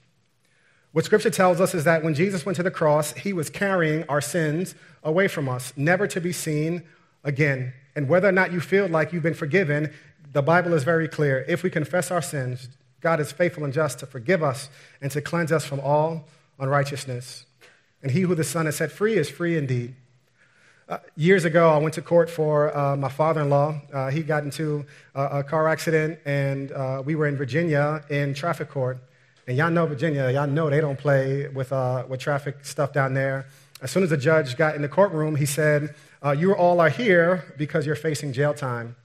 What 0.92 1.06
scripture 1.06 1.30
tells 1.30 1.60
us 1.60 1.74
is 1.74 1.84
that 1.84 2.04
when 2.04 2.14
Jesus 2.14 2.44
went 2.44 2.56
to 2.56 2.62
the 2.62 2.70
cross, 2.70 3.14
he 3.14 3.32
was 3.32 3.48
carrying 3.48 4.04
our 4.04 4.20
sins 4.20 4.74
away 5.02 5.28
from 5.28 5.48
us, 5.48 5.72
never 5.76 6.06
to 6.06 6.20
be 6.20 6.32
seen 6.32 6.82
again. 7.24 7.72
And 7.96 8.08
whether 8.08 8.28
or 8.28 8.32
not 8.32 8.52
you 8.52 8.60
feel 8.60 8.86
like 8.88 9.12
you've 9.12 9.22
been 9.22 9.32
forgiven, 9.32 9.92
the 10.32 10.42
Bible 10.42 10.74
is 10.74 10.84
very 10.84 11.08
clear. 11.08 11.46
If 11.48 11.62
we 11.62 11.70
confess 11.70 12.10
our 12.10 12.20
sins, 12.20 12.68
God 13.00 13.20
is 13.20 13.32
faithful 13.32 13.64
and 13.64 13.72
just 13.72 13.98
to 14.00 14.06
forgive 14.06 14.42
us 14.42 14.68
and 15.00 15.10
to 15.12 15.22
cleanse 15.22 15.52
us 15.52 15.64
from 15.64 15.80
all 15.80 16.26
unrighteousness. 16.58 17.46
And 18.02 18.10
he 18.10 18.22
who 18.22 18.34
the 18.34 18.44
Son 18.44 18.66
has 18.66 18.76
set 18.76 18.92
free 18.92 19.14
is 19.14 19.30
free 19.30 19.56
indeed. 19.56 19.94
Uh, 20.88 20.98
years 21.16 21.44
ago, 21.44 21.70
I 21.70 21.78
went 21.78 21.94
to 21.94 22.02
court 22.02 22.28
for 22.28 22.76
uh, 22.76 22.96
my 22.96 23.08
father 23.08 23.42
in 23.42 23.50
law. 23.50 23.80
Uh, 23.92 24.10
he 24.10 24.22
got 24.22 24.42
into 24.42 24.84
a, 25.14 25.44
car 25.44 25.68
accident, 25.68 26.18
and 26.24 26.72
uh, 26.72 27.02
we 27.04 27.14
were 27.14 27.28
in 27.28 27.36
Virginia 27.36 28.04
in 28.10 28.34
traffic 28.34 28.68
court. 28.68 28.98
And 29.46 29.56
y'all 29.56 29.70
know 29.70 29.86
Virginia, 29.86 30.30
y'all 30.30 30.48
know 30.48 30.70
they 30.70 30.80
don't 30.80 30.98
play 30.98 31.48
with, 31.48 31.72
uh, 31.72 32.04
with 32.08 32.20
traffic 32.20 32.64
stuff 32.64 32.92
down 32.92 33.14
there. 33.14 33.46
As 33.80 33.90
soon 33.90 34.02
as 34.02 34.10
the 34.10 34.16
judge 34.16 34.56
got 34.56 34.74
in 34.74 34.82
the 34.82 34.88
courtroom, 34.88 35.36
he 35.36 35.46
said, 35.46 35.94
You 36.36 36.52
all 36.54 36.80
are 36.80 36.88
here 36.88 37.54
because 37.56 37.86
you're 37.86 37.96
facing 37.96 38.32
jail 38.32 38.54
time. 38.54 38.96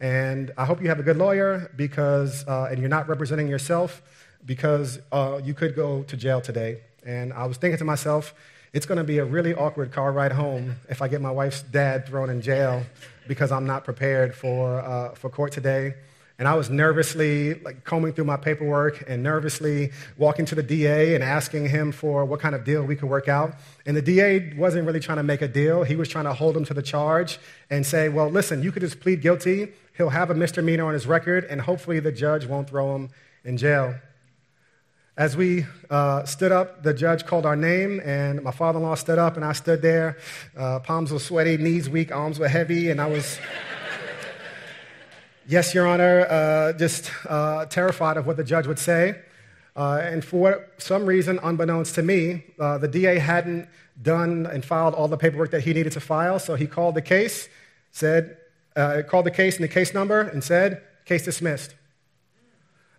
And 0.00 0.52
I 0.56 0.64
hope 0.64 0.82
you 0.82 0.88
have 0.88 0.98
a 0.98 1.04
good 1.04 1.16
lawyer 1.16 1.70
because, 1.76 2.44
and 2.46 2.78
you're 2.78 2.88
not 2.88 3.08
representing 3.08 3.48
yourself 3.48 4.02
because 4.44 4.98
you 5.44 5.54
could 5.54 5.76
go 5.76 6.02
to 6.04 6.16
jail 6.16 6.40
today. 6.40 6.82
And 7.04 7.32
I 7.32 7.46
was 7.46 7.56
thinking 7.58 7.78
to 7.78 7.84
myself, 7.84 8.34
it's 8.74 8.86
going 8.86 8.98
to 8.98 9.04
be 9.04 9.18
a 9.18 9.24
really 9.24 9.54
awkward 9.54 9.92
car 9.92 10.10
ride 10.10 10.32
home 10.32 10.74
if 10.88 11.00
I 11.00 11.06
get 11.06 11.20
my 11.20 11.30
wife's 11.30 11.62
dad 11.62 12.06
thrown 12.06 12.28
in 12.28 12.42
jail 12.42 12.82
because 13.28 13.52
I'm 13.52 13.66
not 13.66 13.84
prepared 13.84 14.34
for, 14.34 14.80
uh, 14.80 15.14
for 15.14 15.30
court 15.30 15.52
today. 15.52 15.94
And 16.40 16.48
I 16.48 16.54
was 16.54 16.68
nervously 16.68 17.54
like 17.60 17.84
combing 17.84 18.12
through 18.14 18.24
my 18.24 18.36
paperwork 18.36 19.04
and 19.08 19.22
nervously 19.22 19.92
walking 20.18 20.44
to 20.46 20.56
the 20.56 20.62
DA 20.64 21.14
and 21.14 21.22
asking 21.22 21.68
him 21.68 21.92
for 21.92 22.24
what 22.24 22.40
kind 22.40 22.56
of 22.56 22.64
deal 22.64 22.82
we 22.82 22.96
could 22.96 23.08
work 23.08 23.28
out. 23.28 23.54
And 23.86 23.96
the 23.96 24.02
DA 24.02 24.52
wasn't 24.54 24.84
really 24.86 24.98
trying 24.98 25.18
to 25.18 25.22
make 25.22 25.40
a 25.40 25.48
deal. 25.48 25.84
He 25.84 25.94
was 25.94 26.08
trying 26.08 26.24
to 26.24 26.34
hold 26.34 26.56
him 26.56 26.64
to 26.64 26.74
the 26.74 26.82
charge 26.82 27.38
and 27.70 27.86
say, 27.86 28.08
well, 28.08 28.28
listen, 28.28 28.60
you 28.64 28.72
could 28.72 28.82
just 28.82 28.98
plead 28.98 29.22
guilty. 29.22 29.68
He'll 29.96 30.08
have 30.08 30.30
a 30.30 30.34
misdemeanor 30.34 30.84
on 30.84 30.94
his 30.94 31.06
record, 31.06 31.44
and 31.44 31.60
hopefully 31.60 32.00
the 32.00 32.10
judge 32.10 32.46
won't 32.46 32.68
throw 32.68 32.96
him 32.96 33.10
in 33.44 33.56
jail. 33.56 33.94
As 35.16 35.36
we 35.36 35.64
uh, 35.90 36.24
stood 36.24 36.50
up, 36.50 36.82
the 36.82 36.92
judge 36.92 37.24
called 37.24 37.46
our 37.46 37.54
name, 37.54 38.00
and 38.04 38.42
my 38.42 38.50
father 38.50 38.78
in 38.80 38.82
law 38.82 38.96
stood 38.96 39.16
up, 39.16 39.36
and 39.36 39.44
I 39.44 39.52
stood 39.52 39.80
there. 39.80 40.18
Uh, 40.56 40.80
palms 40.80 41.12
were 41.12 41.20
sweaty, 41.20 41.56
knees 41.56 41.88
weak, 41.88 42.10
arms 42.10 42.40
were 42.40 42.48
heavy, 42.48 42.90
and 42.90 43.00
I 43.00 43.06
was. 43.06 43.38
Yes, 45.46 45.74
Your 45.74 45.86
Honor, 45.86 46.20
uh, 46.22 46.72
just 46.72 47.10
uh, 47.28 47.66
terrified 47.66 48.16
of 48.16 48.26
what 48.26 48.38
the 48.38 48.44
judge 48.44 48.66
would 48.66 48.78
say. 48.78 49.20
Uh, 49.76 50.00
and 50.02 50.24
for 50.24 50.66
some 50.78 51.04
reason, 51.04 51.38
unbeknownst 51.42 51.94
to 51.96 52.02
me, 52.02 52.44
uh, 52.58 52.78
the 52.78 52.88
DA 52.88 53.18
hadn't 53.18 53.68
done 54.00 54.46
and 54.46 54.64
filed 54.64 54.94
all 54.94 55.06
the 55.06 55.18
paperwork 55.18 55.50
that 55.50 55.60
he 55.60 55.74
needed 55.74 55.92
to 55.92 56.00
file. 56.00 56.38
So 56.38 56.54
he 56.54 56.66
called 56.66 56.94
the 56.94 57.02
case, 57.02 57.50
said, 57.90 58.38
called 58.74 59.26
the 59.26 59.30
case 59.30 59.56
and 59.56 59.64
the 59.64 59.68
case 59.68 59.92
number, 59.92 60.22
and 60.22 60.42
said, 60.42 60.80
case 61.04 61.26
dismissed. 61.26 61.74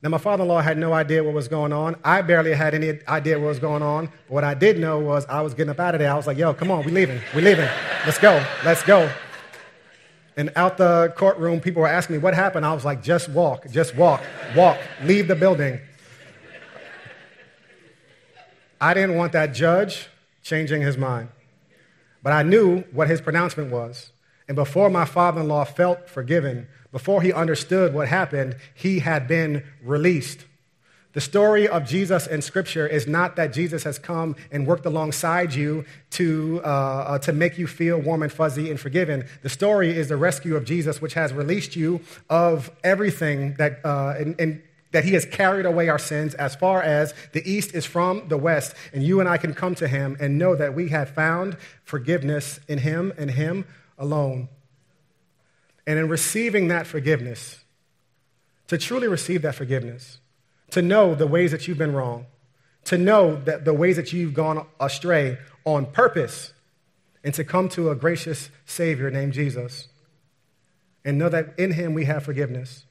Now, 0.06 0.10
my 0.10 0.20
father 0.20 0.44
in 0.44 0.50
law 0.50 0.62
had 0.62 0.78
no 0.78 0.94
idea 0.94 1.24
what 1.24 1.34
was 1.34 1.48
going 1.48 1.74
on. 1.74 1.96
I 2.04 2.22
barely 2.22 2.54
had 2.54 2.76
any 2.76 3.00
idea 3.08 3.40
what 3.40 3.48
was 3.48 3.58
going 3.58 3.82
on. 3.82 4.06
But 4.06 4.34
what 4.36 4.44
I 4.44 4.54
did 4.54 4.78
know 4.78 5.00
was 5.00 5.26
I 5.26 5.42
was 5.42 5.56
getting 5.56 5.72
up 5.72 5.80
out 5.80 5.96
of 5.96 6.00
there. 6.00 6.12
I 6.12 6.16
was 6.16 6.28
like, 6.28 6.38
yo, 6.38 6.54
come 6.54 6.70
on, 6.70 6.86
we 6.86 6.92
leaving. 6.92 7.20
we 7.34 7.42
leaving. 7.42 7.68
Let's 8.06 8.20
go. 8.20 8.46
Let's 8.64 8.84
go. 8.84 9.12
And 10.38 10.52
out 10.56 10.78
the 10.78 11.12
courtroom, 11.18 11.60
people 11.60 11.82
were 11.82 11.88
asking 11.88 12.18
me, 12.18 12.20
What 12.20 12.36
happened? 12.36 12.68
I 12.68 12.74
was 12.76 12.86
like, 12.86 13.02
Just 13.02 13.30
walk, 13.30 13.68
just 13.72 13.96
walk, 13.96 14.22
walk, 14.56 14.78
leave 15.02 15.28
the 15.28 15.34
building. 15.34 15.80
I 18.80 18.94
didn't 18.94 19.16
want 19.16 19.32
that 19.32 19.56
judge 19.56 20.08
changing 20.44 20.84
his 20.84 20.98
mind. 20.98 21.30
But 22.22 22.32
I 22.32 22.44
knew 22.44 22.82
what 22.92 23.08
his 23.08 23.22
pronouncement 23.22 23.72
was. 23.72 24.12
And 24.48 24.56
before 24.56 24.90
my 24.90 25.06
father 25.06 25.42
in 25.42 25.48
law 25.48 25.66
felt 25.66 26.10
forgiven, 26.10 26.68
before 26.92 27.22
he 27.22 27.34
understood 27.34 27.94
what 27.94 28.08
happened, 28.08 28.56
he 28.74 29.00
had 29.00 29.28
been 29.28 29.64
released. 29.84 30.46
The 31.16 31.22
story 31.22 31.66
of 31.66 31.86
Jesus 31.86 32.28
in 32.28 32.42
Scripture 32.42 32.86
is 32.86 33.08
not 33.08 33.38
that 33.38 33.54
Jesus 33.54 33.84
has 33.84 33.98
come 33.98 34.36
and 34.52 34.68
worked 34.68 34.86
alongside 34.86 35.54
you 35.54 35.86
to, 36.12 36.62
uh, 36.66 36.68
uh, 36.68 37.20
to 37.20 37.32
make 37.32 37.58
you 37.58 37.68
feel 37.68 37.98
warm 37.98 38.22
and 38.22 38.32
fuzzy 38.32 38.70
and 38.70 38.78
forgiven. 38.78 39.26
The 39.42 39.48
story 39.48 39.92
is 39.92 40.10
the 40.10 40.18
rescue 40.18 40.58
of 40.58 40.66
Jesus, 40.66 41.02
which 41.02 41.14
has 41.14 41.32
released 41.32 41.78
you 41.78 42.02
of 42.30 42.70
everything 42.84 43.54
that, 43.54 43.80
uh, 43.86 44.16
and, 44.18 44.36
and 44.42 44.62
that 44.92 45.06
he 45.06 45.14
has 45.14 45.26
carried 45.26 45.66
away 45.66 45.88
our 45.88 46.00
sins 46.00 46.34
as 46.34 46.54
far 46.54 46.82
as 46.82 47.14
the 47.32 47.50
east 47.50 47.74
is 47.74 47.86
from 47.86 48.28
the 48.28 48.38
west. 48.38 48.76
And 48.94 49.02
you 49.02 49.22
and 49.22 49.30
I 49.30 49.38
can 49.38 49.54
come 49.54 49.76
to 49.76 49.88
him 49.88 50.18
and 50.20 50.38
know 50.38 50.54
that 50.56 50.76
we 50.76 50.90
have 50.90 51.10
found 51.10 51.56
forgiveness 51.86 52.60
in 52.68 52.80
him 52.80 53.14
and 53.18 53.32
him 53.32 53.64
alone. 53.98 54.50
And 55.88 56.00
in 56.00 56.10
receiving 56.10 56.68
that 56.70 56.88
forgiveness, 56.88 57.64
to 58.68 58.78
truly 58.78 59.08
receive 59.08 59.42
that 59.44 59.56
forgiveness, 59.56 60.20
to 60.72 60.82
know 60.82 61.14
the 61.14 61.28
ways 61.28 61.52
that 61.52 61.68
you've 61.68 61.78
been 61.78 61.94
wrong, 61.94 62.26
to 62.86 62.98
know 62.98 63.36
that 63.44 63.66
the 63.66 63.74
ways 63.74 63.96
that 63.96 64.14
you've 64.14 64.34
gone 64.34 64.66
astray 64.80 65.38
on 65.64 65.86
purpose, 65.86 66.54
and 67.24 67.34
to 67.34 67.44
come 67.44 67.68
to 67.70 67.90
a 67.90 67.96
gracious 67.96 68.52
Savior 68.66 69.10
named 69.10 69.34
Jesus 69.34 69.88
and 71.04 71.18
know 71.18 71.28
that 71.30 71.58
in 71.58 71.74
Him 71.74 71.94
we 71.94 72.06
have 72.06 72.24
forgiveness. 72.24 72.86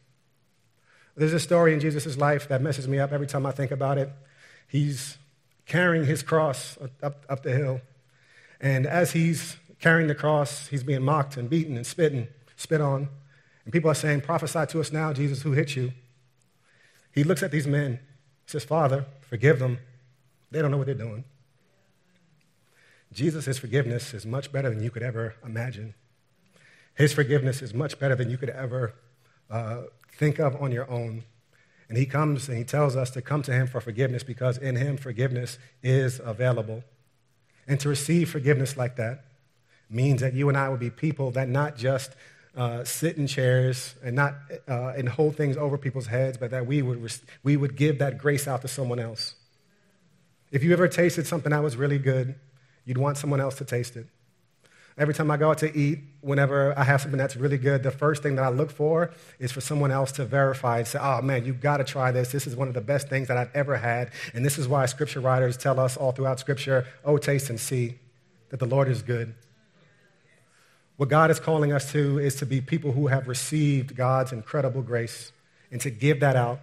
There's 1.16 1.32
a 1.32 1.40
story 1.40 1.72
in 1.72 1.80
Jesus' 1.80 2.16
life 2.16 2.48
that 2.48 2.60
messes 2.60 2.88
me 2.88 2.98
up 2.98 3.12
every 3.12 3.28
time 3.28 3.46
I 3.46 3.52
think 3.52 3.70
about 3.70 3.98
it. 3.98 4.10
He's 4.66 5.18
carrying 5.66 6.04
his 6.04 6.22
cross 6.22 6.76
up, 7.02 7.24
up 7.28 7.42
the 7.42 7.52
hill. 7.52 7.80
And 8.60 8.86
as 8.86 9.12
he's 9.12 9.56
carrying 9.84 10.08
the 10.08 10.14
cross, 10.14 10.68
he's 10.68 10.82
being 10.82 11.02
mocked 11.02 11.36
and 11.36 11.50
beaten 11.50 11.76
and 11.76 11.86
spitting, 11.86 12.26
spit 12.56 12.80
on. 12.80 13.06
And 13.64 13.72
people 13.72 13.90
are 13.90 13.94
saying, 13.94 14.22
Prophesy 14.22 14.64
to 14.64 14.80
us 14.80 14.90
now, 14.90 15.12
Jesus, 15.12 15.42
who 15.42 15.52
hit 15.52 15.76
you? 15.76 15.92
He 17.12 17.22
looks 17.22 17.42
at 17.42 17.50
these 17.50 17.66
men, 17.66 18.00
says, 18.46 18.64
Father, 18.64 19.04
forgive 19.20 19.58
them. 19.58 19.78
They 20.50 20.62
don't 20.62 20.70
know 20.70 20.78
what 20.78 20.86
they're 20.86 20.94
doing. 20.94 21.24
Jesus' 23.12 23.58
forgiveness 23.58 24.14
is 24.14 24.24
much 24.24 24.50
better 24.50 24.70
than 24.70 24.82
you 24.82 24.90
could 24.90 25.02
ever 25.02 25.34
imagine. 25.44 25.92
His 26.94 27.12
forgiveness 27.12 27.60
is 27.60 27.74
much 27.74 27.98
better 27.98 28.16
than 28.16 28.30
you 28.30 28.38
could 28.38 28.48
ever 28.48 28.94
uh, 29.50 29.82
think 30.16 30.38
of 30.38 30.56
on 30.62 30.72
your 30.72 30.90
own. 30.90 31.24
And 31.90 31.98
he 31.98 32.06
comes 32.06 32.48
and 32.48 32.56
he 32.56 32.64
tells 32.64 32.96
us 32.96 33.10
to 33.10 33.20
come 33.20 33.42
to 33.42 33.52
him 33.52 33.66
for 33.66 33.82
forgiveness 33.82 34.22
because 34.22 34.56
in 34.56 34.76
him 34.76 34.96
forgiveness 34.96 35.58
is 35.82 36.22
available. 36.24 36.84
And 37.68 37.78
to 37.80 37.90
receive 37.90 38.30
forgiveness 38.30 38.78
like 38.78 38.96
that 38.96 39.24
means 39.90 40.20
that 40.20 40.34
you 40.34 40.48
and 40.48 40.56
I 40.58 40.68
would 40.68 40.80
be 40.80 40.90
people 40.90 41.30
that 41.32 41.48
not 41.48 41.76
just 41.76 42.14
uh, 42.56 42.84
sit 42.84 43.16
in 43.16 43.26
chairs 43.26 43.94
and 44.02 44.14
not 44.14 44.34
uh, 44.68 44.92
and 44.96 45.08
hold 45.08 45.36
things 45.36 45.56
over 45.56 45.76
people's 45.76 46.06
heads, 46.06 46.38
but 46.38 46.50
that 46.50 46.66
we 46.66 46.82
would, 46.82 47.12
we 47.42 47.56
would 47.56 47.76
give 47.76 47.98
that 47.98 48.18
grace 48.18 48.46
out 48.46 48.62
to 48.62 48.68
someone 48.68 48.98
else. 48.98 49.34
If 50.52 50.62
you 50.62 50.72
ever 50.72 50.86
tasted 50.86 51.26
something 51.26 51.50
that 51.50 51.62
was 51.62 51.76
really 51.76 51.98
good, 51.98 52.36
you'd 52.84 52.98
want 52.98 53.16
someone 53.16 53.40
else 53.40 53.56
to 53.56 53.64
taste 53.64 53.96
it. 53.96 54.06
Every 54.96 55.12
time 55.12 55.28
I 55.28 55.36
go 55.36 55.50
out 55.50 55.58
to 55.58 55.76
eat, 55.76 55.98
whenever 56.20 56.78
I 56.78 56.84
have 56.84 57.00
something 57.00 57.18
that's 57.18 57.34
really 57.34 57.58
good, 57.58 57.82
the 57.82 57.90
first 57.90 58.22
thing 58.22 58.36
that 58.36 58.44
I 58.44 58.50
look 58.50 58.70
for 58.70 59.10
is 59.40 59.50
for 59.50 59.60
someone 59.60 59.90
else 59.90 60.12
to 60.12 60.24
verify 60.24 60.78
and 60.78 60.86
say, 60.86 61.00
oh 61.02 61.20
man, 61.20 61.44
you've 61.44 61.60
got 61.60 61.78
to 61.78 61.84
try 61.84 62.12
this. 62.12 62.30
This 62.30 62.46
is 62.46 62.54
one 62.54 62.68
of 62.68 62.74
the 62.74 62.80
best 62.80 63.08
things 63.08 63.26
that 63.26 63.36
I've 63.36 63.50
ever 63.54 63.76
had. 63.76 64.12
And 64.32 64.44
this 64.44 64.56
is 64.56 64.68
why 64.68 64.86
scripture 64.86 65.18
writers 65.18 65.56
tell 65.56 65.80
us 65.80 65.96
all 65.96 66.12
throughout 66.12 66.38
scripture, 66.38 66.86
oh, 67.04 67.18
taste 67.18 67.50
and 67.50 67.58
see 67.58 67.98
that 68.50 68.60
the 68.60 68.66
Lord 68.66 68.88
is 68.88 69.02
good. 69.02 69.34
What 70.96 71.08
God 71.08 71.30
is 71.30 71.40
calling 71.40 71.72
us 71.72 71.90
to 71.92 72.18
is 72.18 72.36
to 72.36 72.46
be 72.46 72.60
people 72.60 72.92
who 72.92 73.08
have 73.08 73.26
received 73.26 73.96
God's 73.96 74.32
incredible 74.32 74.82
grace 74.82 75.32
and 75.72 75.80
to 75.80 75.90
give 75.90 76.20
that 76.20 76.36
out. 76.36 76.60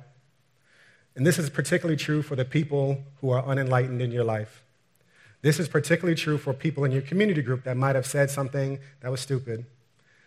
And 1.16 1.28
this 1.28 1.38
is 1.38 1.50
particularly 1.50 1.98
true 1.98 2.22
for 2.22 2.38
the 2.38 2.46
people 2.46 3.04
who 3.20 3.30
are 3.30 3.46
unenlightened 3.46 4.02
in 4.02 4.12
your 4.12 4.24
life. 4.24 4.64
This 5.42 5.60
is 5.60 5.68
particularly 5.68 6.16
true 6.16 6.38
for 6.38 6.54
people 6.54 6.86
in 6.86 6.92
your 6.92 7.02
community 7.02 7.42
group 7.42 7.64
that 7.66 7.76
might 7.76 7.96
have 7.96 8.06
said 8.06 8.30
something 8.30 8.80
that 9.02 9.12
was 9.12 9.20
stupid. 9.20 9.66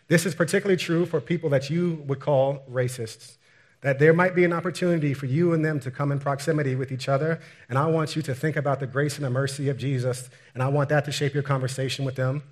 This 0.08 0.26
is 0.26 0.34
particularly 0.34 0.76
true 0.76 1.06
for 1.06 1.20
people 1.20 1.48
that 1.50 1.70
you 1.70 2.02
would 2.06 2.20
call 2.20 2.62
racists. 2.70 3.36
That 3.80 3.98
there 3.98 4.12
might 4.12 4.34
be 4.34 4.44
an 4.44 4.52
opportunity 4.52 5.14
for 5.14 5.26
you 5.26 5.52
and 5.52 5.64
them 5.64 5.80
to 5.80 5.90
come 5.90 6.10
in 6.12 6.18
proximity 6.18 6.74
with 6.74 6.90
each 6.90 7.08
other. 7.08 7.40
And 7.68 7.78
I 7.78 7.86
want 7.86 8.16
you 8.16 8.22
to 8.22 8.34
think 8.34 8.56
about 8.56 8.80
the 8.80 8.86
grace 8.86 9.16
and 9.16 9.24
the 9.24 9.30
mercy 9.30 9.68
of 9.68 9.78
Jesus. 9.78 10.28
And 10.52 10.62
I 10.62 10.68
want 10.68 10.88
that 10.88 11.04
to 11.06 11.12
shape 11.12 11.32
your 11.32 11.42
conversation 11.42 12.04
with 12.04 12.16
them. 12.16 12.42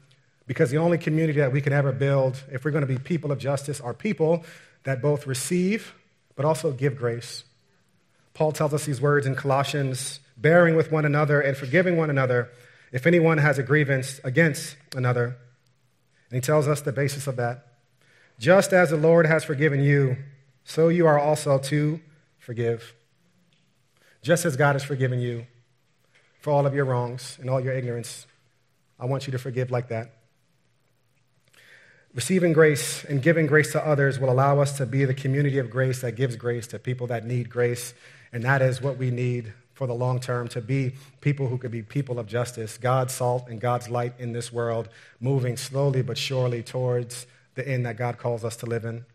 Because 0.47 0.71
the 0.71 0.79
only 0.79 0.99
community 0.99 1.39
that 1.41 1.53
we 1.53 1.61
can 1.61 1.73
ever 1.73 1.93
build, 1.93 2.43
if 2.51 2.65
we're 2.65 2.71
going 2.71 2.87
to 2.87 2.93
be 2.93 2.99
people 2.99 3.31
of 3.31 3.39
justice, 3.39 3.81
are 3.81 3.95
people 3.95 4.45
that 4.85 5.01
both 5.01 5.27
receive 5.27 5.95
but 6.35 6.45
also 6.45 6.73
give 6.73 6.97
grace. 6.97 7.45
Paul 8.35 8.53
tells 8.53 8.73
us 8.73 8.87
these 8.87 9.01
words 9.01 9.27
in 9.27 9.35
Colossians 9.35 10.21
bearing 10.37 10.77
with 10.77 10.91
one 10.91 11.05
another 11.05 11.41
and 11.41 11.57
forgiving 11.57 11.97
one 11.97 12.11
another 12.11 12.51
if 12.91 13.07
anyone 13.07 13.39
has 13.39 13.59
a 13.59 13.63
grievance 13.63 14.21
against 14.25 14.77
another. 14.97 15.37
And 16.31 16.37
he 16.37 16.41
tells 16.41 16.67
us 16.67 16.81
the 16.81 16.93
basis 16.93 17.27
of 17.27 17.37
that. 17.37 17.67
Just 18.39 18.73
as 18.73 18.91
the 18.91 18.97
Lord 18.97 19.27
has 19.27 19.45
forgiven 19.45 19.83
you, 19.83 20.17
so 20.65 20.89
you 20.89 21.07
are 21.07 21.19
also 21.19 21.59
to 21.59 22.01
forgive. 22.39 22.95
Just 24.23 24.45
as 24.45 24.57
God 24.57 24.75
has 24.75 24.83
forgiven 24.83 25.21
you 25.21 25.47
for 26.41 26.51
all 26.51 26.67
of 26.67 26.75
your 26.75 26.85
wrongs 26.85 27.37
and 27.41 27.51
all 27.51 27.61
your 27.61 27.73
ignorance, 27.73 28.27
I 28.99 29.07
want 29.07 29.27
you 29.27 29.33
to 29.33 29.39
forgive 29.39 29.71
like 29.71 29.89
that. 29.89 30.13
Receiving 32.15 32.53
grace 32.53 33.05
and 33.05 33.23
giving 33.23 33.47
grace 33.47 33.73
to 33.73 33.87
others 33.87 34.19
will 34.19 34.31
allow 34.31 34.61
us 34.61 34.77
to 34.77 34.85
be 34.85 35.07
the 35.07 35.15
community 35.15 35.57
of 35.59 35.71
grace 35.71 36.03
that 36.03 36.13
gives 36.13 36.37
grace 36.37 36.67
to 36.69 36.79
people 36.79 37.07
that 37.07 37.25
need 37.25 37.49
grace. 37.49 37.95
And 38.35 38.45
that 38.45 38.61
is 38.61 38.83
what 38.83 38.99
we 38.99 39.11
need 39.11 39.55
for 39.73 39.87
the 39.87 39.95
long 39.95 40.21
term 40.21 40.47
to 40.49 40.61
be 40.61 40.93
people 41.23 41.49
who 41.49 41.57
could 41.57 41.71
be 41.71 41.83
people 41.83 42.19
of 42.19 42.27
justice, 42.27 42.77
God's 42.77 43.15
salt 43.15 43.49
and 43.49 43.61
God's 43.61 43.89
light 43.89 44.13
in 44.19 44.33
this 44.33 44.53
world, 44.53 44.91
moving 45.21 45.57
slowly 45.57 46.03
but 46.03 46.19
surely 46.19 46.63
towards 46.63 47.27
the 47.55 47.67
end 47.67 47.87
that 47.87 47.97
God 47.97 48.19
calls 48.19 48.45
us 48.45 48.57
to 48.57 48.67
live 48.67 48.85
in. 48.85 49.07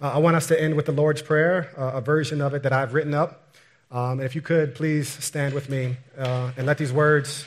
Uh, 0.00 0.12
I 0.12 0.18
want 0.18 0.36
us 0.36 0.46
to 0.46 0.60
end 0.60 0.76
with 0.76 0.86
the 0.86 0.92
Lord's 0.92 1.20
Prayer, 1.20 1.70
uh, 1.76 1.92
a 1.94 2.00
version 2.00 2.40
of 2.40 2.54
it 2.54 2.62
that 2.62 2.72
I've 2.72 2.94
written 2.94 3.12
up. 3.12 3.54
Um, 3.90 4.20
and 4.20 4.22
if 4.22 4.34
you 4.34 4.40
could, 4.40 4.74
please 4.74 5.08
stand 5.08 5.52
with 5.52 5.68
me 5.68 5.96
uh, 6.16 6.52
and 6.56 6.66
let 6.66 6.78
these 6.78 6.92
words 6.92 7.44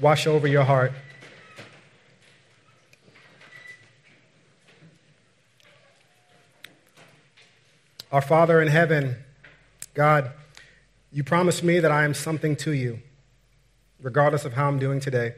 wash 0.00 0.26
over 0.26 0.46
your 0.46 0.64
heart. 0.64 0.92
Our 8.12 8.20
Father 8.20 8.60
in 8.60 8.66
heaven, 8.66 9.14
God, 9.94 10.32
you 11.12 11.22
promise 11.22 11.62
me 11.62 11.78
that 11.78 11.92
I 11.92 12.04
am 12.04 12.12
something 12.12 12.56
to 12.56 12.72
you, 12.72 12.98
regardless 14.02 14.44
of 14.44 14.54
how 14.54 14.66
I'm 14.66 14.80
doing 14.80 14.98
today. 14.98 15.34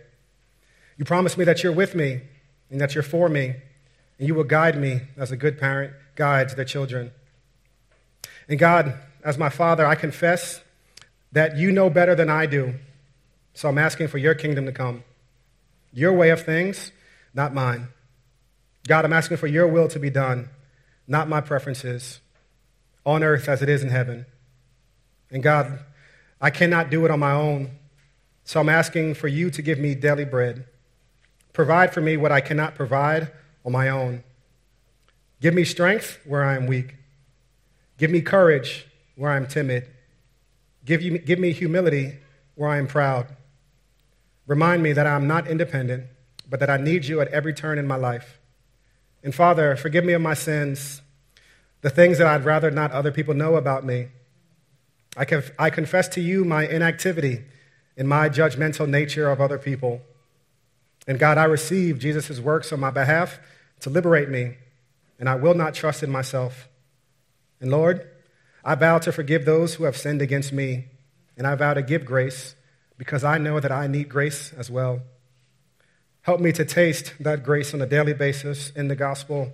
You 0.96 1.04
promise 1.04 1.36
me 1.36 1.44
that 1.44 1.62
you're 1.62 1.72
with 1.72 1.94
me 1.94 2.22
and 2.70 2.80
that 2.80 2.94
you're 2.94 3.02
for 3.02 3.28
me, 3.28 3.56
and 4.18 4.26
you 4.26 4.34
will 4.34 4.44
guide 4.44 4.78
me 4.78 5.02
as 5.18 5.30
a 5.30 5.36
good 5.36 5.60
parent 5.60 5.92
guides 6.14 6.54
their 6.54 6.64
children. 6.64 7.12
And 8.48 8.58
God, 8.58 8.94
as 9.22 9.36
my 9.36 9.50
Father, 9.50 9.84
I 9.84 9.94
confess 9.94 10.62
that 11.30 11.58
you 11.58 11.72
know 11.72 11.90
better 11.90 12.14
than 12.14 12.30
I 12.30 12.46
do, 12.46 12.76
so 13.52 13.68
I'm 13.68 13.76
asking 13.76 14.08
for 14.08 14.16
your 14.16 14.34
kingdom 14.34 14.64
to 14.64 14.72
come. 14.72 15.04
Your 15.92 16.14
way 16.14 16.30
of 16.30 16.42
things, 16.42 16.90
not 17.34 17.52
mine. 17.52 17.88
God, 18.88 19.04
I'm 19.04 19.12
asking 19.12 19.36
for 19.36 19.46
your 19.46 19.66
will 19.66 19.88
to 19.88 19.98
be 19.98 20.08
done, 20.08 20.48
not 21.06 21.28
my 21.28 21.42
preferences 21.42 22.21
on 23.04 23.22
earth 23.22 23.48
as 23.48 23.62
it 23.62 23.68
is 23.68 23.82
in 23.82 23.90
heaven. 23.90 24.26
And 25.30 25.42
God, 25.42 25.80
I 26.40 26.50
cannot 26.50 26.90
do 26.90 27.04
it 27.04 27.10
on 27.10 27.20
my 27.20 27.32
own, 27.32 27.70
so 28.44 28.60
I'm 28.60 28.68
asking 28.68 29.14
for 29.14 29.28
you 29.28 29.50
to 29.50 29.62
give 29.62 29.78
me 29.78 29.94
daily 29.94 30.24
bread. 30.24 30.66
Provide 31.52 31.92
for 31.92 32.00
me 32.00 32.16
what 32.16 32.32
I 32.32 32.40
cannot 32.40 32.74
provide 32.74 33.30
on 33.64 33.72
my 33.72 33.88
own. 33.88 34.24
Give 35.40 35.54
me 35.54 35.64
strength 35.64 36.20
where 36.24 36.44
I 36.44 36.56
am 36.56 36.66
weak. 36.66 36.96
Give 37.98 38.10
me 38.10 38.20
courage 38.20 38.86
where 39.16 39.30
I 39.30 39.36
am 39.36 39.46
timid. 39.46 39.88
Give, 40.84 41.02
you, 41.02 41.18
give 41.18 41.38
me 41.38 41.52
humility 41.52 42.18
where 42.54 42.70
I 42.70 42.78
am 42.78 42.86
proud. 42.86 43.28
Remind 44.46 44.82
me 44.82 44.92
that 44.92 45.06
I 45.06 45.14
am 45.14 45.26
not 45.26 45.46
independent, 45.46 46.04
but 46.48 46.60
that 46.60 46.70
I 46.70 46.76
need 46.76 47.04
you 47.04 47.20
at 47.20 47.28
every 47.28 47.54
turn 47.54 47.78
in 47.78 47.86
my 47.86 47.96
life. 47.96 48.38
And 49.22 49.34
Father, 49.34 49.76
forgive 49.76 50.04
me 50.04 50.14
of 50.14 50.22
my 50.22 50.34
sins 50.34 51.01
the 51.82 51.90
things 51.90 52.18
that 52.18 52.26
I'd 52.26 52.44
rather 52.44 52.70
not 52.70 52.92
other 52.92 53.12
people 53.12 53.34
know 53.34 53.56
about 53.56 53.84
me. 53.84 54.08
I, 55.16 55.24
conf- 55.24 55.52
I 55.58 55.68
confess 55.68 56.08
to 56.08 56.20
you 56.20 56.44
my 56.44 56.66
inactivity 56.66 57.44
in 57.96 58.06
my 58.06 58.28
judgmental 58.28 58.88
nature 58.88 59.30
of 59.30 59.40
other 59.40 59.58
people. 59.58 60.00
And 61.06 61.18
God, 61.18 61.36
I 61.36 61.44
receive 61.44 61.98
Jesus' 61.98 62.40
works 62.40 62.72
on 62.72 62.80
my 62.80 62.90
behalf 62.90 63.38
to 63.80 63.90
liberate 63.90 64.28
me, 64.28 64.56
and 65.18 65.28
I 65.28 65.34
will 65.34 65.54
not 65.54 65.74
trust 65.74 66.02
in 66.02 66.10
myself. 66.10 66.68
And 67.60 67.70
Lord, 67.70 68.08
I 68.64 68.76
vow 68.76 68.98
to 68.98 69.12
forgive 69.12 69.44
those 69.44 69.74
who 69.74 69.84
have 69.84 69.96
sinned 69.96 70.22
against 70.22 70.52
me, 70.52 70.86
and 71.36 71.46
I 71.46 71.56
vow 71.56 71.74
to 71.74 71.82
give 71.82 72.04
grace 72.04 72.54
because 72.96 73.24
I 73.24 73.38
know 73.38 73.58
that 73.58 73.72
I 73.72 73.88
need 73.88 74.08
grace 74.08 74.52
as 74.52 74.70
well. 74.70 75.00
Help 76.22 76.40
me 76.40 76.52
to 76.52 76.64
taste 76.64 77.14
that 77.18 77.42
grace 77.42 77.74
on 77.74 77.82
a 77.82 77.86
daily 77.86 78.14
basis 78.14 78.70
in 78.70 78.86
the 78.86 78.94
gospel, 78.94 79.52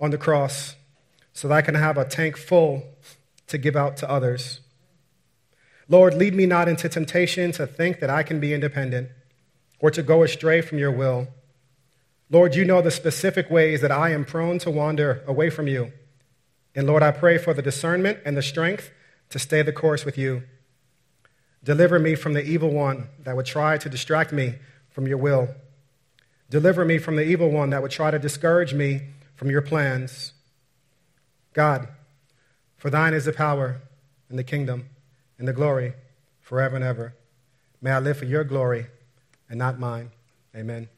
on 0.00 0.10
the 0.10 0.18
cross, 0.18 0.74
so 1.36 1.48
that 1.48 1.54
I 1.54 1.60
can 1.60 1.74
have 1.74 1.98
a 1.98 2.06
tank 2.06 2.38
full 2.38 2.82
to 3.46 3.58
give 3.58 3.76
out 3.76 3.98
to 3.98 4.10
others. 4.10 4.60
Lord, 5.86 6.14
lead 6.14 6.34
me 6.34 6.46
not 6.46 6.66
into 6.66 6.88
temptation 6.88 7.52
to 7.52 7.66
think 7.66 8.00
that 8.00 8.08
I 8.08 8.22
can 8.22 8.40
be 8.40 8.54
independent 8.54 9.10
or 9.78 9.90
to 9.90 10.02
go 10.02 10.22
astray 10.22 10.62
from 10.62 10.78
your 10.78 10.90
will. 10.90 11.28
Lord, 12.30 12.54
you 12.54 12.64
know 12.64 12.80
the 12.80 12.90
specific 12.90 13.50
ways 13.50 13.82
that 13.82 13.92
I 13.92 14.12
am 14.12 14.24
prone 14.24 14.58
to 14.60 14.70
wander 14.70 15.22
away 15.26 15.50
from 15.50 15.68
you. 15.68 15.92
And 16.74 16.86
Lord, 16.86 17.02
I 17.02 17.10
pray 17.10 17.36
for 17.36 17.52
the 17.52 17.60
discernment 17.60 18.20
and 18.24 18.34
the 18.34 18.42
strength 18.42 18.90
to 19.28 19.38
stay 19.38 19.60
the 19.60 19.74
course 19.74 20.06
with 20.06 20.16
you. 20.16 20.44
Deliver 21.62 21.98
me 21.98 22.14
from 22.14 22.32
the 22.32 22.44
evil 22.44 22.70
one 22.70 23.08
that 23.24 23.36
would 23.36 23.46
try 23.46 23.76
to 23.76 23.90
distract 23.90 24.32
me 24.32 24.54
from 24.88 25.06
your 25.06 25.18
will. 25.18 25.50
Deliver 26.48 26.86
me 26.86 26.96
from 26.96 27.16
the 27.16 27.24
evil 27.24 27.50
one 27.50 27.68
that 27.70 27.82
would 27.82 27.90
try 27.90 28.10
to 28.10 28.18
discourage 28.18 28.72
me 28.72 29.08
from 29.34 29.50
your 29.50 29.60
plans. 29.60 30.32
God, 31.56 31.88
for 32.76 32.90
thine 32.90 33.14
is 33.14 33.24
the 33.24 33.32
power 33.32 33.80
and 34.28 34.38
the 34.38 34.44
kingdom 34.44 34.90
and 35.38 35.48
the 35.48 35.54
glory 35.54 35.94
forever 36.42 36.76
and 36.76 36.84
ever. 36.84 37.14
May 37.80 37.92
I 37.92 37.98
live 37.98 38.18
for 38.18 38.26
your 38.26 38.44
glory 38.44 38.88
and 39.48 39.58
not 39.58 39.78
mine. 39.78 40.10
Amen. 40.54 40.90